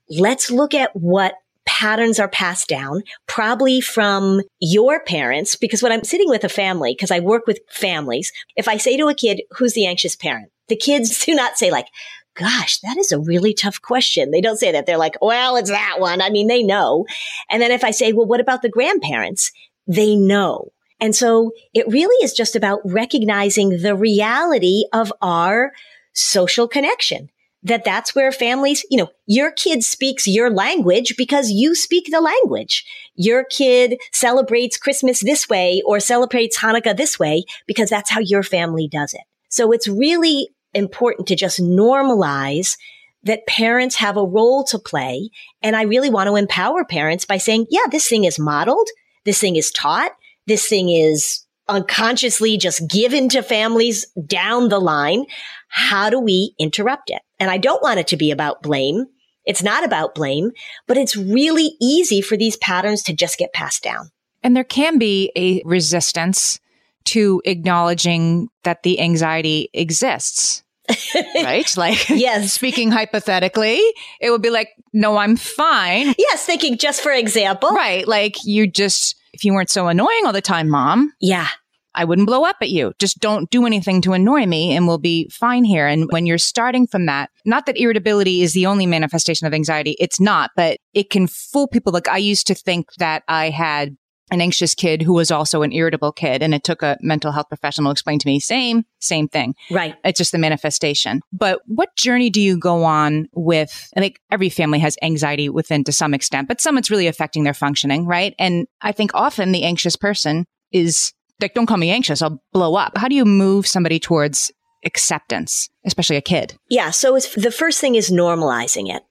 Let's 0.09 0.49
look 0.49 0.73
at 0.73 0.95
what 0.95 1.35
patterns 1.65 2.19
are 2.19 2.27
passed 2.27 2.67
down, 2.67 3.03
probably 3.27 3.79
from 3.79 4.41
your 4.59 5.03
parents, 5.03 5.55
because 5.55 5.83
when 5.83 5.91
I'm 5.91 6.03
sitting 6.03 6.29
with 6.29 6.43
a 6.43 6.49
family, 6.49 6.93
because 6.93 7.11
I 7.11 7.19
work 7.19 7.45
with 7.45 7.59
families, 7.69 8.31
if 8.55 8.67
I 8.67 8.77
say 8.77 8.97
to 8.97 9.07
a 9.07 9.13
kid, 9.13 9.43
who's 9.51 9.73
the 9.73 9.85
anxious 9.85 10.15
parent? 10.15 10.51
The 10.67 10.75
kids 10.75 11.23
do 11.25 11.35
not 11.35 11.57
say 11.57 11.69
like, 11.69 11.85
gosh, 12.33 12.79
that 12.79 12.97
is 12.97 13.11
a 13.11 13.19
really 13.19 13.53
tough 13.53 13.81
question. 13.81 14.31
They 14.31 14.41
don't 14.41 14.57
say 14.57 14.71
that. 14.71 14.85
They're 14.85 14.97
like, 14.97 15.17
well, 15.21 15.57
it's 15.57 15.69
that 15.69 15.97
one. 15.99 16.21
I 16.21 16.29
mean, 16.29 16.47
they 16.47 16.63
know. 16.63 17.05
And 17.49 17.61
then 17.61 17.71
if 17.71 17.83
I 17.83 17.91
say, 17.91 18.13
well, 18.13 18.25
what 18.25 18.39
about 18.39 18.61
the 18.61 18.69
grandparents? 18.69 19.51
They 19.85 20.15
know. 20.15 20.71
And 20.99 21.15
so 21.15 21.51
it 21.73 21.87
really 21.87 22.23
is 22.23 22.33
just 22.33 22.55
about 22.55 22.81
recognizing 22.83 23.81
the 23.81 23.95
reality 23.95 24.83
of 24.93 25.13
our 25.21 25.71
social 26.13 26.67
connection. 26.67 27.29
That 27.63 27.83
that's 27.83 28.15
where 28.15 28.31
families, 28.31 28.85
you 28.89 28.97
know, 28.97 29.09
your 29.25 29.51
kid 29.51 29.83
speaks 29.83 30.25
your 30.25 30.49
language 30.49 31.15
because 31.17 31.51
you 31.51 31.75
speak 31.75 32.05
the 32.09 32.21
language. 32.21 32.85
Your 33.15 33.43
kid 33.43 33.99
celebrates 34.13 34.77
Christmas 34.77 35.21
this 35.21 35.49
way 35.49 35.81
or 35.85 35.99
celebrates 35.99 36.57
Hanukkah 36.57 36.95
this 36.95 37.19
way 37.19 37.43
because 37.67 37.89
that's 37.89 38.11
how 38.11 38.21
your 38.21 38.43
family 38.43 38.87
does 38.87 39.13
it. 39.13 39.21
So 39.49 39.73
it's 39.73 39.89
really 39.89 40.47
important 40.73 41.27
to 41.27 41.35
just 41.35 41.59
normalize 41.59 42.77
that 43.23 43.45
parents 43.47 43.95
have 43.97 44.15
a 44.15 44.25
role 44.25 44.63
to 44.65 44.79
play. 44.79 45.29
And 45.61 45.75
I 45.75 45.81
really 45.83 46.09
want 46.09 46.27
to 46.27 46.35
empower 46.35 46.85
parents 46.85 47.25
by 47.25 47.37
saying, 47.37 47.67
yeah, 47.69 47.87
this 47.91 48.07
thing 48.07 48.23
is 48.23 48.39
modeled. 48.39 48.87
This 49.25 49.39
thing 49.39 49.57
is 49.57 49.71
taught. 49.71 50.11
This 50.49 50.67
thing 50.67 50.89
is 50.89 51.45
unconsciously 51.67 52.57
just 52.57 52.89
given 52.89 53.29
to 53.29 53.43
families 53.43 54.07
down 54.25 54.69
the 54.69 54.79
line. 54.79 55.25
How 55.67 56.09
do 56.09 56.19
we 56.19 56.55
interrupt 56.57 57.11
it? 57.11 57.21
And 57.39 57.51
I 57.51 57.59
don't 57.59 57.83
want 57.83 57.99
it 57.99 58.07
to 58.07 58.17
be 58.17 58.31
about 58.31 58.63
blame. 58.63 59.05
It's 59.45 59.61
not 59.61 59.83
about 59.83 60.15
blame, 60.15 60.51
but 60.87 60.97
it's 60.97 61.15
really 61.15 61.77
easy 61.79 62.19
for 62.19 62.35
these 62.35 62.57
patterns 62.57 63.03
to 63.03 63.13
just 63.13 63.37
get 63.37 63.53
passed 63.53 63.83
down. 63.83 64.09
And 64.41 64.55
there 64.55 64.63
can 64.63 64.97
be 64.97 65.31
a 65.35 65.61
resistance 65.65 66.59
to 67.05 67.43
acknowledging 67.45 68.49
that 68.63 68.81
the 68.81 68.99
anxiety 68.99 69.69
exists. 69.71 70.63
right? 71.35 71.77
Like, 71.77 72.09
yes. 72.09 72.53
speaking 72.59 72.89
hypothetically, 72.89 73.79
it 74.19 74.31
would 74.31 74.41
be 74.41 74.49
like, 74.49 74.69
no, 74.93 75.17
I'm 75.17 75.35
fine. 75.35 76.15
Yes, 76.17 76.43
thinking 76.43 76.79
just 76.79 77.01
for 77.01 77.11
example. 77.11 77.69
Right. 77.69 78.07
Like, 78.07 78.43
you 78.43 78.65
just, 78.65 79.18
if 79.33 79.43
you 79.43 79.53
weren't 79.53 79.69
so 79.69 79.87
annoying 79.87 80.25
all 80.25 80.33
the 80.33 80.41
time, 80.41 80.69
mom. 80.69 81.13
Yeah. 81.19 81.47
I 81.95 82.05
wouldn't 82.05 82.27
blow 82.27 82.45
up 82.45 82.57
at 82.61 82.69
you. 82.69 82.93
Just 82.99 83.19
don't 83.19 83.49
do 83.49 83.65
anything 83.65 84.01
to 84.03 84.13
annoy 84.13 84.45
me 84.45 84.75
and 84.75 84.87
we'll 84.87 84.99
be 84.99 85.27
fine 85.29 85.63
here. 85.63 85.87
And 85.87 86.07
when 86.11 86.25
you're 86.25 86.37
starting 86.37 86.85
from 86.85 87.07
that, 87.07 87.31
not 87.45 87.65
that 87.65 87.77
irritability 87.77 88.43
is 88.43 88.53
the 88.53 88.67
only 88.67 88.85
manifestation 88.85 89.47
of 89.47 89.53
anxiety. 89.53 89.95
It's 89.99 90.19
not, 90.19 90.51
but 90.55 90.77
it 90.93 91.09
can 91.09 91.27
fool 91.27 91.67
people. 91.67 91.91
Like 91.91 92.07
I 92.07 92.17
used 92.17 92.45
to 92.47 92.55
think 92.55 92.93
that 92.99 93.23
I 93.27 93.49
had 93.49 93.97
an 94.31 94.41
anxious 94.41 94.75
kid 94.75 95.01
who 95.01 95.13
was 95.13 95.31
also 95.31 95.61
an 95.61 95.71
irritable 95.71 96.11
kid. 96.11 96.43
And 96.43 96.53
it 96.53 96.63
took 96.63 96.81
a 96.81 96.97
mental 97.01 97.31
health 97.31 97.47
professional 97.49 97.89
to 97.89 97.91
explain 97.91 98.19
to 98.19 98.27
me, 98.27 98.39
same, 98.39 98.83
same 98.99 99.27
thing. 99.27 99.55
Right. 99.71 99.95
It's 100.03 100.17
just 100.17 100.31
the 100.31 100.37
manifestation. 100.37 101.21
But 101.31 101.61
what 101.65 101.95
journey 101.95 102.29
do 102.29 102.41
you 102.41 102.57
go 102.57 102.83
on 102.83 103.27
with? 103.33 103.89
I 103.95 103.99
think 103.99 104.19
every 104.31 104.49
family 104.49 104.79
has 104.79 104.97
anxiety 105.01 105.49
within 105.49 105.83
to 105.85 105.91
some 105.91 106.13
extent, 106.13 106.47
but 106.47 106.61
some 106.61 106.77
it's 106.77 106.91
really 106.91 107.07
affecting 107.07 107.43
their 107.43 107.53
functioning, 107.53 108.05
right? 108.05 108.35
And 108.39 108.67
I 108.81 108.91
think 108.91 109.11
often 109.13 109.51
the 109.51 109.63
anxious 109.63 109.95
person 109.95 110.45
is 110.71 111.13
like, 111.41 111.53
don't 111.53 111.65
call 111.65 111.77
me 111.77 111.89
anxious. 111.89 112.21
I'll 112.21 112.41
blow 112.53 112.75
up. 112.75 112.97
How 112.97 113.07
do 113.07 113.15
you 113.15 113.25
move 113.25 113.65
somebody 113.65 113.99
towards 113.99 114.51
acceptance, 114.85 115.69
especially 115.85 116.17
a 116.17 116.21
kid? 116.21 116.57
Yeah. 116.69 116.91
So 116.91 117.15
it's, 117.15 117.33
the 117.35 117.51
first 117.51 117.79
thing 117.79 117.95
is 117.95 118.11
normalizing 118.11 118.93
it. 118.93 119.03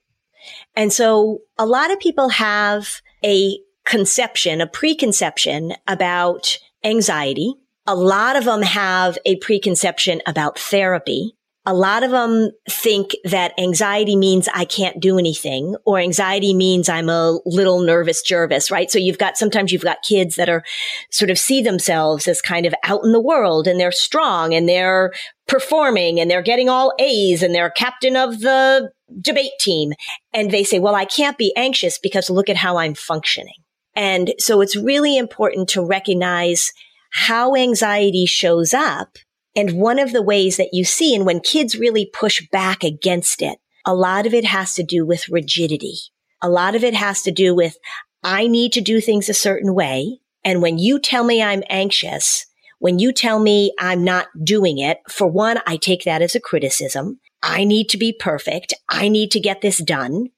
And 0.75 0.93
so 0.93 1.39
a 1.57 1.65
lot 1.65 1.91
of 1.91 1.99
people 1.99 2.29
have 2.29 3.01
a 3.25 3.57
conception, 3.89 4.61
a 4.61 4.67
preconception 4.67 5.73
about 5.87 6.57
anxiety. 6.83 7.55
A 7.87 7.95
lot 7.95 8.35
of 8.35 8.45
them 8.45 8.61
have 8.61 9.17
a 9.25 9.35
preconception 9.37 10.21
about 10.27 10.59
therapy. 10.59 11.35
A 11.65 11.73
lot 11.73 12.03
of 12.03 12.11
them 12.11 12.51
think 12.69 13.15
that 13.25 13.53
anxiety 13.59 14.15
means 14.15 14.47
I 14.53 14.65
can't 14.65 14.99
do 14.99 15.17
anything 15.19 15.75
or 15.85 15.99
anxiety 15.99 16.53
means 16.53 16.87
I'm 16.87 17.09
a 17.09 17.39
little 17.45 17.81
nervous 17.81 18.21
Jervis, 18.21 18.71
right? 18.71 18.89
So 18.89 18.97
you've 18.97 19.17
got, 19.17 19.37
sometimes 19.37 19.71
you've 19.71 19.83
got 19.83 20.03
kids 20.03 20.35
that 20.35 20.49
are 20.49 20.63
sort 21.11 21.31
of 21.31 21.37
see 21.37 21.61
themselves 21.61 22.27
as 22.27 22.41
kind 22.41 22.65
of 22.65 22.73
out 22.83 23.03
in 23.03 23.11
the 23.11 23.19
world 23.19 23.67
and 23.67 23.79
they're 23.79 23.91
strong 23.91 24.53
and 24.53 24.69
they're 24.69 25.11
performing 25.47 26.19
and 26.19 26.29
they're 26.29 26.41
getting 26.41 26.69
all 26.69 26.93
A's 26.99 27.43
and 27.43 27.53
they're 27.53 27.71
captain 27.71 28.15
of 28.15 28.39
the 28.39 28.91
debate 29.19 29.51
team. 29.59 29.93
And 30.31 30.51
they 30.51 30.63
say, 30.63 30.79
well, 30.79 30.95
I 30.95 31.05
can't 31.05 31.37
be 31.37 31.53
anxious 31.55 31.99
because 31.99 32.29
look 32.29 32.49
at 32.49 32.57
how 32.57 32.77
I'm 32.77 32.93
functioning. 32.93 33.53
And 33.99 34.33
so 34.39 34.61
it's 34.61 34.77
really 34.77 35.17
important 35.17 35.67
to 35.69 35.85
recognize 35.85 36.71
how 37.11 37.53
anxiety 37.53 38.25
shows 38.25 38.73
up. 38.73 39.17
And 39.57 39.73
one 39.73 39.99
of 39.99 40.13
the 40.13 40.21
ways 40.21 40.55
that 40.55 40.69
you 40.71 40.85
see, 40.85 41.13
and 41.13 41.25
when 41.25 41.41
kids 41.41 41.75
really 41.75 42.09
push 42.13 42.41
back 42.49 42.85
against 42.85 43.41
it, 43.41 43.59
a 43.85 43.93
lot 43.93 44.25
of 44.25 44.33
it 44.33 44.45
has 44.45 44.73
to 44.75 44.83
do 44.83 45.05
with 45.05 45.27
rigidity. 45.27 45.95
A 46.41 46.47
lot 46.47 46.75
of 46.75 46.83
it 46.85 46.93
has 46.93 47.21
to 47.23 47.31
do 47.31 47.53
with, 47.53 47.75
I 48.23 48.47
need 48.47 48.71
to 48.73 48.81
do 48.81 49.01
things 49.01 49.27
a 49.27 49.33
certain 49.33 49.75
way. 49.75 50.19
And 50.45 50.61
when 50.61 50.77
you 50.77 50.97
tell 50.97 51.25
me 51.25 51.43
I'm 51.43 51.63
anxious, 51.69 52.45
when 52.77 52.99
you 52.99 53.11
tell 53.11 53.39
me 53.39 53.73
I'm 53.79 54.05
not 54.05 54.27
doing 54.41 54.77
it, 54.77 54.99
for 55.09 55.27
one, 55.27 55.59
I 55.67 55.75
take 55.75 56.05
that 56.05 56.21
as 56.21 56.35
a 56.35 56.39
criticism. 56.39 57.19
I 57.43 57.65
need 57.65 57.89
to 57.89 57.97
be 57.97 58.13
perfect. 58.13 58.73
I 58.87 59.09
need 59.09 59.29
to 59.31 59.41
get 59.41 59.59
this 59.59 59.83
done. 59.83 60.29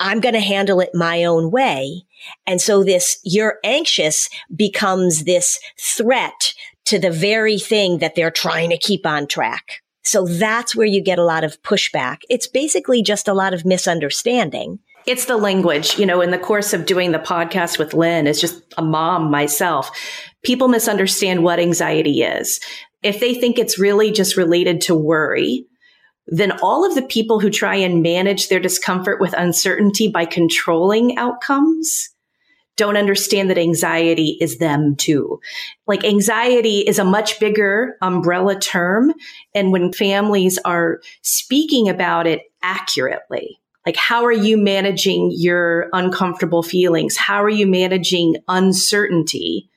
I'm 0.00 0.20
going 0.20 0.34
to 0.34 0.40
handle 0.40 0.80
it 0.80 0.90
my 0.94 1.24
own 1.24 1.50
way. 1.50 2.02
And 2.46 2.60
so 2.60 2.82
this, 2.82 3.18
you're 3.22 3.58
anxious 3.64 4.28
becomes 4.54 5.24
this 5.24 5.58
threat 5.78 6.54
to 6.86 6.98
the 6.98 7.10
very 7.10 7.58
thing 7.58 7.98
that 7.98 8.14
they're 8.14 8.30
trying 8.30 8.70
to 8.70 8.78
keep 8.78 9.06
on 9.06 9.26
track. 9.26 9.82
So 10.02 10.26
that's 10.26 10.76
where 10.76 10.86
you 10.86 11.02
get 11.02 11.18
a 11.18 11.24
lot 11.24 11.44
of 11.44 11.60
pushback. 11.62 12.18
It's 12.28 12.46
basically 12.46 13.02
just 13.02 13.26
a 13.26 13.34
lot 13.34 13.54
of 13.54 13.64
misunderstanding. 13.64 14.78
It's 15.06 15.26
the 15.26 15.36
language, 15.36 15.98
you 15.98 16.06
know, 16.06 16.20
in 16.20 16.30
the 16.30 16.38
course 16.38 16.72
of 16.72 16.86
doing 16.86 17.12
the 17.12 17.18
podcast 17.18 17.78
with 17.78 17.94
Lynn, 17.94 18.26
as 18.26 18.40
just 18.40 18.62
a 18.78 18.82
mom 18.82 19.30
myself, 19.30 19.90
people 20.42 20.68
misunderstand 20.68 21.42
what 21.42 21.58
anxiety 21.58 22.22
is. 22.22 22.60
If 23.02 23.20
they 23.20 23.34
think 23.34 23.58
it's 23.58 23.78
really 23.78 24.10
just 24.10 24.36
related 24.36 24.80
to 24.82 24.94
worry, 24.94 25.66
then 26.26 26.52
all 26.62 26.86
of 26.86 26.94
the 26.94 27.02
people 27.02 27.38
who 27.38 27.50
try 27.50 27.76
and 27.76 28.02
manage 28.02 28.48
their 28.48 28.60
discomfort 28.60 29.20
with 29.20 29.34
uncertainty 29.34 30.08
by 30.08 30.24
controlling 30.24 31.18
outcomes 31.18 32.10
don't 32.76 32.96
understand 32.96 33.50
that 33.50 33.58
anxiety 33.58 34.36
is 34.40 34.58
them 34.58 34.96
too. 34.96 35.38
Like 35.86 36.04
anxiety 36.04 36.80
is 36.80 36.98
a 36.98 37.04
much 37.04 37.38
bigger 37.38 37.96
umbrella 38.02 38.58
term. 38.58 39.12
And 39.54 39.70
when 39.70 39.92
families 39.92 40.58
are 40.64 41.00
speaking 41.22 41.88
about 41.88 42.26
it 42.26 42.42
accurately, 42.62 43.60
like 43.86 43.96
how 43.96 44.24
are 44.24 44.32
you 44.32 44.56
managing 44.56 45.32
your 45.36 45.88
uncomfortable 45.92 46.62
feelings? 46.62 47.16
How 47.16 47.42
are 47.42 47.50
you 47.50 47.66
managing 47.66 48.36
uncertainty? 48.48 49.70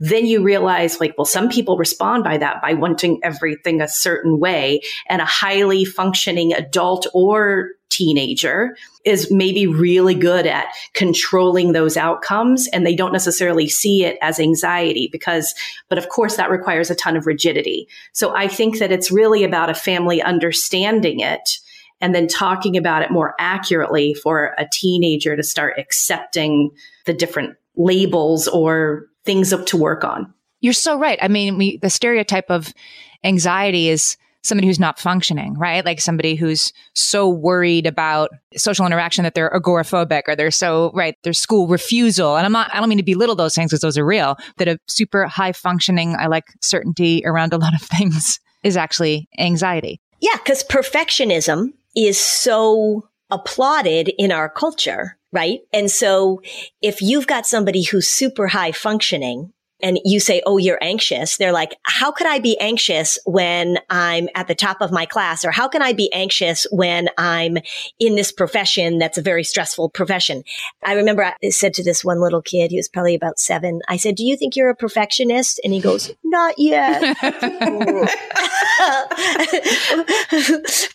Then 0.00 0.24
you 0.26 0.42
realize 0.42 0.98
like, 0.98 1.14
well, 1.16 1.26
some 1.26 1.50
people 1.50 1.76
respond 1.76 2.24
by 2.24 2.38
that 2.38 2.62
by 2.62 2.72
wanting 2.72 3.20
everything 3.22 3.80
a 3.80 3.88
certain 3.88 4.40
way 4.40 4.80
and 5.08 5.20
a 5.20 5.26
highly 5.26 5.84
functioning 5.84 6.54
adult 6.54 7.06
or 7.12 7.70
teenager 7.90 8.76
is 9.04 9.30
maybe 9.30 9.66
really 9.66 10.14
good 10.14 10.46
at 10.46 10.66
controlling 10.94 11.72
those 11.72 11.96
outcomes 11.96 12.68
and 12.68 12.86
they 12.86 12.94
don't 12.94 13.12
necessarily 13.12 13.68
see 13.68 14.04
it 14.04 14.16
as 14.22 14.40
anxiety 14.40 15.08
because, 15.10 15.54
but 15.88 15.98
of 15.98 16.08
course 16.08 16.36
that 16.36 16.50
requires 16.50 16.90
a 16.90 16.94
ton 16.94 17.16
of 17.16 17.26
rigidity. 17.26 17.88
So 18.12 18.34
I 18.34 18.48
think 18.48 18.78
that 18.78 18.92
it's 18.92 19.10
really 19.10 19.44
about 19.44 19.70
a 19.70 19.74
family 19.74 20.22
understanding 20.22 21.20
it 21.20 21.58
and 22.00 22.14
then 22.14 22.26
talking 22.26 22.76
about 22.76 23.02
it 23.02 23.10
more 23.10 23.34
accurately 23.38 24.14
for 24.14 24.54
a 24.56 24.66
teenager 24.72 25.36
to 25.36 25.42
start 25.42 25.74
accepting 25.76 26.70
the 27.04 27.12
different 27.12 27.56
labels 27.76 28.48
or 28.48 29.09
things 29.30 29.52
up 29.52 29.64
to 29.64 29.76
work 29.76 30.02
on. 30.02 30.34
You're 30.60 30.72
so 30.72 30.98
right. 30.98 31.16
I 31.22 31.28
mean, 31.28 31.56
we, 31.56 31.76
the 31.76 31.88
stereotype 31.88 32.50
of 32.50 32.74
anxiety 33.22 33.88
is 33.88 34.16
somebody 34.42 34.66
who's 34.66 34.80
not 34.80 34.98
functioning, 34.98 35.56
right? 35.56 35.84
Like 35.84 36.00
somebody 36.00 36.34
who's 36.34 36.72
so 36.94 37.28
worried 37.28 37.86
about 37.86 38.30
social 38.56 38.84
interaction 38.86 39.22
that 39.22 39.34
they're 39.34 39.50
agoraphobic 39.50 40.22
or 40.26 40.34
they're 40.34 40.50
so, 40.50 40.90
right, 40.94 41.14
their 41.22 41.32
school 41.32 41.68
refusal. 41.68 42.36
And 42.36 42.44
I'm 42.44 42.50
not, 42.50 42.74
I 42.74 42.80
don't 42.80 42.88
mean 42.88 42.98
to 42.98 43.04
belittle 43.04 43.36
those 43.36 43.54
things 43.54 43.70
because 43.70 43.82
those 43.82 43.96
are 43.96 44.04
real, 44.04 44.36
that 44.56 44.66
a 44.66 44.80
super 44.88 45.26
high 45.26 45.52
functioning, 45.52 46.16
I 46.18 46.26
like 46.26 46.46
certainty 46.60 47.22
around 47.24 47.52
a 47.52 47.58
lot 47.58 47.74
of 47.74 47.82
things 47.98 48.40
is 48.64 48.76
actually 48.76 49.28
anxiety. 49.38 50.00
Yeah, 50.18 50.36
because 50.38 50.64
perfectionism 50.64 51.68
is 51.94 52.18
so 52.18 53.08
applauded 53.30 54.10
in 54.18 54.32
our 54.32 54.48
culture, 54.48 55.19
right? 55.32 55.60
And 55.72 55.90
so 55.90 56.42
if 56.82 57.00
you've 57.02 57.26
got 57.26 57.46
somebody 57.46 57.84
who's 57.84 58.08
super 58.08 58.48
high 58.48 58.72
functioning 58.72 59.52
and 59.82 59.98
you 60.04 60.20
say, 60.20 60.42
Oh, 60.46 60.58
you're 60.58 60.82
anxious. 60.82 61.36
They're 61.36 61.52
like, 61.52 61.76
how 61.82 62.12
could 62.12 62.26
I 62.26 62.38
be 62.38 62.58
anxious 62.60 63.18
when 63.24 63.78
I'm 63.88 64.28
at 64.34 64.48
the 64.48 64.54
top 64.54 64.80
of 64.80 64.92
my 64.92 65.06
class? 65.06 65.44
Or 65.44 65.50
how 65.50 65.68
can 65.68 65.82
I 65.82 65.92
be 65.92 66.12
anxious 66.12 66.66
when 66.70 67.08
I'm 67.18 67.58
in 67.98 68.14
this 68.14 68.32
profession 68.32 68.98
that's 68.98 69.18
a 69.18 69.22
very 69.22 69.44
stressful 69.44 69.90
profession? 69.90 70.44
I 70.84 70.94
remember 70.94 71.24
I 71.24 71.50
said 71.50 71.74
to 71.74 71.84
this 71.84 72.04
one 72.04 72.20
little 72.20 72.42
kid, 72.42 72.70
he 72.70 72.76
was 72.76 72.88
probably 72.88 73.14
about 73.14 73.38
seven. 73.38 73.80
I 73.88 73.96
said, 73.96 74.14
do 74.14 74.24
you 74.24 74.36
think 74.36 74.56
you're 74.56 74.70
a 74.70 74.76
perfectionist? 74.76 75.60
And 75.64 75.72
he 75.72 75.80
goes, 75.80 76.12
not 76.24 76.54
yet. 76.58 77.16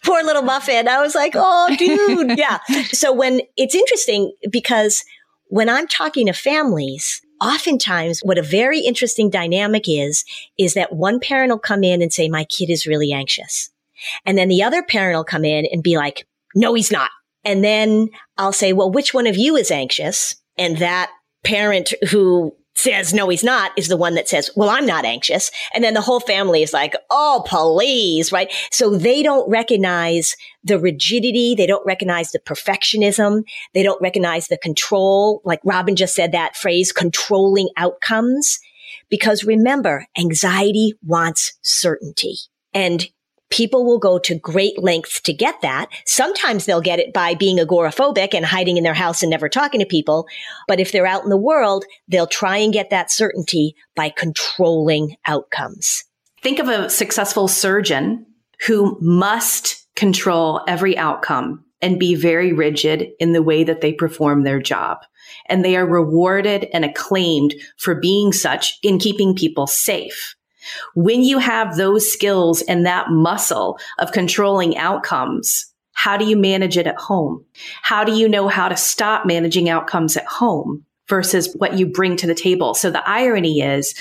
Poor 0.03 0.23
little 0.23 0.41
muffin. 0.41 0.87
I 0.87 1.01
was 1.01 1.15
like, 1.15 1.33
Oh, 1.35 1.75
dude. 1.77 2.37
Yeah. 2.37 2.59
So 2.91 3.13
when 3.13 3.41
it's 3.57 3.75
interesting 3.75 4.33
because 4.49 5.03
when 5.47 5.69
I'm 5.69 5.87
talking 5.87 6.27
to 6.27 6.33
families, 6.33 7.21
oftentimes 7.41 8.21
what 8.23 8.37
a 8.37 8.43
very 8.43 8.79
interesting 8.79 9.29
dynamic 9.29 9.85
is, 9.87 10.23
is 10.57 10.73
that 10.73 10.93
one 10.93 11.19
parent 11.19 11.51
will 11.51 11.59
come 11.59 11.83
in 11.83 12.01
and 12.01 12.11
say, 12.11 12.29
my 12.29 12.45
kid 12.45 12.69
is 12.69 12.87
really 12.87 13.11
anxious. 13.11 13.69
And 14.25 14.37
then 14.37 14.49
the 14.49 14.63
other 14.63 14.83
parent 14.83 15.17
will 15.17 15.23
come 15.23 15.45
in 15.45 15.65
and 15.71 15.83
be 15.83 15.97
like, 15.97 16.27
no, 16.53 16.73
he's 16.73 16.91
not. 16.91 17.11
And 17.43 17.63
then 17.63 18.09
I'll 18.37 18.51
say, 18.51 18.73
well, 18.73 18.91
which 18.91 19.13
one 19.13 19.27
of 19.27 19.37
you 19.37 19.55
is 19.55 19.71
anxious? 19.71 20.35
And 20.57 20.77
that 20.77 21.11
parent 21.43 21.93
who 22.09 22.55
says, 22.75 23.13
no, 23.13 23.29
he's 23.29 23.43
not, 23.43 23.71
is 23.77 23.87
the 23.87 23.97
one 23.97 24.15
that 24.15 24.27
says, 24.27 24.51
well, 24.55 24.69
I'm 24.69 24.85
not 24.85 25.05
anxious. 25.05 25.49
And 25.73 25.83
then 25.83 25.93
the 25.93 26.01
whole 26.01 26.19
family 26.19 26.61
is 26.61 26.73
like, 26.73 26.93
oh, 27.09 27.43
please, 27.47 28.31
right? 28.31 28.51
So 28.71 28.95
they 28.95 29.23
don't 29.23 29.49
recognize 29.49 30.35
the 30.63 30.77
rigidity. 30.77 31.55
They 31.55 31.67
don't 31.67 31.85
recognize 31.85 32.31
the 32.31 32.39
perfectionism. 32.39 33.43
They 33.73 33.83
don't 33.83 34.01
recognize 34.01 34.47
the 34.47 34.57
control. 34.57 35.41
Like 35.45 35.61
Robin 35.63 35.95
just 35.95 36.15
said 36.15 36.33
that 36.33 36.55
phrase, 36.55 36.91
controlling 36.91 37.69
outcomes. 37.77 38.59
Because 39.09 39.43
remember, 39.43 40.07
anxiety 40.17 40.93
wants 41.03 41.53
certainty. 41.61 42.35
And 42.73 43.07
People 43.55 43.85
will 43.85 43.99
go 43.99 44.19
to 44.19 44.37
great 44.37 44.83
lengths 44.83 45.21
to 45.21 45.31
get 45.31 45.61
that. 45.61 45.87
Sometimes 46.05 46.65
they'll 46.65 46.81
get 46.81 46.99
it 46.99 47.13
by 47.13 47.35
being 47.35 47.55
agoraphobic 47.55 48.33
and 48.33 48.45
hiding 48.45 48.75
in 48.75 48.83
their 48.83 48.93
house 48.93 49.23
and 49.23 49.29
never 49.29 49.47
talking 49.47 49.79
to 49.79 49.85
people. 49.85 50.27
But 50.67 50.81
if 50.81 50.91
they're 50.91 51.07
out 51.07 51.23
in 51.23 51.29
the 51.29 51.37
world, 51.37 51.85
they'll 52.09 52.27
try 52.27 52.57
and 52.57 52.73
get 52.73 52.89
that 52.89 53.09
certainty 53.09 53.73
by 53.95 54.09
controlling 54.09 55.15
outcomes. 55.25 56.03
Think 56.41 56.59
of 56.59 56.67
a 56.67 56.89
successful 56.89 57.47
surgeon 57.47 58.25
who 58.67 58.97
must 58.99 59.87
control 59.95 60.59
every 60.67 60.97
outcome 60.97 61.63
and 61.81 61.97
be 61.97 62.13
very 62.13 62.51
rigid 62.51 63.07
in 63.21 63.31
the 63.31 63.41
way 63.41 63.63
that 63.63 63.79
they 63.79 63.93
perform 63.93 64.43
their 64.43 64.61
job. 64.61 64.97
And 65.47 65.63
they 65.63 65.77
are 65.77 65.87
rewarded 65.87 66.67
and 66.73 66.83
acclaimed 66.83 67.55
for 67.77 67.95
being 67.95 68.33
such 68.33 68.77
in 68.83 68.99
keeping 68.99 69.33
people 69.33 69.65
safe. 69.65 70.35
When 70.93 71.23
you 71.23 71.37
have 71.39 71.75
those 71.75 72.11
skills 72.11 72.61
and 72.63 72.85
that 72.85 73.09
muscle 73.09 73.77
of 73.99 74.11
controlling 74.11 74.77
outcomes, 74.77 75.71
how 75.93 76.17
do 76.17 76.25
you 76.25 76.35
manage 76.35 76.77
it 76.77 76.87
at 76.87 76.97
home? 76.97 77.43
How 77.81 78.03
do 78.03 78.13
you 78.13 78.27
know 78.27 78.47
how 78.47 78.67
to 78.67 78.77
stop 78.77 79.25
managing 79.25 79.69
outcomes 79.69 80.17
at 80.17 80.25
home 80.25 80.85
versus 81.07 81.53
what 81.57 81.77
you 81.77 81.87
bring 81.87 82.17
to 82.17 82.27
the 82.27 82.35
table? 82.35 82.73
So 82.73 82.91
the 82.91 83.07
irony 83.07 83.61
is 83.61 83.95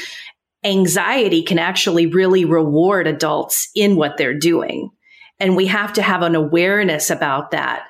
anxiety 0.64 1.42
can 1.42 1.58
actually 1.58 2.06
really 2.06 2.44
reward 2.44 3.06
adults 3.06 3.68
in 3.74 3.96
what 3.96 4.16
they're 4.16 4.38
doing. 4.38 4.90
And 5.38 5.56
we 5.56 5.66
have 5.66 5.92
to 5.94 6.02
have 6.02 6.22
an 6.22 6.34
awareness 6.34 7.10
about 7.10 7.50
that 7.50 7.86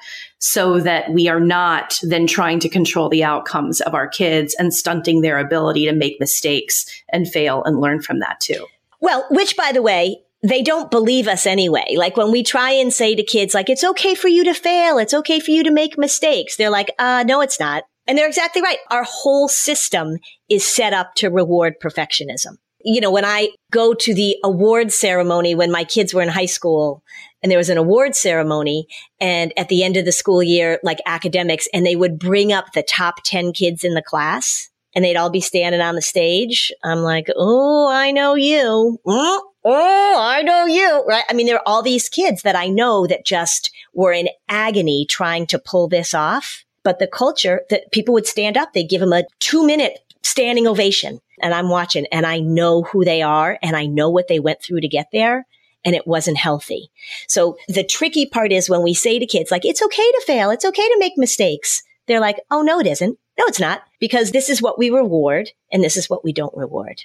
so 0.46 0.78
that 0.78 1.10
we 1.10 1.26
are 1.26 1.40
not 1.40 1.98
then 2.02 2.26
trying 2.26 2.60
to 2.60 2.68
control 2.68 3.08
the 3.08 3.24
outcomes 3.24 3.80
of 3.80 3.94
our 3.94 4.06
kids 4.06 4.54
and 4.58 4.74
stunting 4.74 5.22
their 5.22 5.38
ability 5.38 5.86
to 5.86 5.92
make 5.94 6.20
mistakes 6.20 6.84
and 7.08 7.26
fail 7.26 7.64
and 7.64 7.80
learn 7.80 8.02
from 8.02 8.18
that 8.18 8.40
too. 8.40 8.66
Well, 9.00 9.24
which 9.30 9.56
by 9.56 9.72
the 9.72 9.80
way, 9.80 10.18
they 10.42 10.60
don't 10.60 10.90
believe 10.90 11.28
us 11.28 11.46
anyway. 11.46 11.94
Like 11.96 12.18
when 12.18 12.30
we 12.30 12.42
try 12.42 12.72
and 12.72 12.92
say 12.92 13.14
to 13.14 13.22
kids, 13.22 13.54
like, 13.54 13.70
it's 13.70 13.84
okay 13.84 14.14
for 14.14 14.28
you 14.28 14.44
to 14.44 14.52
fail. 14.52 14.98
It's 14.98 15.14
okay 15.14 15.40
for 15.40 15.50
you 15.50 15.64
to 15.64 15.70
make 15.70 15.96
mistakes. 15.96 16.56
They're 16.56 16.68
like, 16.68 16.90
uh, 16.98 17.24
no, 17.26 17.40
it's 17.40 17.58
not. 17.58 17.84
And 18.06 18.18
they're 18.18 18.28
exactly 18.28 18.60
right. 18.60 18.76
Our 18.90 19.04
whole 19.04 19.48
system 19.48 20.18
is 20.50 20.66
set 20.66 20.92
up 20.92 21.14
to 21.16 21.30
reward 21.30 21.76
perfectionism. 21.82 22.58
You 22.84 23.00
know, 23.00 23.10
when 23.10 23.24
I 23.24 23.48
go 23.70 23.94
to 23.94 24.14
the 24.14 24.36
award 24.44 24.92
ceremony 24.92 25.54
when 25.54 25.72
my 25.72 25.84
kids 25.84 26.12
were 26.12 26.22
in 26.22 26.28
high 26.28 26.46
school 26.46 27.02
and 27.42 27.50
there 27.50 27.58
was 27.58 27.70
an 27.70 27.78
award 27.78 28.14
ceremony 28.14 28.86
and 29.20 29.52
at 29.56 29.68
the 29.68 29.82
end 29.82 29.96
of 29.96 30.04
the 30.04 30.12
school 30.12 30.42
year, 30.42 30.78
like 30.82 30.98
academics, 31.06 31.66
and 31.72 31.84
they 31.84 31.96
would 31.96 32.18
bring 32.18 32.52
up 32.52 32.72
the 32.72 32.82
top 32.82 33.22
10 33.24 33.52
kids 33.52 33.84
in 33.84 33.94
the 33.94 34.02
class 34.02 34.70
and 34.94 35.04
they'd 35.04 35.16
all 35.16 35.30
be 35.30 35.40
standing 35.40 35.80
on 35.80 35.94
the 35.94 36.02
stage. 36.02 36.72
I'm 36.84 37.00
like, 37.00 37.28
oh, 37.34 37.90
I 37.90 38.10
know 38.12 38.34
you. 38.34 38.98
Oh, 39.06 39.52
I 39.64 40.42
know 40.42 40.66
you. 40.66 41.04
Right. 41.06 41.24
I 41.28 41.32
mean, 41.32 41.46
there 41.46 41.56
are 41.56 41.66
all 41.66 41.82
these 41.82 42.08
kids 42.08 42.42
that 42.42 42.54
I 42.54 42.68
know 42.68 43.06
that 43.06 43.24
just 43.24 43.70
were 43.94 44.12
in 44.12 44.28
agony 44.48 45.06
trying 45.08 45.46
to 45.48 45.58
pull 45.58 45.88
this 45.88 46.14
off. 46.14 46.64
But 46.82 46.98
the 46.98 47.06
culture 47.06 47.62
that 47.70 47.90
people 47.92 48.12
would 48.12 48.26
stand 48.26 48.58
up, 48.58 48.74
they'd 48.74 48.88
give 48.88 49.00
them 49.00 49.14
a 49.14 49.24
two 49.40 49.66
minute 49.66 50.00
standing 50.24 50.66
ovation. 50.66 51.20
And 51.40 51.54
I'm 51.54 51.68
watching 51.68 52.06
and 52.10 52.26
I 52.26 52.40
know 52.40 52.82
who 52.82 53.04
they 53.04 53.22
are 53.22 53.58
and 53.62 53.76
I 53.76 53.86
know 53.86 54.10
what 54.10 54.28
they 54.28 54.40
went 54.40 54.62
through 54.62 54.80
to 54.80 54.88
get 54.88 55.08
there 55.12 55.46
and 55.84 55.94
it 55.94 56.06
wasn't 56.06 56.38
healthy. 56.38 56.90
So 57.28 57.58
the 57.68 57.84
tricky 57.84 58.26
part 58.26 58.52
is 58.52 58.70
when 58.70 58.82
we 58.82 58.94
say 58.94 59.18
to 59.18 59.26
kids, 59.26 59.50
like, 59.50 59.64
it's 59.64 59.82
okay 59.82 60.02
to 60.02 60.22
fail. 60.26 60.50
It's 60.50 60.64
okay 60.64 60.88
to 60.88 60.98
make 60.98 61.12
mistakes. 61.16 61.82
They're 62.06 62.20
like, 62.20 62.40
oh, 62.50 62.62
no, 62.62 62.80
it 62.80 62.86
isn't. 62.86 63.18
No, 63.38 63.44
it's 63.46 63.60
not 63.60 63.82
because 64.00 64.30
this 64.30 64.48
is 64.48 64.62
what 64.62 64.78
we 64.78 64.90
reward 64.90 65.50
and 65.72 65.82
this 65.82 65.96
is 65.96 66.08
what 66.08 66.24
we 66.24 66.32
don't 66.32 66.56
reward. 66.56 67.02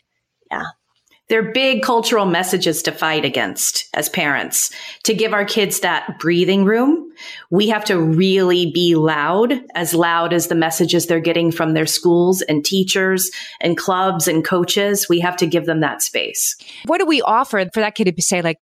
Yeah. 0.51 0.67
They're 1.29 1.51
big 1.51 1.83
cultural 1.83 2.25
messages 2.25 2.81
to 2.83 2.91
fight 2.91 3.23
against 3.23 3.87
as 3.93 4.09
parents. 4.09 4.71
To 5.03 5.13
give 5.13 5.31
our 5.31 5.45
kids 5.45 5.79
that 5.81 6.17
breathing 6.19 6.65
room, 6.65 7.11
we 7.51 7.69
have 7.69 7.85
to 7.85 8.01
really 8.01 8.71
be 8.71 8.95
loud, 8.95 9.53
as 9.75 9.93
loud 9.93 10.33
as 10.33 10.47
the 10.47 10.55
messages 10.55 11.05
they're 11.05 11.19
getting 11.19 11.51
from 11.51 11.73
their 11.73 11.85
schools 11.85 12.41
and 12.41 12.65
teachers 12.65 13.29
and 13.61 13.77
clubs 13.77 14.27
and 14.27 14.43
coaches. 14.43 15.07
We 15.07 15.19
have 15.19 15.37
to 15.37 15.45
give 15.45 15.65
them 15.65 15.81
that 15.81 16.01
space. 16.01 16.55
What 16.85 16.97
do 16.97 17.05
we 17.05 17.21
offer 17.21 17.63
for 17.73 17.79
that 17.79 17.95
kid 17.95 18.15
to 18.15 18.21
say, 18.21 18.41
like, 18.41 18.57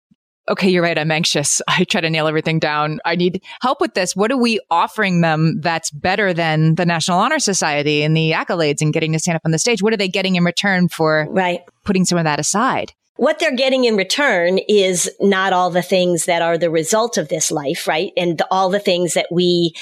okay, 0.49 0.69
you're 0.69 0.83
right. 0.83 0.99
I'm 0.99 1.11
anxious. 1.11 1.61
I 1.69 1.85
try 1.85 2.01
to 2.01 2.11
nail 2.11 2.27
everything 2.27 2.59
down. 2.59 3.01
I 3.05 3.17
need 3.17 3.43
help 3.61 3.81
with 3.81 3.95
this. 3.95 4.15
What 4.15 4.31
are 4.31 4.37
we 4.37 4.61
offering 4.71 5.21
them 5.21 5.61
that's 5.61 5.91
better 5.91 6.33
than 6.33 6.75
the 6.77 6.87
National 6.87 7.19
Honor 7.19 7.39
Society 7.39 8.03
and 8.03 8.17
the 8.17 8.33
accolades 8.33 8.81
and 8.81 8.93
getting 8.93 9.13
to 9.13 9.19
stand 9.19 9.37
up 9.37 9.43
on 9.45 9.51
the 9.51 9.59
stage? 9.59 9.83
What 9.83 9.93
are 9.93 9.97
they 9.97 10.09
getting 10.09 10.37
in 10.37 10.45
return 10.45 10.89
for 10.89 11.27
right. 11.31 11.61
putting 11.85 12.05
some 12.05 12.19
of 12.19 12.25
that 12.25 12.41
aside? 12.41 12.93
what 13.17 13.39
they're 13.39 13.55
getting 13.55 13.85
in 13.85 13.97
return 13.97 14.59
is 14.69 15.11
not 15.21 15.53
all 15.53 15.71
the 15.71 15.83
things 15.83 16.27
that 16.27 16.43
are 16.43 16.59
the 16.59 16.71
result 16.71 17.17
of 17.17 17.29
this 17.29 17.51
life, 17.51 17.87
right? 17.89 18.13
And 18.17 18.39
the, 18.39 18.47
all 18.51 18.69
the 18.69 18.79
things 18.79 19.15
that 19.15 19.29
we 19.31 19.75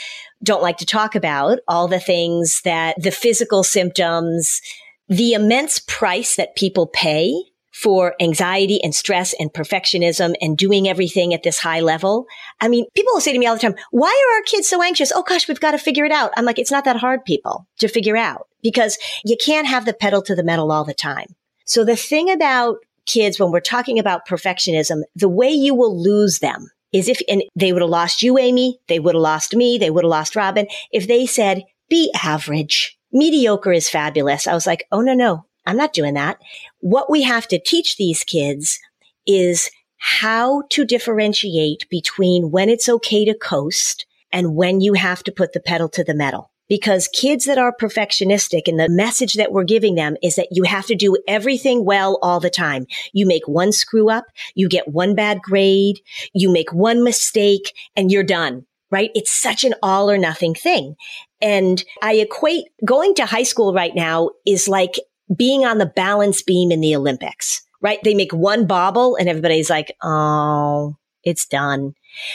don't 0.43 0.63
like 0.63 0.79
to 0.79 0.87
talk 0.87 1.15
about, 1.15 1.59
all 1.67 1.89
the 1.89 2.01
things 2.01 2.61
that 2.65 2.95
the 3.01 3.11
physical 3.11 3.65
symptoms, 3.65 4.61
the 5.09 5.33
immense 5.33 5.81
price 5.81 6.37
that 6.37 6.57
people 6.57 6.87
pay 6.87 7.33
for 7.75 8.15
anxiety 8.21 8.83
and 8.85 8.95
stress 8.95 9.35
and 9.41 9.53
perfectionism 9.53 10.35
and 10.41 10.57
doing 10.57 10.89
everything 10.89 11.35
at 11.35 11.43
this 11.43 11.59
high 11.59 11.81
level. 11.81 12.25
I 12.61 12.69
mean, 12.69 12.87
people 12.95 13.13
will 13.13 13.21
say 13.21 13.33
to 13.33 13.39
me 13.39 13.47
all 13.47 13.57
the 13.57 13.61
time, 13.61 13.75
why 13.91 14.09
are 14.09 14.37
our 14.37 14.43
kids 14.45 14.69
so 14.69 14.81
anxious? 14.81 15.11
Oh 15.13 15.25
gosh, 15.25 15.49
we've 15.49 15.59
got 15.59 15.73
to 15.73 15.79
figure 15.79 16.05
it 16.05 16.13
out. 16.13 16.31
I'm 16.37 16.45
like, 16.45 16.61
it's 16.61 16.71
not 16.71 16.85
that 16.85 16.97
hard, 16.97 17.25
people, 17.25 17.67
to 17.81 17.89
figure 17.89 18.17
out 18.17 18.47
because 18.63 18.97
you 19.25 19.37
can't 19.37 19.67
have 19.67 19.87
the 19.87 19.93
pedal 19.93 20.23
to 20.23 20.37
the 20.37 20.45
metal 20.45 20.71
all 20.71 20.85
the 20.85 20.95
time. 20.95 21.35
So 21.65 21.85
the 21.85 21.97
thing 21.97 22.31
about 22.31 22.77
kids, 23.07 23.41
when 23.41 23.51
we're 23.51 23.59
talking 23.59 23.99
about 23.99 24.29
perfectionism, 24.29 25.03
the 25.17 25.29
way 25.29 25.51
you 25.51 25.75
will 25.75 26.01
lose 26.01 26.39
them 26.39 26.71
is 26.93 27.09
if, 27.09 27.21
and 27.29 27.43
they 27.57 27.73
would 27.73 27.83
have 27.83 27.91
lost 27.91 28.23
you, 28.23 28.39
Amy, 28.39 28.79
they 28.87 29.01
would 29.01 29.17
have 29.17 29.23
lost 29.23 29.57
me, 29.57 29.79
they 29.79 29.91
would 29.91 30.05
have 30.05 30.11
lost 30.11 30.37
Robin, 30.37 30.69
if 30.93 31.09
they 31.09 31.27
said, 31.27 31.65
be 31.91 32.13
average. 32.23 32.97
Mediocre 33.11 33.73
is 33.73 33.89
fabulous. 33.89 34.47
I 34.47 34.55
was 34.55 34.67
like, 34.67 34.87
oh, 34.93 35.01
no, 35.01 35.13
no, 35.13 35.45
I'm 35.67 35.77
not 35.77 35.93
doing 35.93 36.15
that. 36.15 36.39
What 36.85 37.11
we 37.11 37.23
have 37.23 37.49
to 37.49 37.59
teach 37.59 37.97
these 37.97 38.25
kids 38.25 38.79
is 39.27 39.71
how 39.97 40.65
to 40.69 40.85
differentiate 40.85 41.89
between 41.89 42.51
when 42.51 42.69
it's 42.69 42.91
okay 42.91 43.25
to 43.25 43.33
coast 43.33 44.05
and 44.31 44.55
when 44.55 44.83
you 44.83 44.93
have 44.93 45.25
to 45.25 45.33
put 45.33 45.55
the 45.55 45.61
pedal 45.61 45.89
to 45.89 46.05
the 46.05 46.13
metal 46.15 46.51
because 46.69 47.09
kids 47.09 47.47
that 47.47 47.57
are 47.57 47.75
perfectionistic 47.81 48.69
and 48.69 48.79
the 48.79 48.91
message 48.91 49.33
that 49.33 49.51
we're 49.51 49.65
giving 49.65 49.95
them 49.95 50.19
is 50.23 50.37
that 50.37 50.49
you 50.51 50.65
have 50.65 50.85
to 50.85 50.95
do 50.95 51.17
everything 51.27 51.87
well 51.87 52.19
all 52.21 52.39
the 52.39 52.51
time. 52.51 52.85
You 53.15 53.27
make 53.27 53.49
one 53.49 53.73
screw 53.73 54.11
up, 54.11 54.27
you 54.55 54.69
get 54.69 54.87
one 54.87 55.15
bad 55.15 55.41
grade, 55.41 56.01
you 56.35 56.53
make 56.53 56.71
one 56.71 57.03
mistake 57.03 57.73
and 57.97 58.13
you're 58.13 58.23
done, 58.23 58.67
right? 58.91 59.11
It's 59.15 59.33
such 59.33 59.65
an 59.65 59.73
all 59.83 60.11
or 60.11 60.19
nothing 60.19 60.53
thing. 60.55 60.97
And 61.41 61.83
I 62.03 62.17
equate 62.17 62.65
going 62.85 63.15
to 63.15 63.25
high 63.25 63.43
school 63.45 63.73
right 63.73 63.95
now 63.95 64.33
is 64.45 64.69
like 64.69 64.97
being 65.35 65.65
on 65.65 65.79
the 65.79 65.87
balance 65.87 66.43
beam 66.43 66.71
in 66.71 66.81
the 66.81 66.97
Olympics, 66.97 67.63
right? 67.81 67.99
They 68.03 68.15
make 68.15 68.33
one 68.33 68.67
bobble 68.67 69.17
and 69.17 69.29
everybody's 69.29 69.71
like, 69.71 69.97
Oh, 70.03 70.97
it's 71.23 71.47
done, 71.47 71.95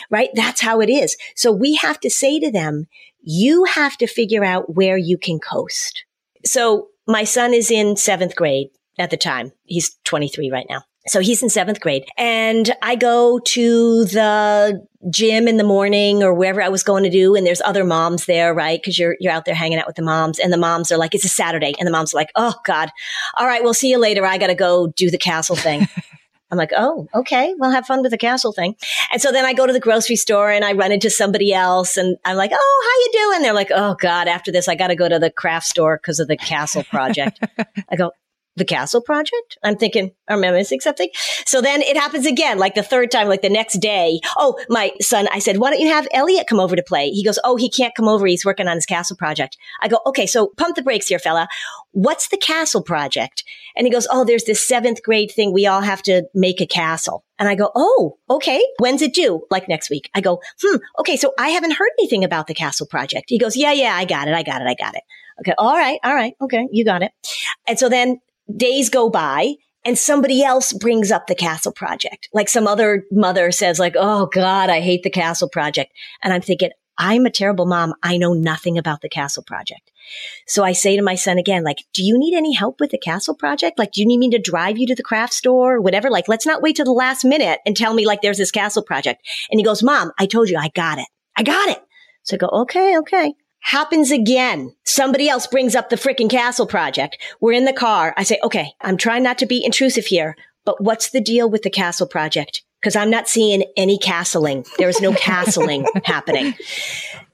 right? 0.10 0.30
That's 0.34 0.62
how 0.62 0.82
it 0.82 0.90
is. 0.90 1.16
So 1.36 1.52
we 1.52 1.76
have 1.76 2.00
to 2.02 2.10
say 2.10 2.40
to 2.40 2.52
them, 2.52 2.88
you 3.22 3.66
have 3.66 3.98
to 3.98 4.08
figure 4.08 4.44
out 4.44 4.76
where 4.76 4.98
you 4.98 5.18
can 5.18 5.40
coast. 5.40 6.06
So 6.46 6.88
my 7.08 7.24
son 7.24 7.54
is 7.54 7.70
in 7.70 7.96
seventh 7.98 8.36
grade 8.36 8.70
at 8.98 9.10
the 9.10 9.18
time. 9.18 9.52
He's 9.66 9.98
23 10.06 10.52
right 10.52 10.66
now. 10.70 10.84
So 11.08 11.22
he's 11.22 11.42
in 11.42 11.50
seventh 11.50 11.80
grade 11.80 12.06
and 12.18 12.72
I 12.82 12.96
go 12.96 13.40
to 13.40 14.06
the 14.06 14.86
gym 15.10 15.48
in 15.48 15.58
the 15.58 15.64
morning 15.64 16.24
or 16.24 16.34
wherever 16.34 16.62
I 16.62 16.70
was 16.70 16.84
going 16.84 17.04
to 17.04 17.10
do. 17.10 17.36
And 17.36 17.46
there's 17.46 17.62
other 17.62 17.86
moms 17.86 18.26
there, 18.26 18.54
right? 18.54 18.84
Cause 18.84 18.98
you're, 18.98 19.16
you're 19.20 19.32
out 19.32 19.46
there 19.46 19.56
hanging 19.56 19.80
out 19.80 19.88
with 19.88 19.96
the 19.96 20.02
moms 20.02 20.40
and 20.40 20.52
the 20.52 20.58
moms 20.58 20.92
are 20.92 20.98
like, 20.98 21.16
it's 21.16 21.26
a 21.26 21.30
Saturday. 21.30 21.74
And 21.80 21.88
the 21.88 21.92
moms 21.92 22.14
are 22.14 22.18
like, 22.18 22.32
Oh 22.36 22.56
God. 22.66 22.90
All 23.38 23.48
right. 23.48 23.64
We'll 23.64 23.74
see 23.74 23.90
you 23.90 23.98
later. 23.98 24.26
I 24.26 24.38
got 24.38 24.48
to 24.48 24.56
go 24.56 24.88
do 24.88 25.10
the 25.10 25.18
castle 25.18 25.56
thing. 25.56 25.88
I'm 26.52 26.58
like, 26.58 26.72
oh, 26.76 27.08
okay, 27.14 27.54
well, 27.58 27.70
have 27.70 27.86
fun 27.86 28.02
with 28.02 28.12
the 28.12 28.18
castle 28.18 28.52
thing. 28.52 28.76
And 29.12 29.22
so 29.22 29.32
then 29.32 29.46
I 29.46 29.54
go 29.54 29.68
to 29.68 29.74
the 29.74 29.80
grocery 29.80 30.16
store 30.16 30.50
and 30.50 30.66
I 30.66 30.74
run 30.74 30.92
into 30.92 31.10
somebody 31.10 31.54
else 31.54 31.96
and 31.96 32.18
I'm 32.26 32.38
like, 32.38 32.52
oh, 32.52 32.84
how 32.84 33.20
you 33.22 33.30
doing? 33.30 33.44
They're 33.44 33.54
like, 33.54 33.72
oh 33.72 33.96
God, 34.00 34.28
after 34.28 34.52
this, 34.52 34.68
I 34.68 34.74
got 34.74 34.88
to 34.88 34.96
go 34.96 35.08
to 35.08 35.20
the 35.20 35.30
craft 35.30 35.68
store 35.68 35.98
because 35.98 36.20
of 36.20 36.28
the 36.28 36.38
castle 36.38 36.84
project. 36.84 37.40
I 37.92 37.96
go, 37.96 38.12
the 38.60 38.66
castle 38.66 39.02
project? 39.02 39.58
I'm 39.64 39.76
thinking, 39.76 40.12
am 40.30 40.44
I 40.44 40.52
missing 40.52 40.80
something? 40.80 41.10
So 41.46 41.62
then 41.62 41.82
it 41.82 41.98
happens 41.98 42.28
again, 42.28 42.60
like 42.60 42.76
the 42.76 42.84
third 42.84 43.10
time, 43.10 43.28
like 43.28 43.42
the 43.42 43.50
next 43.50 43.80
day. 43.80 44.20
Oh, 44.38 44.60
my 44.70 44.92
son, 45.02 45.28
I 45.32 45.40
said, 45.40 45.58
why 45.58 45.72
don't 45.72 45.80
you 45.80 45.90
have 45.90 46.08
Elliot 46.12 46.46
come 46.48 46.60
over 46.60 46.76
to 46.76 46.84
play? 46.84 47.10
He 47.10 47.24
goes, 47.24 47.40
oh, 47.44 47.56
he 47.56 47.70
can't 47.70 47.96
come 47.96 48.08
over. 48.08 48.28
He's 48.28 48.46
working 48.46 48.68
on 48.68 48.78
his 48.78 48.86
castle 48.86 49.18
project. 49.18 49.58
I 49.82 49.88
go, 49.88 50.00
okay, 50.06 50.28
so 50.28 50.54
pump 50.58 50.76
the 50.76 50.84
brakes 50.84 51.08
here, 51.08 51.20
fella. 51.20 51.48
What's 51.92 52.30
the 52.30 52.38
castle 52.38 52.84
project? 52.84 53.44
And 53.76 53.88
he 53.88 53.92
goes, 53.92 54.08
oh, 54.12 54.24
there's 54.26 54.44
this 54.44 54.66
seventh 54.66 55.02
grade 55.02 55.32
thing. 55.32 55.54
We 55.54 55.66
all 55.66 55.82
have 55.82 56.04
to 56.04 56.24
make 56.36 56.62
a 56.62 56.68
castle. 56.68 57.24
And 57.40 57.48
I 57.48 57.56
go, 57.56 57.72
oh, 57.74 58.18
okay. 58.30 58.62
When's 58.80 59.02
it 59.02 59.14
due? 59.14 59.46
Like 59.50 59.70
next 59.70 59.90
week. 59.90 60.10
I 60.14 60.22
go, 60.22 60.42
hmm, 60.62 60.78
okay. 61.00 61.16
So 61.16 61.34
I 61.40 61.50
haven't 61.50 61.72
heard 61.72 61.90
anything 62.00 62.24
about 62.24 62.48
the 62.48 62.54
castle 62.54 62.86
project. 62.86 63.26
He 63.30 63.40
goes, 63.40 63.56
yeah, 63.56 63.72
yeah, 63.72 63.96
I 63.96 64.06
got 64.06 64.28
it. 64.28 64.34
I 64.34 64.44
got 64.44 64.62
it. 64.62 64.68
I 64.68 64.76
got 64.76 64.96
it. 64.96 65.04
Okay. 65.40 65.54
All 65.58 65.76
right. 65.76 66.00
All 66.04 66.14
right. 66.14 66.34
Okay. 66.42 66.68
You 66.72 66.84
got 66.84 67.02
it. 67.02 67.12
And 67.66 67.80
so 67.80 67.88
then 67.88 68.20
days 68.56 68.90
go 68.90 69.10
by 69.10 69.56
and 69.86 69.98
somebody 69.98 70.44
else 70.44 70.74
brings 70.74 71.12
up 71.12 71.28
the 71.28 71.36
castle 71.36 71.72
project. 71.72 72.30
Like 72.34 72.50
some 72.50 72.68
other 72.68 73.06
mother 73.12 73.52
says 73.52 73.80
like, 73.80 73.96
Oh 73.98 74.28
God, 74.28 74.70
I 74.70 74.82
hate 74.82 75.04
the 75.04 75.10
castle 75.10 75.50
project. 75.50 75.94
And 76.22 76.34
I'm 76.34 76.42
thinking, 76.42 76.72
I'm 76.98 77.26
a 77.26 77.32
terrible 77.32 77.66
mom. 77.66 77.94
I 78.04 78.18
know 78.18 78.34
nothing 78.34 78.78
about 78.78 79.02
the 79.02 79.10
castle 79.10 79.44
project. 79.44 79.90
So 80.48 80.64
I 80.66 80.74
say 80.74 80.98
to 80.98 81.02
my 81.02 81.16
son 81.16 81.38
again, 81.38 81.64
like, 81.64 81.78
do 81.94 82.04
you 82.04 82.18
need 82.18 82.36
any 82.36 82.54
help 82.54 82.82
with 82.82 82.92
the 82.92 82.98
castle 82.98 83.36
project? 83.36 83.80
Like, 83.80 83.94
do 83.94 84.02
you 84.02 84.08
need 84.08 84.18
me 84.18 84.30
to 84.32 84.40
drive 84.40 84.78
you 84.78 84.86
to 84.88 84.96
the 84.96 85.04
craft 85.04 85.34
store 85.34 85.76
or 85.76 85.82
whatever? 85.82 86.10
Like, 86.10 86.28
let's 86.28 86.46
not 86.46 86.62
wait 86.62 86.76
till 86.76 86.86
the 86.86 86.92
last 86.92 87.24
minute 87.24 87.60
and 87.66 87.78
tell 87.78 87.94
me 87.94 88.06
like 88.06 88.22
there's 88.22 88.38
this 88.38 88.52
castle 88.52 88.84
project. 88.84 89.26
And 89.50 89.60
he 89.60 89.64
goes, 89.64 89.82
mom, 89.82 90.12
I 90.20 90.26
told 90.26 90.50
you 90.50 90.58
I 90.58 90.70
got 90.76 90.98
it. 90.98 91.08
I 91.38 91.44
got 91.44 91.70
it. 91.70 91.82
So 92.24 92.36
I 92.36 92.38
go, 92.38 92.48
okay, 92.48 92.98
okay 92.98 93.34
happens 93.62 94.12
again. 94.12 94.74
Somebody 94.86 95.30
else 95.30 95.48
brings 95.48 95.76
up 95.76 95.90
the 95.90 95.96
freaking 95.96 96.30
castle 96.30 96.68
project. 96.68 97.18
We're 97.40 97.54
in 97.54 97.66
the 97.66 97.74
car. 97.74 98.14
I 98.18 98.24
say, 98.24 98.40
okay, 98.44 98.74
I'm 98.82 98.98
trying 98.98 99.24
not 99.24 99.38
to 99.40 99.46
be 99.46 99.64
intrusive 99.64 100.06
here, 100.06 100.36
but 100.66 100.82
what's 100.82 101.10
the 101.12 101.22
deal 101.22 101.50
with 101.50 101.64
the 101.64 101.70
castle 101.70 102.08
project? 102.08 102.64
Cause 102.84 102.96
I'm 102.96 103.10
not 103.10 103.28
seeing 103.28 103.64
any 103.76 103.98
castling. 103.98 104.66
There 104.78 104.88
is 104.88 105.02
no 105.02 105.12
castling 105.12 105.86
happening. 106.06 106.56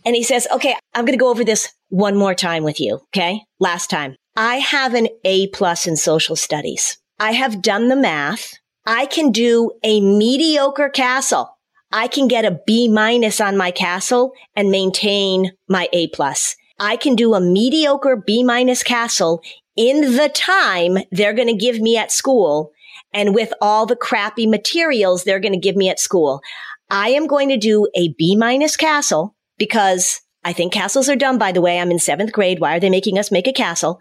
And 0.03 0.15
he 0.15 0.23
says, 0.23 0.47
okay, 0.51 0.75
I'm 0.93 1.05
going 1.05 1.17
to 1.17 1.21
go 1.21 1.29
over 1.29 1.43
this 1.43 1.71
one 1.89 2.15
more 2.15 2.33
time 2.33 2.63
with 2.63 2.79
you. 2.79 2.95
Okay. 3.15 3.41
Last 3.59 3.89
time 3.89 4.15
I 4.35 4.55
have 4.55 4.93
an 4.93 5.07
A 5.23 5.47
plus 5.47 5.87
in 5.87 5.97
social 5.97 6.35
studies. 6.35 6.97
I 7.19 7.33
have 7.33 7.61
done 7.61 7.87
the 7.87 7.95
math. 7.95 8.53
I 8.85 9.05
can 9.05 9.31
do 9.31 9.71
a 9.83 10.01
mediocre 10.01 10.89
castle 10.89 11.54
I 11.95 12.07
can 12.07 12.27
get 12.27 12.43
a 12.43 12.59
B 12.67 12.89
minus 12.89 13.39
on 13.39 13.55
my 13.55 13.71
castle 13.71 14.33
and 14.53 14.69
maintain 14.69 15.53
my 15.69 15.87
A 15.93 16.09
plus. 16.09 16.57
I 16.77 16.97
can 16.97 17.15
do 17.15 17.33
a 17.33 17.39
mediocre 17.39 18.17
B 18.17 18.43
minus 18.43 18.83
castle 18.83 19.41
in 19.77 20.17
the 20.17 20.27
time 20.27 20.97
they're 21.11 21.31
going 21.31 21.47
to 21.47 21.55
give 21.55 21.79
me 21.79 21.95
at 21.95 22.11
school 22.11 22.73
and 23.13 23.33
with 23.33 23.53
all 23.61 23.85
the 23.85 23.95
crappy 23.95 24.45
materials 24.45 25.23
they're 25.23 25.39
going 25.39 25.53
to 25.53 25.57
give 25.57 25.77
me 25.77 25.87
at 25.87 26.01
school. 26.01 26.41
I 26.89 27.11
am 27.11 27.27
going 27.27 27.47
to 27.47 27.57
do 27.57 27.87
a 27.95 28.09
B 28.17 28.35
minus 28.35 28.75
castle 28.75 29.33
because 29.57 30.19
I 30.43 30.51
think 30.51 30.73
castles 30.73 31.07
are 31.07 31.15
dumb, 31.15 31.37
by 31.37 31.53
the 31.53 31.61
way. 31.61 31.79
I'm 31.79 31.91
in 31.91 31.99
seventh 31.99 32.33
grade. 32.33 32.59
Why 32.59 32.75
are 32.75 32.79
they 32.81 32.89
making 32.89 33.17
us 33.17 33.31
make 33.31 33.47
a 33.47 33.53
castle? 33.53 33.99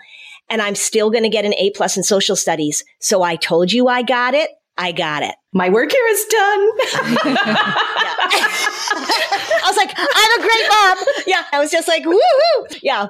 And 0.50 0.61
I'm 0.61 0.74
still 0.74 1.11
going 1.11 1.22
to 1.22 1.30
get 1.30 1.44
an 1.44 1.54
A 1.54 1.70
plus 1.70 1.96
in 1.96 2.02
social 2.02 2.35
studies. 2.35 2.83
So 3.00 3.22
I 3.22 3.37
told 3.37 3.70
you 3.70 3.87
I 3.87 4.02
got 4.02 4.35
it. 4.35 4.50
I 4.76 4.92
got 4.92 5.22
it. 5.22 5.34
My 5.52 5.68
work 5.68 5.92
here 5.92 6.06
is 6.08 6.24
done. 6.24 6.70
I 9.64 9.66
was 9.66 9.76
like, 9.76 9.92
I'm 9.96 10.40
a 10.40 10.42
great 10.42 10.68
mom. 10.68 10.98
Yeah. 11.26 11.44
I 11.52 11.58
was 11.60 11.70
just 11.70 11.87
like, 11.87 12.04
woohoo. 12.04 12.78
Yeah. 12.82 13.06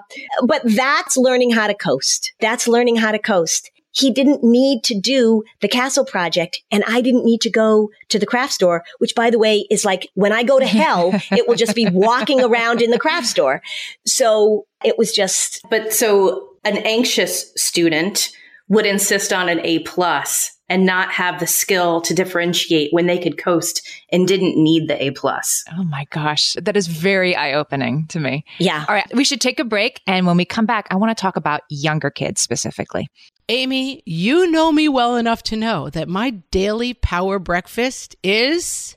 But 0.46 0.62
that's 0.64 1.16
learning 1.16 1.52
how 1.52 1.66
to 1.66 1.74
coast. 1.74 2.34
That's 2.40 2.68
learning 2.68 2.96
how 2.96 3.12
to 3.12 3.18
coast. 3.18 3.70
He 3.92 4.10
didn't 4.10 4.42
need 4.42 4.82
to 4.84 4.98
do 4.98 5.44
the 5.60 5.68
castle 5.68 6.04
project 6.04 6.60
and 6.70 6.82
I 6.86 7.00
didn't 7.00 7.24
need 7.24 7.40
to 7.42 7.50
go 7.50 7.90
to 8.08 8.18
the 8.18 8.26
craft 8.26 8.52
store, 8.52 8.82
which 8.98 9.14
by 9.14 9.30
the 9.30 9.38
way 9.38 9.66
is 9.70 9.84
like 9.84 10.08
when 10.14 10.32
I 10.32 10.42
go 10.42 10.58
to 10.58 10.66
hell, 10.66 11.12
it 11.30 11.48
will 11.48 11.54
just 11.54 11.74
be 11.74 11.88
walking 11.90 12.42
around 12.42 12.82
in 12.82 12.90
the 12.90 12.98
craft 12.98 13.26
store. 13.26 13.62
So 14.04 14.66
it 14.84 14.98
was 14.98 15.12
just. 15.12 15.62
But 15.70 15.92
so 15.92 16.48
an 16.64 16.78
anxious 16.78 17.52
student 17.56 18.30
would 18.68 18.86
insist 18.86 19.32
on 19.32 19.48
an 19.48 19.60
A 19.60 19.78
plus 19.80 20.53
and 20.68 20.86
not 20.86 21.10
have 21.10 21.40
the 21.40 21.46
skill 21.46 22.00
to 22.02 22.14
differentiate 22.14 22.92
when 22.92 23.06
they 23.06 23.18
could 23.18 23.36
coast 23.36 23.86
and 24.10 24.26
didn't 24.26 24.56
need 24.56 24.88
the 24.88 25.02
A 25.02 25.10
plus. 25.10 25.64
Oh 25.76 25.84
my 25.84 26.06
gosh. 26.10 26.54
That 26.60 26.76
is 26.76 26.86
very 26.86 27.36
eye 27.36 27.52
opening 27.52 28.06
to 28.08 28.20
me. 28.20 28.44
Yeah. 28.58 28.84
All 28.88 28.94
right. 28.94 29.06
We 29.14 29.24
should 29.24 29.40
take 29.40 29.60
a 29.60 29.64
break. 29.64 30.00
And 30.06 30.26
when 30.26 30.36
we 30.36 30.44
come 30.44 30.66
back, 30.66 30.86
I 30.90 30.96
want 30.96 31.16
to 31.16 31.20
talk 31.20 31.36
about 31.36 31.62
younger 31.68 32.10
kids 32.10 32.40
specifically. 32.40 33.08
Amy, 33.50 34.02
you 34.06 34.50
know 34.50 34.72
me 34.72 34.88
well 34.88 35.16
enough 35.16 35.42
to 35.44 35.56
know 35.56 35.90
that 35.90 36.08
my 36.08 36.30
daily 36.30 36.94
power 36.94 37.38
breakfast 37.38 38.16
is 38.22 38.96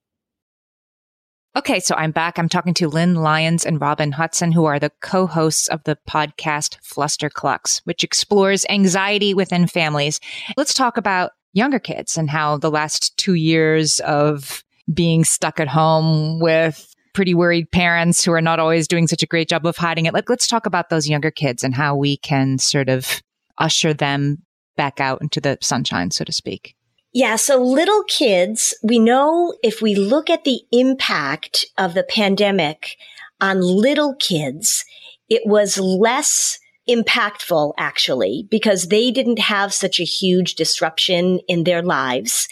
Okay, 1.53 1.81
so 1.81 1.95
I'm 1.95 2.11
back. 2.11 2.39
I'm 2.39 2.47
talking 2.47 2.73
to 2.75 2.87
Lynn 2.87 3.15
Lyons 3.15 3.65
and 3.65 3.81
Robin 3.81 4.13
Hutson, 4.13 4.53
who 4.53 4.63
are 4.63 4.79
the 4.79 4.91
co-hosts 5.01 5.67
of 5.67 5.83
the 5.83 5.97
podcast 6.09 6.77
Flusterclux, 6.81 7.81
which 7.83 8.05
explores 8.05 8.65
anxiety 8.69 9.33
within 9.33 9.67
families. 9.67 10.21
Let's 10.55 10.73
talk 10.73 10.95
about 10.95 11.31
younger 11.51 11.79
kids 11.79 12.17
and 12.17 12.29
how 12.29 12.57
the 12.57 12.71
last 12.71 13.17
two 13.17 13.33
years 13.33 13.99
of 13.99 14.63
being 14.93 15.25
stuck 15.25 15.59
at 15.59 15.67
home 15.67 16.39
with 16.39 16.95
pretty 17.13 17.33
worried 17.33 17.69
parents 17.69 18.23
who 18.23 18.31
are 18.31 18.41
not 18.41 18.59
always 18.59 18.87
doing 18.87 19.07
such 19.07 19.21
a 19.21 19.27
great 19.27 19.49
job 19.49 19.65
of 19.65 19.75
hiding 19.75 20.05
it. 20.05 20.13
Let, 20.13 20.29
let's 20.29 20.47
talk 20.47 20.65
about 20.65 20.89
those 20.89 21.09
younger 21.09 21.31
kids 21.31 21.65
and 21.65 21.75
how 21.75 21.97
we 21.97 22.15
can 22.15 22.59
sort 22.59 22.87
of 22.87 23.21
usher 23.57 23.93
them 23.93 24.37
back 24.77 25.01
out 25.01 25.21
into 25.21 25.41
the 25.41 25.57
sunshine, 25.61 26.11
so 26.11 26.23
to 26.23 26.31
speak. 26.31 26.75
Yeah. 27.13 27.35
So 27.35 27.61
little 27.61 28.03
kids, 28.03 28.73
we 28.83 28.97
know 28.97 29.53
if 29.63 29.81
we 29.81 29.95
look 29.95 30.29
at 30.29 30.45
the 30.45 30.61
impact 30.71 31.65
of 31.77 31.93
the 31.93 32.03
pandemic 32.03 32.95
on 33.41 33.59
little 33.61 34.15
kids, 34.15 34.85
it 35.29 35.41
was 35.45 35.77
less 35.77 36.57
impactful 36.89 37.73
actually 37.77 38.47
because 38.49 38.87
they 38.87 39.11
didn't 39.11 39.39
have 39.39 39.73
such 39.73 39.99
a 39.99 40.05
huge 40.05 40.55
disruption 40.55 41.39
in 41.47 41.63
their 41.63 41.81
lives. 41.81 42.47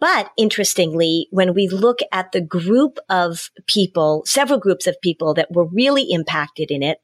But 0.00 0.30
interestingly, 0.36 1.28
when 1.30 1.54
we 1.54 1.68
look 1.68 1.98
at 2.10 2.32
the 2.32 2.40
group 2.40 2.98
of 3.08 3.50
people, 3.66 4.22
several 4.26 4.58
groups 4.58 4.86
of 4.86 5.00
people 5.02 5.34
that 5.34 5.52
were 5.52 5.66
really 5.66 6.10
impacted 6.10 6.70
in 6.70 6.82
it, 6.82 6.98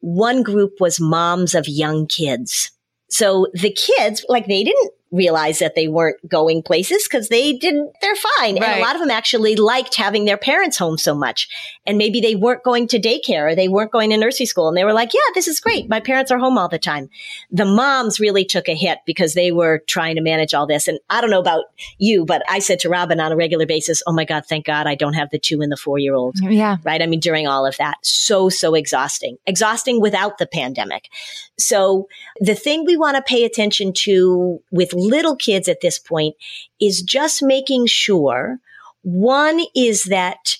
one 0.00 0.42
group 0.42 0.80
was 0.80 0.98
moms 0.98 1.54
of 1.54 1.68
young 1.68 2.06
kids. 2.06 2.72
So 3.10 3.46
the 3.52 3.70
kids, 3.70 4.24
like 4.28 4.46
they 4.46 4.64
didn't 4.64 4.92
realize 5.12 5.58
that 5.58 5.74
they 5.74 5.86
weren't 5.86 6.16
going 6.26 6.62
places 6.62 7.06
because 7.08 7.28
they 7.28 7.52
didn't, 7.52 7.92
they're 8.00 8.16
fine. 8.16 8.54
Right. 8.56 8.64
And 8.64 8.80
a 8.80 8.84
lot 8.84 8.96
of 8.96 9.00
them 9.00 9.10
actually 9.10 9.56
liked 9.56 9.94
having 9.94 10.24
their 10.24 10.38
parents 10.38 10.78
home 10.78 10.96
so 10.96 11.14
much. 11.14 11.48
And 11.86 11.98
maybe 11.98 12.20
they 12.20 12.34
weren't 12.34 12.64
going 12.64 12.88
to 12.88 12.98
daycare 12.98 13.52
or 13.52 13.54
they 13.54 13.68
weren't 13.68 13.92
going 13.92 14.10
to 14.10 14.16
nursery 14.16 14.46
school. 14.46 14.68
And 14.68 14.76
they 14.76 14.84
were 14.84 14.92
like, 14.92 15.12
yeah, 15.12 15.20
this 15.34 15.46
is 15.46 15.60
great. 15.60 15.88
My 15.88 16.00
parents 16.00 16.30
are 16.30 16.38
home 16.38 16.56
all 16.56 16.68
the 16.68 16.78
time. 16.78 17.10
The 17.50 17.66
moms 17.66 18.18
really 18.18 18.44
took 18.44 18.68
a 18.68 18.74
hit 18.74 18.98
because 19.06 19.34
they 19.34 19.52
were 19.52 19.82
trying 19.86 20.16
to 20.16 20.22
manage 20.22 20.54
all 20.54 20.66
this. 20.66 20.88
And 20.88 20.98
I 21.10 21.20
don't 21.20 21.30
know 21.30 21.40
about 21.40 21.64
you, 21.98 22.24
but 22.24 22.42
I 22.48 22.58
said 22.58 22.80
to 22.80 22.88
Robin 22.88 23.20
on 23.20 23.32
a 23.32 23.36
regular 23.36 23.66
basis, 23.66 24.02
oh 24.06 24.12
my 24.12 24.24
God, 24.24 24.46
thank 24.46 24.64
God 24.64 24.86
I 24.86 24.94
don't 24.94 25.14
have 25.14 25.28
the 25.30 25.38
two 25.38 25.60
and 25.60 25.70
the 25.70 25.76
four 25.76 25.98
year 25.98 26.14
old. 26.14 26.36
Yeah. 26.40 26.78
Right. 26.84 27.02
I 27.02 27.06
mean, 27.06 27.20
during 27.20 27.46
all 27.46 27.66
of 27.66 27.76
that, 27.76 27.98
so, 28.02 28.48
so 28.48 28.74
exhausting, 28.74 29.36
exhausting 29.46 30.00
without 30.00 30.38
the 30.38 30.46
pandemic. 30.46 31.10
So 31.58 32.08
the 32.40 32.54
thing 32.54 32.84
we 32.84 32.96
want 32.96 33.16
to 33.16 33.22
pay 33.22 33.44
attention 33.44 33.92
to 33.92 34.60
with 34.70 34.94
little 35.02 35.36
kids 35.36 35.68
at 35.68 35.80
this 35.80 35.98
point 35.98 36.36
is 36.80 37.02
just 37.02 37.42
making 37.42 37.86
sure 37.86 38.58
one 39.02 39.60
is 39.74 40.04
that 40.04 40.56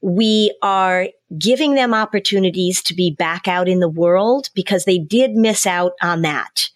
we 0.00 0.56
are 0.62 1.08
giving 1.38 1.74
them 1.74 1.94
opportunities 1.94 2.82
to 2.82 2.94
be 2.94 3.10
back 3.10 3.46
out 3.46 3.68
in 3.68 3.80
the 3.80 3.88
world 3.88 4.50
because 4.54 4.84
they 4.84 4.98
did 4.98 5.32
miss 5.32 5.66
out 5.66 5.92
on 6.02 6.22
that. 6.22 6.68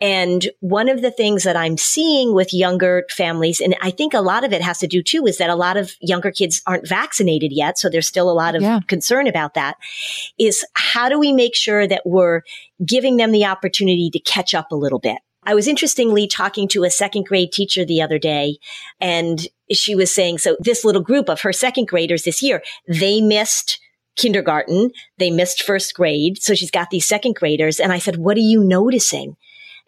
And 0.00 0.48
one 0.60 0.88
of 0.88 1.02
the 1.02 1.10
things 1.10 1.44
that 1.44 1.56
I'm 1.56 1.76
seeing 1.76 2.34
with 2.34 2.52
younger 2.52 3.04
families, 3.10 3.60
and 3.60 3.76
I 3.80 3.90
think 3.90 4.12
a 4.12 4.20
lot 4.20 4.44
of 4.44 4.52
it 4.52 4.60
has 4.60 4.78
to 4.78 4.86
do 4.86 5.02
too, 5.02 5.26
is 5.26 5.38
that 5.38 5.50
a 5.50 5.54
lot 5.54 5.76
of 5.76 5.92
younger 6.00 6.30
kids 6.30 6.60
aren't 6.66 6.88
vaccinated 6.88 7.52
yet. 7.52 7.78
So 7.78 7.88
there's 7.88 8.08
still 8.08 8.30
a 8.30 8.32
lot 8.32 8.56
of 8.56 8.62
yeah. 8.62 8.80
concern 8.88 9.26
about 9.26 9.54
that 9.54 9.76
is 10.38 10.64
how 10.74 11.08
do 11.08 11.18
we 11.18 11.32
make 11.32 11.54
sure 11.54 11.86
that 11.86 12.02
we're 12.04 12.42
giving 12.84 13.16
them 13.16 13.30
the 13.30 13.46
opportunity 13.46 14.10
to 14.10 14.18
catch 14.18 14.54
up 14.54 14.72
a 14.72 14.76
little 14.76 14.98
bit? 14.98 15.18
I 15.44 15.54
was 15.54 15.66
interestingly 15.66 16.26
talking 16.26 16.68
to 16.68 16.84
a 16.84 16.90
second 16.90 17.26
grade 17.26 17.52
teacher 17.52 17.84
the 17.84 18.00
other 18.00 18.18
day 18.18 18.58
and 19.00 19.46
she 19.70 19.94
was 19.94 20.14
saying, 20.14 20.38
so 20.38 20.56
this 20.60 20.84
little 20.84 21.02
group 21.02 21.28
of 21.28 21.40
her 21.40 21.52
second 21.52 21.88
graders 21.88 22.22
this 22.22 22.42
year, 22.42 22.62
they 22.86 23.20
missed 23.20 23.80
kindergarten. 24.16 24.90
They 25.18 25.30
missed 25.30 25.62
first 25.62 25.94
grade. 25.94 26.42
So 26.42 26.54
she's 26.54 26.70
got 26.70 26.90
these 26.90 27.08
second 27.08 27.34
graders. 27.34 27.80
And 27.80 27.92
I 27.92 27.98
said, 27.98 28.16
what 28.16 28.36
are 28.36 28.40
you 28.40 28.62
noticing? 28.62 29.36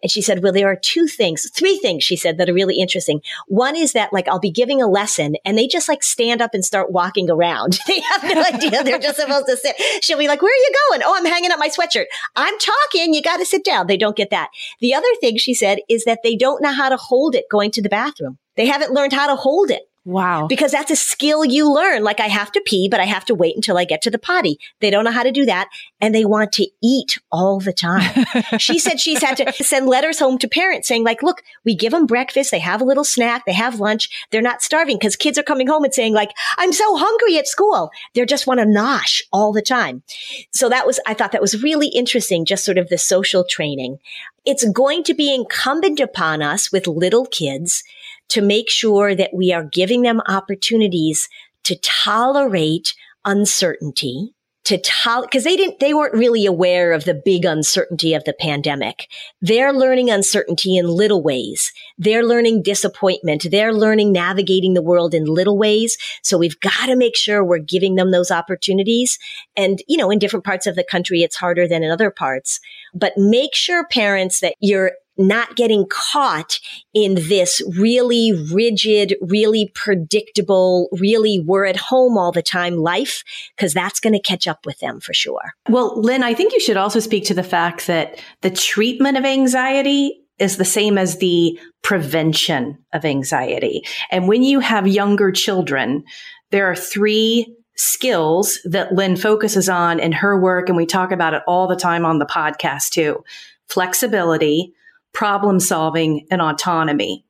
And 0.01 0.11
she 0.11 0.21
said, 0.21 0.43
well, 0.43 0.53
there 0.53 0.67
are 0.67 0.75
two 0.75 1.07
things, 1.07 1.49
three 1.51 1.77
things 1.77 2.03
she 2.03 2.15
said 2.15 2.37
that 2.37 2.49
are 2.49 2.53
really 2.53 2.77
interesting. 2.79 3.21
One 3.47 3.75
is 3.75 3.93
that 3.93 4.13
like 4.13 4.27
I'll 4.27 4.39
be 4.39 4.51
giving 4.51 4.81
a 4.81 4.87
lesson 4.87 5.35
and 5.45 5.57
they 5.57 5.67
just 5.67 5.89
like 5.89 6.03
stand 6.03 6.41
up 6.41 6.53
and 6.53 6.63
start 6.63 6.91
walking 6.91 7.29
around. 7.29 7.79
they 7.87 7.99
have 8.01 8.23
no 8.23 8.43
idea. 8.43 8.83
They're 8.83 8.99
just 8.99 9.19
supposed 9.19 9.47
to 9.47 9.57
sit. 9.57 9.75
She'll 10.01 10.17
be 10.17 10.27
like, 10.27 10.41
where 10.41 10.51
are 10.51 10.55
you 10.55 10.71
going? 10.89 11.01
Oh, 11.05 11.15
I'm 11.17 11.25
hanging 11.25 11.51
up 11.51 11.59
my 11.59 11.69
sweatshirt. 11.69 12.05
I'm 12.35 12.57
talking. 12.59 13.13
You 13.13 13.21
got 13.21 13.37
to 13.37 13.45
sit 13.45 13.63
down. 13.63 13.87
They 13.87 13.97
don't 13.97 14.15
get 14.15 14.29
that. 14.29 14.49
The 14.79 14.93
other 14.93 15.07
thing 15.21 15.37
she 15.37 15.53
said 15.53 15.79
is 15.89 16.05
that 16.05 16.19
they 16.23 16.35
don't 16.35 16.61
know 16.61 16.73
how 16.73 16.89
to 16.89 16.97
hold 16.97 17.35
it 17.35 17.45
going 17.49 17.71
to 17.71 17.81
the 17.81 17.89
bathroom. 17.89 18.37
They 18.55 18.65
haven't 18.67 18.93
learned 18.93 19.13
how 19.13 19.27
to 19.27 19.35
hold 19.35 19.71
it. 19.71 19.89
Wow. 20.05 20.45
Because 20.45 20.71
that's 20.71 20.91
a 20.91 20.95
skill 20.95 21.43
you 21.43 21.71
learn. 21.71 22.03
Like 22.03 22.19
I 22.19 22.27
have 22.27 22.51
to 22.51 22.61
pee, 22.63 22.87
but 22.89 22.99
I 22.99 23.05
have 23.05 23.25
to 23.25 23.35
wait 23.35 23.55
until 23.55 23.75
I 23.75 23.85
get 23.85 24.03
to 24.03 24.11
the 24.11 24.19
potty. 24.19 24.59
They 24.79 24.91
don't 24.91 25.03
know 25.03 25.11
how 25.11 25.23
to 25.23 25.31
do 25.31 25.45
that. 25.45 25.67
And 25.99 26.13
they 26.13 26.25
want 26.25 26.51
to 26.53 26.67
eat 26.83 27.17
all 27.31 27.59
the 27.59 27.73
time. 27.73 28.25
she 28.59 28.77
said 28.77 28.99
she's 28.99 29.23
had 29.23 29.37
to 29.37 29.63
send 29.63 29.87
letters 29.87 30.19
home 30.19 30.37
to 30.37 30.47
parents 30.47 30.87
saying 30.87 31.03
like, 31.03 31.23
look, 31.23 31.41
we 31.63 31.75
give 31.75 31.91
them 31.91 32.05
breakfast. 32.05 32.51
They 32.51 32.59
have 32.59 32.81
a 32.81 32.85
little 32.85 33.03
snack. 33.03 33.45
They 33.45 33.53
have 33.53 33.79
lunch. 33.79 34.27
They're 34.29 34.43
not 34.43 34.61
starving 34.61 34.97
because 34.97 35.15
kids 35.15 35.39
are 35.39 35.43
coming 35.43 35.65
home 35.65 35.83
and 35.83 35.93
saying 35.93 36.13
like, 36.13 36.29
I'm 36.59 36.71
so 36.71 36.95
hungry 36.97 37.39
at 37.39 37.47
school. 37.47 37.89
They 38.13 38.23
just 38.25 38.45
want 38.45 38.59
to 38.59 38.65
nosh 38.67 39.21
all 39.33 39.51
the 39.51 39.61
time. 39.63 40.03
So 40.51 40.69
that 40.69 40.85
was, 40.85 40.99
I 41.07 41.15
thought 41.15 41.31
that 41.31 41.41
was 41.41 41.63
really 41.63 41.87
interesting. 41.87 42.45
Just 42.45 42.63
sort 42.63 42.77
of 42.77 42.89
the 42.89 42.99
social 42.99 43.43
training. 43.43 43.97
It's 44.45 44.69
going 44.69 45.03
to 45.05 45.15
be 45.15 45.33
incumbent 45.33 45.99
upon 45.99 46.43
us 46.43 46.71
with 46.71 46.85
little 46.85 47.25
kids 47.25 47.83
to 48.29 48.41
make 48.41 48.69
sure 48.69 49.15
that 49.15 49.31
we 49.33 49.53
are 49.53 49.63
giving 49.63 50.01
them 50.01 50.21
opportunities 50.27 51.29
to 51.63 51.75
tolerate 51.77 52.93
uncertainty 53.23 54.35
to 54.65 54.79
tolerate, 54.79 55.29
because 55.29 55.43
they 55.43 55.55
didn't, 55.55 55.79
they 55.79 55.93
weren't 55.93 56.15
really 56.15 56.45
aware 56.45 56.91
of 56.91 57.05
the 57.05 57.13
big 57.13 57.45
uncertainty 57.45 58.15
of 58.15 58.23
the 58.23 58.33
pandemic. 58.33 59.07
They're 59.39 59.71
learning 59.71 60.09
uncertainty 60.09 60.75
in 60.75 60.87
little 60.87 61.21
ways. 61.21 61.71
They're 61.99 62.25
learning 62.25 62.63
disappointment. 62.63 63.45
They're 63.51 63.73
learning 63.73 64.11
navigating 64.11 64.73
the 64.73 64.81
world 64.81 65.13
in 65.13 65.25
little 65.25 65.57
ways. 65.57 65.97
So 66.23 66.39
we've 66.39 66.59
got 66.59 66.87
to 66.87 66.95
make 66.95 67.15
sure 67.15 67.43
we're 67.43 67.59
giving 67.59 67.93
them 67.93 68.09
those 68.09 68.31
opportunities. 68.31 69.19
And, 69.55 69.83
you 69.87 69.97
know, 69.97 70.09
in 70.09 70.17
different 70.17 70.45
parts 70.45 70.65
of 70.65 70.75
the 70.75 70.83
country, 70.83 71.21
it's 71.21 71.35
harder 71.35 71.67
than 71.67 71.83
in 71.83 71.91
other 71.91 72.09
parts, 72.09 72.59
but 72.95 73.13
make 73.17 73.53
sure 73.53 73.85
parents 73.85 74.39
that 74.39 74.55
you're 74.59 74.93
not 75.17 75.55
getting 75.55 75.85
caught 75.89 76.59
in 76.93 77.15
this 77.15 77.61
really 77.77 78.33
rigid, 78.51 79.15
really 79.21 79.71
predictable, 79.73 80.87
really 80.91 81.39
we're 81.39 81.65
at 81.65 81.77
home 81.77 82.17
all 82.17 82.31
the 82.31 82.41
time 82.41 82.77
life, 82.77 83.23
because 83.55 83.73
that's 83.73 83.99
going 83.99 84.13
to 84.13 84.21
catch 84.21 84.47
up 84.47 84.65
with 84.65 84.79
them 84.79 84.99
for 84.99 85.13
sure. 85.13 85.53
Well, 85.69 85.99
Lynn, 85.99 86.23
I 86.23 86.33
think 86.33 86.53
you 86.53 86.59
should 86.59 86.77
also 86.77 86.99
speak 86.99 87.25
to 87.25 87.33
the 87.33 87.43
fact 87.43 87.87
that 87.87 88.21
the 88.41 88.51
treatment 88.51 89.17
of 89.17 89.25
anxiety 89.25 90.21
is 90.37 90.57
the 90.57 90.65
same 90.65 90.97
as 90.97 91.17
the 91.19 91.57
prevention 91.81 92.77
of 92.91 93.05
anxiety. 93.05 93.83
And 94.11 94.27
when 94.27 94.43
you 94.43 94.59
have 94.59 94.87
younger 94.87 95.31
children, 95.31 96.03
there 96.51 96.69
are 96.69 96.75
three 96.75 97.55
skills 97.77 98.59
that 98.65 98.93
Lynn 98.93 99.15
focuses 99.15 99.69
on 99.69 99.99
in 99.99 100.11
her 100.11 100.39
work. 100.39 100.67
And 100.67 100.77
we 100.77 100.85
talk 100.85 101.11
about 101.11 101.33
it 101.33 101.41
all 101.47 101.67
the 101.67 101.75
time 101.75 102.05
on 102.05 102.19
the 102.19 102.25
podcast 102.25 102.89
too. 102.89 103.23
Flexibility, 103.67 104.73
problem 105.15 105.59
solving, 105.59 106.27
and 106.29 106.41
autonomy. 106.41 107.25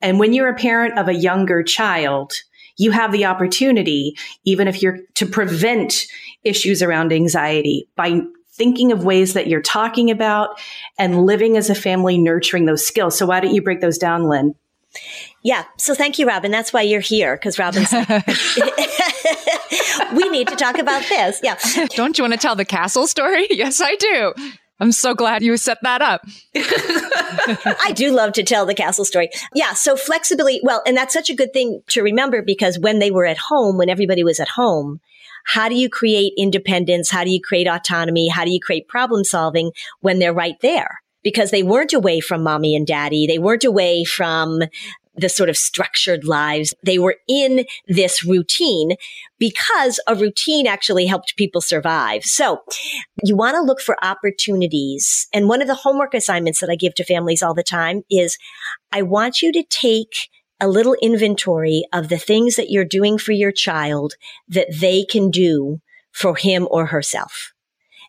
And 0.00 0.20
when 0.20 0.32
you're 0.32 0.48
a 0.48 0.54
parent 0.54 0.98
of 0.98 1.08
a 1.08 1.14
younger 1.14 1.64
child, 1.64 2.32
you 2.76 2.92
have 2.92 3.12
the 3.12 3.24
opportunity, 3.24 4.16
even 4.44 4.68
if 4.68 4.82
you're 4.82 4.98
to 5.14 5.26
prevent 5.26 6.06
issues 6.44 6.82
around 6.82 7.12
anxiety 7.12 7.88
by 7.96 8.20
thinking 8.52 8.92
of 8.92 9.04
ways 9.04 9.34
that 9.34 9.46
you're 9.46 9.62
talking 9.62 10.10
about 10.10 10.60
and 10.98 11.24
living 11.24 11.56
as 11.56 11.70
a 11.70 11.74
family, 11.74 12.18
nurturing 12.18 12.66
those 12.66 12.86
skills. 12.86 13.18
So 13.18 13.26
why 13.26 13.40
don't 13.40 13.54
you 13.54 13.62
break 13.62 13.80
those 13.80 13.98
down, 13.98 14.28
Lynn? 14.28 14.54
Yeah. 15.42 15.64
So 15.78 15.94
thank 15.94 16.18
you, 16.18 16.26
Robin. 16.26 16.50
That's 16.50 16.72
why 16.72 16.82
you're 16.82 17.00
here 17.00 17.36
because 17.36 17.58
Robin's. 17.58 17.92
we 20.14 20.28
need 20.28 20.48
to 20.48 20.56
talk 20.56 20.78
about 20.78 21.02
this. 21.08 21.40
Yeah. 21.42 21.56
Don't 21.94 22.18
you 22.18 22.24
want 22.24 22.34
to 22.34 22.38
tell 22.38 22.56
the 22.56 22.64
castle 22.64 23.06
story? 23.06 23.46
Yes, 23.60 23.80
I 23.80 23.94
do. 23.96 24.34
I'm 24.80 24.92
so 24.92 25.14
glad 25.14 25.42
you 25.42 25.56
set 25.58 25.78
that 25.82 26.00
up. 26.00 26.22
I 26.56 27.92
do 27.94 28.10
love 28.12 28.32
to 28.32 28.42
tell 28.42 28.64
the 28.64 28.74
castle 28.74 29.04
story. 29.04 29.28
Yeah. 29.54 29.74
So 29.74 29.94
flexibility. 29.94 30.60
Well, 30.62 30.82
and 30.86 30.96
that's 30.96 31.12
such 31.12 31.28
a 31.28 31.34
good 31.34 31.52
thing 31.52 31.82
to 31.88 32.02
remember 32.02 32.42
because 32.42 32.78
when 32.78 32.98
they 32.98 33.10
were 33.10 33.26
at 33.26 33.36
home, 33.36 33.76
when 33.76 33.90
everybody 33.90 34.24
was 34.24 34.40
at 34.40 34.48
home, 34.48 35.00
how 35.44 35.68
do 35.68 35.74
you 35.74 35.88
create 35.88 36.32
independence? 36.36 37.10
How 37.10 37.24
do 37.24 37.30
you 37.30 37.40
create 37.40 37.66
autonomy? 37.66 38.28
How 38.28 38.44
do 38.44 38.50
you 38.50 38.60
create 38.60 38.88
problem 38.88 39.24
solving 39.24 39.72
when 40.00 40.18
they're 40.18 40.32
right 40.32 40.56
there? 40.62 41.02
Because 41.22 41.50
they 41.50 41.62
weren't 41.62 41.92
away 41.92 42.20
from 42.20 42.42
mommy 42.42 42.74
and 42.74 42.86
daddy. 42.86 43.26
They 43.26 43.38
weren't 43.38 43.64
away 43.64 44.04
from 44.04 44.62
the 45.14 45.28
sort 45.28 45.48
of 45.48 45.56
structured 45.56 46.24
lives. 46.24 46.74
They 46.84 46.98
were 46.98 47.16
in 47.28 47.64
this 47.86 48.24
routine 48.24 48.92
because 49.38 50.00
a 50.06 50.14
routine 50.14 50.66
actually 50.66 51.06
helped 51.06 51.36
people 51.36 51.60
survive. 51.60 52.24
So 52.24 52.60
you 53.24 53.36
want 53.36 53.56
to 53.56 53.62
look 53.62 53.80
for 53.80 54.02
opportunities. 54.04 55.28
And 55.32 55.48
one 55.48 55.62
of 55.62 55.68
the 55.68 55.74
homework 55.74 56.14
assignments 56.14 56.60
that 56.60 56.70
I 56.70 56.76
give 56.76 56.94
to 56.96 57.04
families 57.04 57.42
all 57.42 57.54
the 57.54 57.62
time 57.62 58.02
is 58.10 58.38
I 58.92 59.02
want 59.02 59.42
you 59.42 59.52
to 59.52 59.62
take 59.62 60.28
a 60.60 60.68
little 60.68 60.96
inventory 61.00 61.84
of 61.92 62.08
the 62.08 62.18
things 62.18 62.56
that 62.56 62.70
you're 62.70 62.84
doing 62.84 63.18
for 63.18 63.32
your 63.32 63.52
child 63.52 64.14
that 64.48 64.68
they 64.80 65.04
can 65.04 65.30
do 65.30 65.80
for 66.12 66.36
him 66.36 66.68
or 66.70 66.86
herself. 66.86 67.52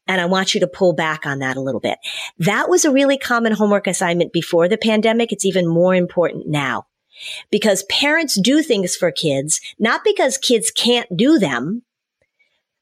And 0.08 0.20
I 0.20 0.26
want 0.26 0.54
you 0.54 0.60
to 0.60 0.68
pull 0.68 0.94
back 0.94 1.26
on 1.26 1.40
that 1.40 1.56
a 1.56 1.62
little 1.62 1.80
bit. 1.80 1.98
That 2.40 2.70
was 2.70 2.84
a 2.84 2.92
really 2.92 3.18
common 3.18 3.54
homework 3.54 3.88
assignment 3.88 4.34
before 4.34 4.68
the 4.68 4.78
pandemic. 4.78 5.32
It's 5.32 5.46
even 5.46 5.68
more 5.68 5.96
important 5.96 6.48
now 6.48 6.86
because 7.50 7.84
parents 7.84 8.40
do 8.40 8.62
things 8.62 8.96
for 8.96 9.12
kids, 9.12 9.60
not 9.80 10.04
because 10.04 10.38
kids 10.38 10.72
can't 10.72 11.16
do 11.16 11.38
them, 11.38 11.84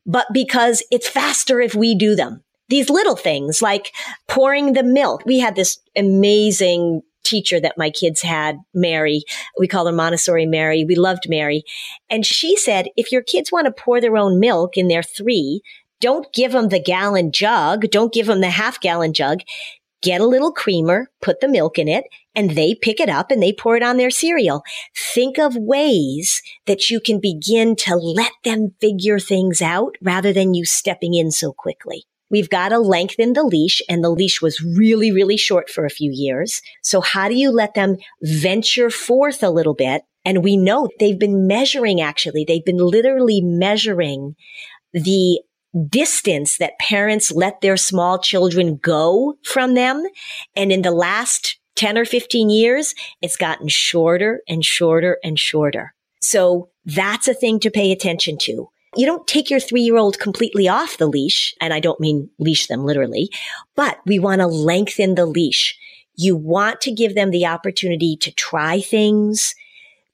but 0.05 0.27
because 0.33 0.83
it's 0.91 1.07
faster 1.07 1.61
if 1.61 1.75
we 1.75 1.95
do 1.95 2.15
them. 2.15 2.43
These 2.69 2.89
little 2.89 3.15
things 3.15 3.61
like 3.61 3.93
pouring 4.27 4.73
the 4.73 4.83
milk. 4.83 5.23
We 5.25 5.39
had 5.39 5.55
this 5.55 5.79
amazing 5.95 7.01
teacher 7.23 7.59
that 7.59 7.77
my 7.77 7.89
kids 7.89 8.21
had, 8.21 8.57
Mary. 8.73 9.23
We 9.57 9.67
call 9.67 9.85
her 9.85 9.91
Montessori 9.91 10.45
Mary. 10.45 10.85
We 10.85 10.95
loved 10.95 11.29
Mary. 11.29 11.63
And 12.09 12.25
she 12.25 12.55
said, 12.55 12.87
if 12.95 13.11
your 13.11 13.21
kids 13.21 13.51
want 13.51 13.65
to 13.65 13.71
pour 13.71 14.01
their 14.01 14.17
own 14.17 14.39
milk 14.39 14.77
in 14.77 14.87
they're 14.87 15.03
three, 15.03 15.61
don't 16.01 16.31
give 16.33 16.53
them 16.53 16.69
the 16.69 16.81
gallon 16.81 17.31
jug. 17.31 17.89
Don't 17.91 18.13
give 18.13 18.27
them 18.27 18.41
the 18.41 18.49
half 18.49 18.79
gallon 18.79 19.13
jug 19.13 19.41
get 20.01 20.21
a 20.21 20.27
little 20.27 20.51
creamer, 20.51 21.09
put 21.21 21.39
the 21.39 21.47
milk 21.47 21.77
in 21.77 21.87
it, 21.87 22.05
and 22.35 22.51
they 22.51 22.75
pick 22.75 22.99
it 22.99 23.09
up 23.09 23.31
and 23.31 23.41
they 23.41 23.53
pour 23.53 23.75
it 23.75 23.83
on 23.83 23.97
their 23.97 24.09
cereal. 24.09 24.63
Think 25.13 25.37
of 25.37 25.55
ways 25.55 26.41
that 26.65 26.89
you 26.89 26.99
can 26.99 27.19
begin 27.19 27.75
to 27.77 27.95
let 27.95 28.31
them 28.43 28.73
figure 28.79 29.19
things 29.19 29.61
out 29.61 29.95
rather 30.01 30.31
than 30.31 30.53
you 30.53 30.65
stepping 30.65 31.13
in 31.13 31.31
so 31.31 31.51
quickly. 31.51 32.05
We've 32.31 32.49
got 32.49 32.69
to 32.69 32.79
lengthen 32.79 33.33
the 33.33 33.43
leash 33.43 33.81
and 33.89 34.03
the 34.03 34.11
leash 34.11 34.41
was 34.41 34.61
really, 34.61 35.11
really 35.11 35.37
short 35.37 35.69
for 35.69 35.85
a 35.85 35.89
few 35.89 36.11
years. 36.13 36.61
So 36.83 37.01
how 37.01 37.27
do 37.27 37.35
you 37.35 37.51
let 37.51 37.73
them 37.73 37.97
venture 38.21 38.91
forth 38.91 39.41
a 39.41 39.49
little 39.49 39.73
bit? 39.73 40.03
And 40.25 40.43
we 40.43 40.55
know 40.55 40.89
they've 40.99 41.17
been 41.17 41.47
measuring 41.47 42.01
actually, 42.01 42.45
they've 42.45 42.63
been 42.63 42.77
literally 42.77 43.41
measuring 43.41 44.35
the 44.93 45.41
distance 45.89 46.57
that 46.57 46.79
parents 46.79 47.31
let 47.31 47.61
their 47.61 47.77
small 47.77 48.19
children 48.19 48.77
go 48.77 49.35
from 49.43 49.75
them. 49.75 50.03
And 50.55 50.71
in 50.71 50.81
the 50.81 50.91
last 50.91 51.57
10 51.75 51.97
or 51.97 52.05
15 52.05 52.49
years, 52.49 52.95
it's 53.21 53.37
gotten 53.37 53.67
shorter 53.67 54.41
and 54.47 54.65
shorter 54.65 55.17
and 55.23 55.37
shorter. 55.37 55.93
So 56.21 56.69
that's 56.85 57.27
a 57.27 57.33
thing 57.33 57.59
to 57.61 57.71
pay 57.71 57.91
attention 57.91 58.37
to. 58.39 58.69
You 58.95 59.05
don't 59.05 59.27
take 59.27 59.49
your 59.49 59.59
three 59.59 59.81
year 59.81 59.97
old 59.97 60.19
completely 60.19 60.67
off 60.67 60.97
the 60.97 61.07
leash. 61.07 61.53
And 61.61 61.73
I 61.73 61.79
don't 61.79 61.99
mean 61.99 62.29
leash 62.39 62.67
them 62.67 62.83
literally, 62.83 63.29
but 63.75 63.99
we 64.05 64.19
want 64.19 64.41
to 64.41 64.47
lengthen 64.47 65.15
the 65.15 65.27
leash. 65.27 65.77
You 66.15 66.35
want 66.35 66.81
to 66.81 66.91
give 66.91 67.15
them 67.15 67.29
the 67.31 67.45
opportunity 67.45 68.17
to 68.17 68.31
try 68.31 68.81
things, 68.81 69.53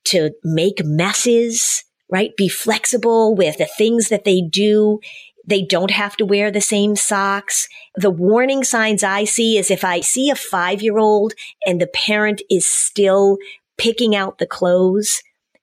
to 0.06 0.32
make 0.44 0.84
messes, 0.84 1.84
right? 2.12 2.36
Be 2.36 2.48
flexible 2.48 3.34
with 3.34 3.58
the 3.58 3.66
things 3.66 4.10
that 4.10 4.26
they 4.26 4.42
do 4.42 5.00
they 5.48 5.62
don't 5.62 5.92
have 5.92 6.16
to 6.18 6.26
wear 6.26 6.52
the 6.52 6.62
same 6.62 6.96
socks. 6.96 7.68
The 7.96 8.10
warning 8.10 8.64
signs 8.64 9.04
I 9.04 9.26
see 9.26 9.58
is 9.58 9.70
if 9.70 9.84
I 9.84 10.02
see 10.02 10.30
a 10.30 10.36
five 10.36 10.82
year 10.82 10.98
old 10.98 11.34
and 11.66 11.80
the 11.80 11.88
parent 11.88 12.42
is 12.50 12.66
still 12.66 13.38
picking 13.78 14.16
out 14.16 14.38
the 14.38 14.48
clothes, 14.48 15.22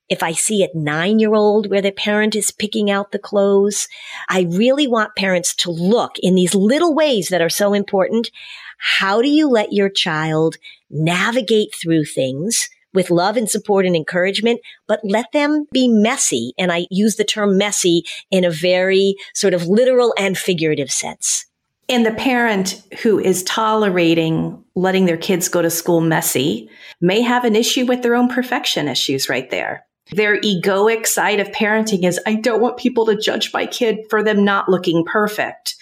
if 0.09 0.23
I 0.23 0.33
see 0.33 0.63
a 0.63 0.69
nine 0.75 1.19
year 1.19 1.35
old 1.35 1.71
where 1.71 1.83
the 1.83 1.91
parent 1.91 2.37
is 2.37 2.51
picking 2.51 2.91
out 2.91 3.13
the 3.13 3.19
clothes, 3.19 3.89
I 4.29 4.43
really 4.43 4.87
want 4.87 5.17
parents 5.17 5.55
to 5.57 5.71
look 5.71 6.13
in 6.21 6.35
these 6.35 6.55
little 6.55 6.95
ways 6.95 7.29
that 7.29 7.41
are 7.41 7.49
so 7.49 7.73
important. 7.73 8.31
How 8.79 9.23
do 9.23 9.29
you 9.29 9.49
let 9.49 9.73
your 9.73 9.89
child 9.89 10.57
navigate 10.91 11.75
through 11.75 12.05
things 12.05 12.69
with 12.95 13.11
love 13.11 13.37
and 13.37 13.49
support 13.49 13.87
and 13.87 13.97
encouragement, 13.97 14.61
but 14.87 15.01
let 15.05 15.27
them 15.33 15.67
be 15.73 15.89
messy. 15.89 16.53
And 16.59 16.73
I 16.73 16.87
use 16.91 17.17
the 17.17 17.25
term 17.25 17.57
messy 17.57 18.05
in 18.31 18.45
a 18.45 18.51
very 18.51 19.17
sort 19.35 19.55
of 19.55 19.67
literal 19.67 20.15
and 20.19 20.37
figurative 20.37 20.91
sense. 20.91 21.47
And 21.89 22.07
the 22.07 22.13
parent 22.13 22.83
who 23.03 23.19
is 23.19 23.43
tolerating 23.43 24.63
letting 24.75 25.07
their 25.07 25.17
kids 25.17 25.49
go 25.49 25.61
to 25.61 25.71
school 25.71 26.01
messy 26.01 26.71
may 27.01 27.21
have 27.21 27.45
an 27.45 27.57
issue 27.57 27.85
with 27.85 28.03
their 28.03 28.15
own 28.15 28.29
perfection 28.29 28.89
issues 28.89 29.29
right 29.29 29.51
there. 29.51 29.85
Their 30.13 30.41
egoic 30.41 31.07
side 31.07 31.41
of 31.41 31.49
parenting 31.49 32.05
is, 32.05 32.21
I 32.27 32.35
don't 32.35 32.61
want 32.61 32.77
people 32.77 33.07
to 33.07 33.17
judge 33.17 33.53
my 33.53 33.67
kid 33.67 33.99
for 34.11 34.23
them 34.23 34.45
not 34.45 34.69
looking 34.69 35.05
perfect. 35.05 35.75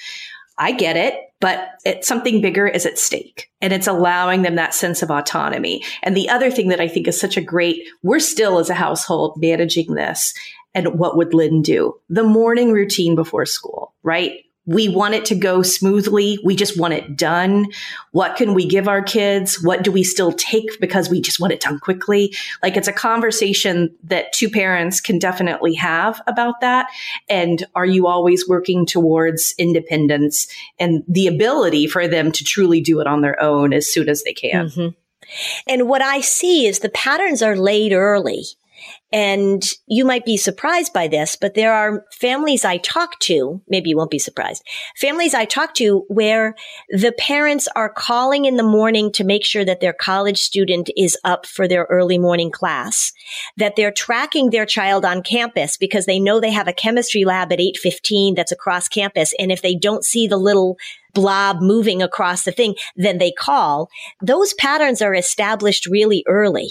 I 0.61 0.73
get 0.73 0.97
it, 0.97 1.15
but 1.41 1.71
it's 1.87 2.07
something 2.07 2.43
bigger 2.43 2.69
is 2.69 2.85
at 2.85 2.99
stake 2.99 3.51
and 3.63 3.73
it's 3.73 3.87
allowing 3.87 4.43
them 4.43 4.57
that 4.57 4.75
sense 4.75 5.03
of 5.03 5.11
autonomy. 5.11 5.83
And 6.03 6.15
the 6.15 6.29
other 6.29 6.51
thing 6.51 6.69
that 6.69 6.83
I 6.83 6.87
think 6.87 7.09
is 7.09 7.19
such 7.19 7.39
a 7.39 7.43
great, 7.43 7.89
we're 8.03 8.21
still 8.21 8.59
as 8.59 8.69
a 8.69 8.75
household 8.75 9.39
managing 9.41 9.95
this. 9.95 10.35
And 10.75 10.99
what 10.99 11.17
would 11.17 11.33
Lynn 11.33 11.63
do? 11.63 11.99
The 12.11 12.23
morning 12.23 12.73
routine 12.73 13.17
before 13.17 13.47
school, 13.47 13.95
right? 14.03 14.45
We 14.67 14.89
want 14.89 15.15
it 15.15 15.25
to 15.27 15.35
go 15.35 15.63
smoothly. 15.63 16.39
We 16.45 16.55
just 16.55 16.79
want 16.79 16.95
it 16.95 17.17
done. 17.17 17.67
What 18.13 18.37
can 18.37 18.55
we 18.55 18.67
give 18.67 18.89
our 18.89 19.03
kids? 19.03 19.63
What 19.63 19.83
do 19.83 19.91
we 19.91 20.05
still 20.05 20.33
take 20.33 20.79
because 20.81 21.09
we 21.09 21.21
just 21.21 21.41
want 21.41 21.53
it 21.53 21.61
done 21.61 21.79
quickly? 21.81 22.35
Like 22.63 22.77
it's 22.77 22.89
a 22.89 22.93
conversation 22.93 23.95
that 24.05 24.33
two 24.33 24.51
parents 24.51 25.01
can 25.01 25.19
definitely 25.19 25.75
have 25.75 26.21
about 26.27 26.61
that. 26.61 26.89
And 27.29 27.65
are 27.75 27.87
you 27.87 28.07
always 28.07 28.49
working 28.49 28.87
towards 28.87 29.55
independence 29.59 30.47
and 30.79 31.03
the 31.09 31.27
ability 31.27 31.87
for 31.87 32.07
them 32.07 32.31
to 32.33 32.45
truly 32.45 32.81
do 32.81 33.01
it 33.01 33.07
on 33.07 33.23
their 33.23 33.41
own 33.43 33.73
as 33.73 33.91
soon 33.91 34.09
as 34.09 34.23
they 34.23 34.35
can? 34.35 34.69
Mm-hmm. 34.69 34.89
And 35.67 35.89
what 35.89 36.03
I 36.03 36.21
see 36.21 36.67
is 36.67 36.81
the 36.81 36.89
patterns 36.91 37.43
are 37.43 37.57
laid 37.57 37.93
early. 37.93 38.45
And 39.13 39.63
you 39.87 40.05
might 40.05 40.25
be 40.25 40.37
surprised 40.37 40.93
by 40.93 41.09
this, 41.09 41.37
but 41.37 41.55
there 41.55 41.75
are 41.75 42.05
families 42.13 42.65
I 42.65 42.77
talk 42.79 43.19
to, 43.21 43.61
maybe 43.69 43.91
you 43.91 43.97
won't 43.97 44.11
be 44.11 44.21
surprised, 44.21 44.63
families 44.97 45.35
I 45.35 45.45
talk 45.45 45.75
to 45.75 46.05
where 46.09 46.55
the 46.91 47.13
parents 47.19 47.69
are 47.75 47.89
calling 47.89 48.45
in 48.45 48.57
the 48.57 48.63
morning 48.63 49.11
to 49.13 49.25
make 49.25 49.45
sure 49.45 49.65
that 49.65 49.81
their 49.81 49.93
college 49.93 50.39
student 50.39 50.91
is 50.97 51.17
up 51.25 51.45
for 51.45 51.67
their 51.67 51.87
early 51.91 52.19
morning 52.19 52.53
class, 52.53 53.13
that 53.57 53.75
they're 53.75 53.91
tracking 53.91 54.51
their 54.51 54.67
child 54.67 55.05
on 55.05 55.23
campus 55.23 55.77
because 55.77 56.07
they 56.07 56.21
know 56.21 56.39
they 56.39 56.53
have 56.53 56.69
a 56.69 56.73
chemistry 56.73 57.25
lab 57.25 57.53
at 57.53 57.61
815 57.61 58.35
that's 58.35 58.53
across 58.53 58.87
campus. 58.89 59.35
And 59.39 59.51
if 59.51 59.63
they 59.63 59.75
don't 59.75 60.05
see 60.05 60.29
the 60.29 60.37
little 60.37 60.77
blob 61.15 61.61
moving 61.61 62.03
across 62.03 62.45
the 62.45 62.53
thing, 62.53 62.77
then 62.97 63.19
they 63.19 63.33
call. 63.33 63.89
Those 64.23 64.55
patterns 64.55 65.03
are 65.03 65.15
established 65.15 65.87
really 65.87 66.25
early. 66.29 66.71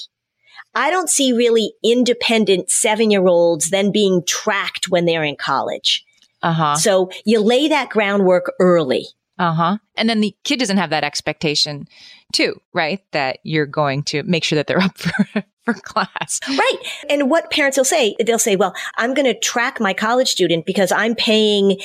I 0.76 0.90
don't 0.90 1.10
see 1.10 1.34
really 1.34 1.74
independent 1.84 2.70
seven 2.70 3.12
year 3.12 3.26
olds 3.28 3.70
then 3.70 3.92
being 3.92 4.24
tracked 4.26 4.90
when 4.90 5.06
they're 5.06 5.24
in 5.24 5.36
college. 5.36 6.06
Uh 6.42 6.54
huh. 6.54 6.76
So 6.76 7.10
you 7.26 7.42
lay 7.42 7.68
that 7.68 7.90
groundwork 7.90 8.54
early. 8.60 9.08
Uh 9.38 9.54
huh. 9.54 9.78
And 9.96 10.10
then 10.10 10.22
the 10.22 10.36
kid 10.44 10.60
doesn't 10.60 10.78
have 10.78 10.90
that 10.90 11.04
expectation, 11.04 11.88
too, 12.34 12.60
right? 12.74 13.00
That 13.12 13.40
you're 13.44 13.66
going 13.66 14.04
to 14.04 14.24
make 14.24 14.44
sure 14.44 14.58
that 14.58 14.68
they're 14.68 14.82
up 14.84 14.98
for. 14.98 15.44
for 15.66 15.74
class. 15.74 16.40
Right. 16.48 16.78
And 17.10 17.30
what 17.30 17.52
parents 17.52 17.78
will 17.78 17.86
say, 17.86 18.16
they'll 18.26 18.40
say, 18.40 18.56
well, 18.56 18.74
I'm 18.98 19.14
going 19.14 19.32
to 19.32 19.38
track 19.38 19.80
my 19.80 19.94
college 19.94 20.30
student 20.30 20.66
because 20.66 20.92
I'm 20.92 21.16
paying 21.16 21.80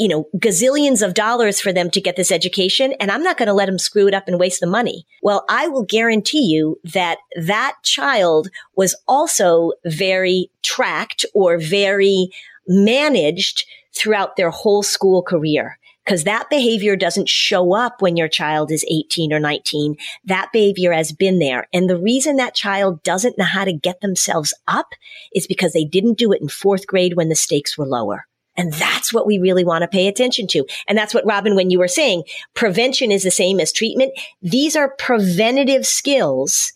you 0.00 0.08
know, 0.08 0.26
gazillions 0.38 1.06
of 1.06 1.12
dollars 1.12 1.60
for 1.60 1.74
them 1.74 1.90
to 1.90 2.00
get 2.00 2.16
this 2.16 2.32
education 2.32 2.94
and 3.00 3.10
I'm 3.10 3.22
not 3.22 3.36
going 3.36 3.48
to 3.48 3.52
let 3.52 3.66
them 3.66 3.78
screw 3.78 4.08
it 4.08 4.14
up 4.14 4.28
and 4.28 4.40
waste 4.40 4.60
the 4.60 4.66
money. 4.66 5.06
Well, 5.22 5.44
I 5.50 5.68
will 5.68 5.84
guarantee 5.84 6.46
you 6.46 6.80
that 6.84 7.18
that 7.36 7.74
child 7.82 8.48
was 8.74 8.96
also 9.06 9.72
very 9.84 10.50
tracked 10.62 11.26
or 11.34 11.58
very 11.58 12.30
managed 12.66 13.66
throughout 13.94 14.36
their 14.36 14.48
whole 14.48 14.82
school 14.82 15.22
career. 15.22 15.76
Cause 16.08 16.24
that 16.24 16.48
behavior 16.48 16.96
doesn't 16.96 17.28
show 17.28 17.76
up 17.76 18.00
when 18.00 18.16
your 18.16 18.26
child 18.26 18.72
is 18.72 18.86
18 18.90 19.34
or 19.34 19.38
19. 19.38 19.96
That 20.24 20.48
behavior 20.50 20.94
has 20.94 21.12
been 21.12 21.40
there. 21.40 21.68
And 21.74 21.90
the 21.90 21.98
reason 21.98 22.36
that 22.36 22.54
child 22.54 23.02
doesn't 23.02 23.36
know 23.36 23.44
how 23.44 23.66
to 23.66 23.72
get 23.74 24.00
themselves 24.00 24.54
up 24.66 24.94
is 25.34 25.46
because 25.46 25.74
they 25.74 25.84
didn't 25.84 26.16
do 26.16 26.32
it 26.32 26.40
in 26.40 26.48
fourth 26.48 26.86
grade 26.86 27.16
when 27.16 27.28
the 27.28 27.36
stakes 27.36 27.76
were 27.76 27.86
lower. 27.86 28.24
And 28.56 28.72
that's 28.72 29.12
what 29.12 29.26
we 29.26 29.38
really 29.38 29.64
want 29.64 29.82
to 29.82 29.88
pay 29.88 30.06
attention 30.06 30.46
to. 30.48 30.66
And 30.88 30.98
that's 30.98 31.14
what 31.14 31.26
Robin, 31.26 31.54
when 31.54 31.70
you 31.70 31.78
were 31.78 31.88
saying 31.88 32.24
prevention 32.54 33.10
is 33.10 33.22
the 33.22 33.30
same 33.30 33.60
as 33.60 33.72
treatment. 33.72 34.12
These 34.42 34.76
are 34.76 34.94
preventative 34.98 35.86
skills 35.86 36.72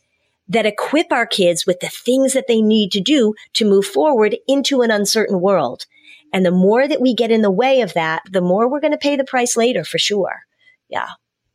that 0.49 0.67
equip 0.67 1.11
our 1.11 1.27
kids 1.27 1.67
with 1.67 1.81
the 1.81 1.89
things 1.89 2.33
that 2.35 2.47
they 2.47 2.61
need 2.61 2.93
to 2.93 3.01
do 3.01 3.35
to 3.55 3.65
move 3.65 3.87
forward 3.87 4.37
into 4.47 4.83
an 4.83 4.91
uncertain 4.91 5.41
world. 5.41 5.87
And 6.33 6.45
the 6.45 6.51
more 6.51 6.87
that 6.87 7.01
we 7.01 7.15
get 7.15 7.31
in 7.31 7.43
the 7.43 7.51
way 7.51 7.81
of 7.81 7.95
that, 7.95 8.23
the 8.31 8.41
more 8.41 8.69
we're 8.69 8.81
going 8.81 8.93
to 8.93 8.99
pay 8.99 9.17
the 9.17 9.25
price 9.25 9.57
later 9.57 9.85
for 9.85 9.99
sure. 9.99 10.43
Yeah 10.89 11.09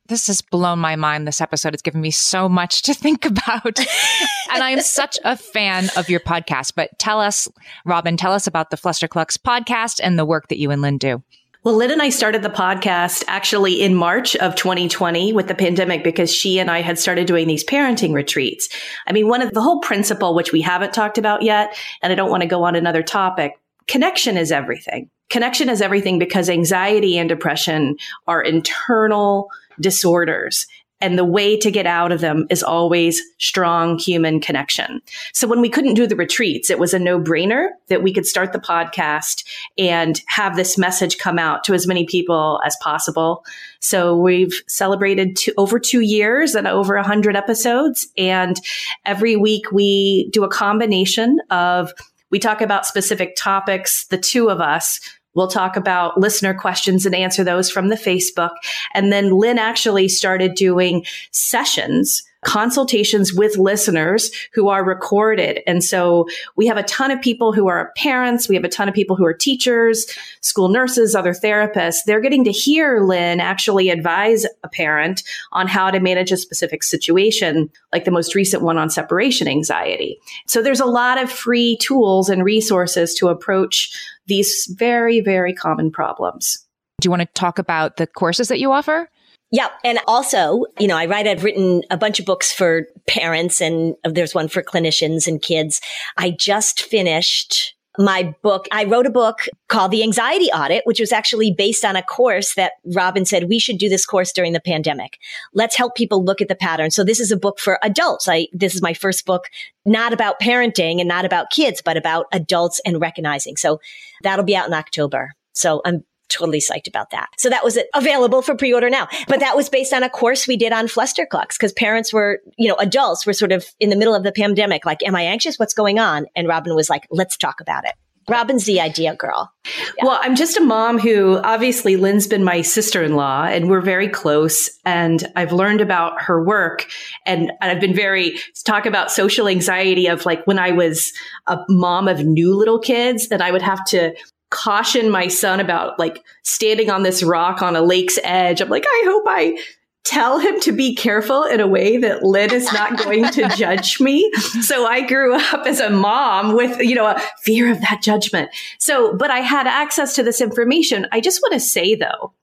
this 0.10 0.28
has 0.28 0.42
blown 0.42 0.80
my 0.80 0.96
mind. 0.96 1.28
This 1.28 1.40
episode 1.40 1.74
has 1.74 1.82
given 1.82 2.02
me 2.02 2.12
so 2.12 2.50
much 2.50 2.82
to 2.84 2.94
think 2.94 3.26
about. 3.26 3.80
and 3.80 4.64
I 4.64 4.72
am 4.72 4.82
such 4.82 5.18
a 5.24 5.38
fan 5.38 5.90
of 5.96 6.10
your 6.10 6.20
podcast. 6.20 6.74
But 6.76 6.98
tell 7.00 7.22
us, 7.22 7.48
Robin, 7.86 8.18
tell 8.18 8.34
us 8.34 8.48
about 8.48 8.72
the 8.72 8.78
Flusterclux 8.78 9.38
podcast 9.38 10.00
and 10.04 10.20
the 10.20 10.26
work 10.26 10.50
that 10.50 10.60
you 10.60 10.72
and 10.72 10.82
Lynn 10.82 10.98
do. 10.98 11.24
Well, 11.64 11.76
Lynn 11.76 11.92
and 11.92 12.02
I 12.02 12.10
started 12.10 12.42
the 12.42 12.50
podcast 12.50 13.26
actually 13.28 13.82
in 13.82 13.94
March 13.94 14.34
of 14.38 14.56
2020 14.56 15.34
with 15.34 15.50
the 15.50 15.56
pandemic 15.56 16.06
because 16.06 16.34
she 16.34 16.58
and 16.58 16.72
I 16.72 16.82
had 16.82 16.98
started 16.98 17.28
doing 17.28 17.48
these 17.48 17.66
parenting 17.66 18.14
retreats. 18.14 18.70
I 19.08 19.12
mean, 19.12 19.28
one 19.28 19.42
of 19.42 19.54
the 19.54 19.62
whole 19.62 19.82
principle, 19.82 20.34
which 20.34 20.54
we 20.54 20.62
haven't 20.62 20.94
talked 20.94 21.18
about 21.18 21.42
yet, 21.42 21.78
and 22.02 22.14
I 22.14 22.16
don't 22.16 22.30
want 22.30 22.44
to 22.44 22.48
go 22.48 22.64
on 22.64 22.76
another 22.76 23.04
topic, 23.04 23.60
connection 23.88 24.38
is 24.38 24.54
everything. 24.54 25.10
Connection 25.30 25.68
is 25.68 25.82
everything 25.82 26.18
because 26.18 26.50
anxiety 26.50 27.18
and 27.18 27.28
depression 27.28 27.98
are 28.26 28.42
internal 28.42 29.50
disorders. 29.80 30.66
And 31.02 31.18
the 31.18 31.26
way 31.26 31.58
to 31.58 31.72
get 31.72 31.86
out 31.86 32.12
of 32.12 32.20
them 32.20 32.46
is 32.50 32.62
always 32.62 33.22
strong 33.38 33.98
human 33.98 34.42
connection. 34.42 35.02
So 35.34 35.48
when 35.48 35.62
we 35.62 35.70
couldn't 35.70 35.94
do 35.94 36.06
the 36.06 36.16
retreats, 36.16 36.70
it 36.70 36.78
was 36.78 36.94
a 36.94 37.00
no 37.00 37.20
brainer 37.20 37.70
that 37.88 38.04
we 38.04 38.12
could 38.12 38.26
start 38.26 38.52
the 38.52 38.60
podcast 38.60 39.46
and 39.78 40.22
have 40.28 40.58
this 40.58 40.78
message 40.78 41.18
come 41.18 41.40
out 41.40 41.64
to 41.66 41.74
as 41.74 41.88
many 41.88 42.06
people 42.06 42.60
as 42.66 42.76
possible. 42.82 43.46
So 43.80 44.18
we've 44.18 44.62
celebrated 44.68 45.38
two, 45.38 45.54
over 45.58 45.80
two 45.80 46.02
years 46.02 46.54
and 46.54 46.68
over 46.68 46.96
a 46.96 47.04
hundred 47.04 47.38
episodes. 47.38 48.06
And 48.18 48.60
every 49.06 49.38
week 49.38 49.72
we 49.72 50.30
do 50.32 50.44
a 50.44 50.50
combination 50.50 51.40
of 51.50 51.94
we 52.30 52.40
talk 52.40 52.62
about 52.62 52.86
specific 52.86 53.36
topics, 53.36 54.06
the 54.08 54.18
two 54.18 54.50
of 54.50 54.60
us 54.60 55.00
We'll 55.36 55.48
talk 55.48 55.76
about 55.76 56.20
listener 56.20 56.54
questions 56.54 57.06
and 57.06 57.16
answer 57.16 57.44
those 57.44 57.70
from 57.70 57.90
the 57.90 57.96
Facebook. 57.96 58.52
And 58.94 59.12
then 59.12 59.32
Lynn 59.32 59.60
actually 59.60 60.08
started 60.08 60.56
doing 60.56 61.06
sessions 61.32 62.24
consultations 62.46 63.34
with 63.34 63.58
listeners 63.58 64.32
who 64.54 64.70
are 64.70 64.84
recorded. 64.84 65.60
And 65.68 65.84
so 65.84 66.26
we 66.56 66.68
have 66.68 66.78
a 66.78 66.84
ton 66.84 67.12
of 67.12 67.22
people 67.22 67.52
who 67.52 67.68
are 67.68 67.92
parents. 67.98 68.48
We 68.48 68.56
have 68.56 68.64
a 68.64 68.70
ton 68.70 68.88
of 68.88 68.96
people 68.96 69.16
who 69.16 69.26
are 69.26 69.34
teachers, 69.34 70.06
school 70.42 70.70
nurses, 70.70 71.16
other 71.16 71.34
therapists. 71.34 71.98
They're 72.06 72.22
getting 72.22 72.46
to 72.46 72.52
hear 72.52 73.02
Lynn 73.02 73.40
actually 73.40 73.90
advise 73.90 74.46
a 74.64 74.70
parent 74.70 75.24
on 75.52 75.68
how 75.68 75.92
to 75.92 76.00
manage 76.00 76.32
a 76.32 76.38
specific 76.38 76.84
situation, 76.84 77.70
like 77.92 78.06
the 78.06 78.12
most 78.12 78.36
recent 78.36 78.64
one 78.64 78.78
on 78.78 78.90
separation 78.90 79.48
anxiety. 79.48 80.18
So 80.48 80.62
there's 80.62 80.80
a 80.80 80.86
lot 80.86 81.22
of 81.22 81.30
free 81.30 81.78
tools 81.78 82.30
and 82.30 82.46
resources 82.46 83.14
to 83.16 83.28
approach 83.28 83.92
these 84.30 84.74
very, 84.78 85.20
very 85.20 85.54
common 85.54 85.92
problems. 85.92 86.66
Do 87.02 87.08
you 87.08 87.12
want 87.12 87.22
to 87.22 87.28
talk 87.34 87.60
about 87.60 87.98
the 87.98 88.08
courses 88.08 88.48
that 88.48 88.60
you 88.60 88.72
offer? 88.72 89.10
Yeah. 89.52 89.70
And 89.84 90.00
also, 90.08 90.66
you 90.80 90.88
know, 90.88 90.96
I 90.96 91.08
write, 91.08 91.28
I've 91.28 91.44
written 91.44 91.82
a 91.90 91.98
bunch 91.98 92.20
of 92.20 92.26
books 92.26 92.54
for 92.54 92.86
parents 93.08 93.60
and 93.60 93.96
there's 94.04 94.36
one 94.36 94.48
for 94.48 94.62
clinicians 94.62 95.28
and 95.28 95.42
kids. 95.42 95.82
I 96.18 96.30
just 96.30 96.82
finished 96.82 97.74
my 97.98 98.36
book. 98.44 98.68
I 98.72 98.84
wrote 98.86 99.08
a 99.08 99.12
book 99.12 99.48
called 99.68 99.92
The 99.92 100.04
Anxiety 100.04 100.46
Audit, 100.46 100.84
which 100.86 101.00
was 101.00 101.12
actually 101.12 101.52
based 101.52 101.84
on 101.84 101.96
a 101.96 102.04
course 102.04 102.54
that 102.54 102.74
Robin 102.96 103.26
said 103.26 103.50
we 103.50 103.60
should 103.60 103.78
do 103.78 103.90
this 103.90 104.06
course 104.06 104.32
during 104.32 104.54
the 104.54 104.60
pandemic. 104.60 105.18
Let's 105.54 105.76
help 105.76 105.96
people 105.96 106.24
look 106.24 106.42
at 106.42 106.48
the 106.48 106.56
pattern. 106.56 106.92
So 106.92 107.04
this 107.04 107.20
is 107.20 107.32
a 107.32 107.38
book 107.38 107.60
for 107.60 107.80
adults. 107.82 108.28
I, 108.28 108.48
this 108.54 108.76
is 108.76 108.82
my 108.82 108.94
first 108.94 109.26
book, 109.26 109.46
not 109.86 110.14
about 110.14 110.40
parenting 110.40 111.00
and 111.00 111.08
not 111.08 111.26
about 111.26 111.50
kids, 111.50 111.82
but 111.84 111.98
about 111.98 112.28
adults 112.32 112.80
and 112.86 113.02
recognizing. 113.02 113.58
So 113.58 113.80
that'll 114.24 114.46
be 114.46 114.56
out 114.56 114.68
in 114.68 114.74
October. 114.74 115.34
So 115.54 115.82
I'm 115.84 116.04
totally 116.30 116.60
psyched 116.60 116.88
about 116.88 117.10
that. 117.12 117.30
So 117.38 117.50
that 117.50 117.64
was 117.64 117.78
available 117.94 118.42
for 118.42 118.56
pre-order 118.56 118.90
now. 118.90 119.08
But 119.28 119.40
that 119.40 119.56
was 119.56 119.70
based 119.70 119.94
on 119.94 120.04
a 120.04 120.10
course 120.10 120.48
we 120.48 120.58
did 120.58 120.72
on 120.72 120.88
Flusterclux 120.88 121.50
because 121.50 121.74
parents 121.74 122.14
were, 122.14 122.40
you 122.58 122.68
know, 122.68 122.76
adults 122.76 123.26
were 123.26 123.34
sort 123.34 123.52
of 123.52 123.66
in 123.80 123.90
the 123.90 123.96
middle 123.96 124.16
of 124.16 124.24
the 124.24 124.32
pandemic, 124.32 124.86
like, 124.86 125.04
am 125.04 125.16
I 125.16 125.24
anxious? 125.24 125.58
What's 125.58 125.74
going 125.74 126.00
on? 126.00 126.28
And 126.36 126.48
Robin 126.48 126.76
was 126.76 126.90
like, 126.90 127.08
let's 127.12 127.38
talk 127.38 127.62
about 127.62 127.86
it. 127.86 127.94
Robin's 128.30 128.66
the 128.66 128.80
idea 128.80 129.16
girl. 129.16 129.52
Yeah. 129.98 130.06
Well, 130.06 130.20
I'm 130.22 130.36
just 130.36 130.56
a 130.56 130.62
mom 130.62 131.00
who 131.00 131.40
obviously 131.40 131.96
Lynn's 131.96 132.28
been 132.28 132.44
my 132.44 132.62
sister 132.62 133.04
in 133.04 133.16
law 133.16 133.46
and 133.46 133.70
we're 133.70 133.82
very 133.82 134.08
close. 134.08 134.70
And 134.86 135.26
I've 135.36 135.52
learned 135.52 135.82
about 135.82 136.22
her 136.22 136.44
work 136.44 136.86
and 137.26 137.52
I've 137.62 137.82
been 137.82 137.96
very 137.96 138.38
talk 138.66 138.86
about 138.86 139.12
social 139.12 139.48
anxiety 139.48 140.08
of 140.08 140.26
like 140.26 140.46
when 140.46 140.60
I 140.60 140.72
was 140.72 141.12
a 141.48 141.58
mom 141.70 142.08
of 142.08 142.24
new 142.24 142.56
little 142.56 142.80
kids 142.80 143.30
that 143.30 143.42
I 143.42 143.52
would 143.52 143.64
have 143.64 143.84
to 143.86 144.14
caution 144.50 145.10
my 145.10 145.28
son 145.28 145.60
about 145.60 146.00
like 146.00 146.24
standing 146.44 146.90
on 146.90 147.04
this 147.04 147.24
rock 147.24 147.62
on 147.62 147.76
a 147.76 147.82
lake's 147.82 148.18
edge. 148.24 148.62
I'm 148.62 148.70
like, 148.70 148.86
I 148.88 149.04
hope 149.06 149.24
I 149.28 149.60
tell 150.06 150.40
him 150.40 150.60
to 150.62 150.72
be 150.72 150.96
careful 150.96 151.44
in 151.44 151.60
a 151.60 151.68
way 151.68 151.98
that 151.98 152.24
Lynn 152.24 152.52
is 152.52 152.72
not 152.74 152.98
going 152.98 153.26
to 153.32 153.48
judge 153.56 154.00
me. 154.00 154.32
So 154.62 154.88
I 154.88 155.02
grew 155.02 155.36
up 155.36 155.68
as 155.68 155.80
a 155.80 155.90
mom 155.90 156.56
with, 156.56 156.80
you 156.80 156.96
know, 156.96 157.06
a 157.06 157.22
fear 157.44 157.72
of 157.72 157.80
that 157.82 158.02
judgment. 158.02 158.50
So, 158.80 159.16
but 159.16 159.30
I 159.30 159.40
had 159.40 159.68
access 159.68 160.16
to 160.16 160.24
this 160.24 160.42
information. 160.42 161.06
I 161.12 161.22
just 161.22 161.42
want 161.44 161.54
to 161.54 161.60
say 161.60 161.94
though, 161.94 162.34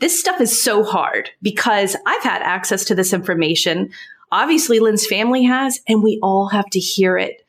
this 0.00 0.18
stuff 0.18 0.40
is 0.40 0.62
so 0.62 0.82
hard 0.82 1.30
because 1.40 1.96
I've 2.06 2.22
had 2.22 2.42
access 2.42 2.84
to 2.86 2.94
this 2.94 3.12
information. 3.12 3.90
Obviously, 4.32 4.80
Lynn's 4.80 5.06
family 5.06 5.44
has, 5.44 5.80
and 5.88 6.02
we 6.02 6.18
all 6.22 6.48
have 6.48 6.66
to 6.70 6.78
hear 6.78 7.16
it 7.16 7.39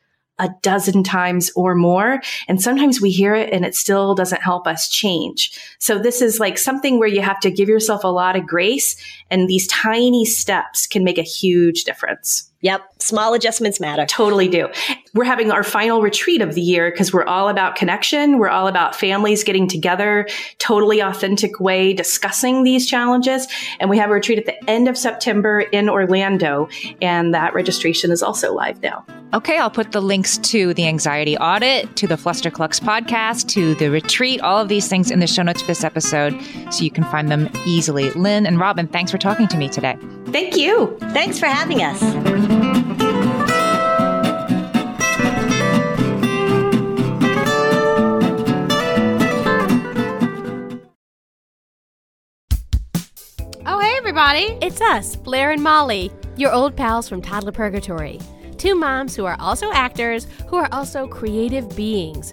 a 0.42 0.50
dozen 0.60 1.04
times 1.04 1.50
or 1.54 1.74
more. 1.74 2.20
And 2.48 2.60
sometimes 2.60 3.00
we 3.00 3.10
hear 3.10 3.34
it 3.34 3.50
and 3.52 3.64
it 3.64 3.74
still 3.74 4.14
doesn't 4.14 4.42
help 4.42 4.66
us 4.66 4.88
change. 4.88 5.58
So 5.78 5.98
this 5.98 6.20
is 6.20 6.40
like 6.40 6.58
something 6.58 6.98
where 6.98 7.08
you 7.08 7.22
have 7.22 7.40
to 7.40 7.50
give 7.50 7.68
yourself 7.68 8.04
a 8.04 8.08
lot 8.08 8.36
of 8.36 8.46
grace 8.46 8.96
and 9.30 9.48
these 9.48 9.68
tiny 9.68 10.24
steps 10.24 10.86
can 10.86 11.04
make 11.04 11.18
a 11.18 11.22
huge 11.22 11.84
difference. 11.84 12.51
Yep. 12.62 12.82
Small 13.00 13.34
adjustments 13.34 13.80
matter. 13.80 14.06
Totally 14.06 14.48
do. 14.48 14.68
We're 15.14 15.24
having 15.24 15.50
our 15.50 15.64
final 15.64 16.00
retreat 16.00 16.40
of 16.40 16.54
the 16.54 16.60
year 16.60 16.90
because 16.90 17.12
we're 17.12 17.24
all 17.24 17.48
about 17.48 17.76
connection. 17.76 18.38
We're 18.38 18.48
all 18.48 18.68
about 18.68 18.94
families 18.94 19.44
getting 19.44 19.68
together, 19.68 20.26
totally 20.58 21.00
authentic 21.00 21.60
way, 21.60 21.92
discussing 21.92 22.62
these 22.62 22.88
challenges. 22.88 23.48
And 23.80 23.90
we 23.90 23.98
have 23.98 24.10
a 24.10 24.14
retreat 24.14 24.38
at 24.38 24.46
the 24.46 24.70
end 24.70 24.88
of 24.88 24.96
September 24.96 25.60
in 25.60 25.90
Orlando. 25.90 26.68
And 27.02 27.34
that 27.34 27.52
registration 27.52 28.12
is 28.12 28.22
also 28.22 28.54
live 28.54 28.80
now. 28.80 29.04
Okay, 29.34 29.58
I'll 29.58 29.70
put 29.70 29.92
the 29.92 30.00
links 30.00 30.38
to 30.38 30.74
the 30.74 30.86
anxiety 30.86 31.36
audit, 31.38 31.96
to 31.96 32.06
the 32.06 32.16
Flusterclux 32.16 32.80
podcast, 32.80 33.48
to 33.48 33.74
the 33.76 33.90
retreat, 33.90 34.40
all 34.42 34.58
of 34.58 34.68
these 34.68 34.88
things 34.88 35.10
in 35.10 35.20
the 35.20 35.26
show 35.26 35.42
notes 35.42 35.62
for 35.62 35.68
this 35.68 35.84
episode 35.84 36.38
so 36.70 36.84
you 36.84 36.90
can 36.90 37.04
find 37.04 37.30
them 37.30 37.50
easily. 37.66 38.10
Lynn 38.12 38.46
and 38.46 38.60
Robin, 38.60 38.86
thanks 38.86 39.10
for 39.10 39.18
talking 39.18 39.48
to 39.48 39.56
me 39.56 39.68
today. 39.68 39.96
Thank 40.32 40.56
you. 40.56 40.96
Thanks 41.12 41.38
for 41.38 41.44
having 41.44 41.82
us. 41.82 42.00
Oh, 53.66 53.78
hey, 53.78 53.94
everybody. 53.98 54.56
It's 54.62 54.80
us, 54.80 55.16
Blair 55.16 55.50
and 55.50 55.62
Molly, 55.62 56.10
your 56.38 56.50
old 56.50 56.74
pals 56.76 57.10
from 57.10 57.20
Toddler 57.20 57.52
Purgatory. 57.52 58.18
Two 58.56 58.74
moms 58.74 59.14
who 59.14 59.26
are 59.26 59.36
also 59.38 59.70
actors, 59.72 60.26
who 60.48 60.56
are 60.56 60.68
also 60.72 61.06
creative 61.06 61.76
beings, 61.76 62.32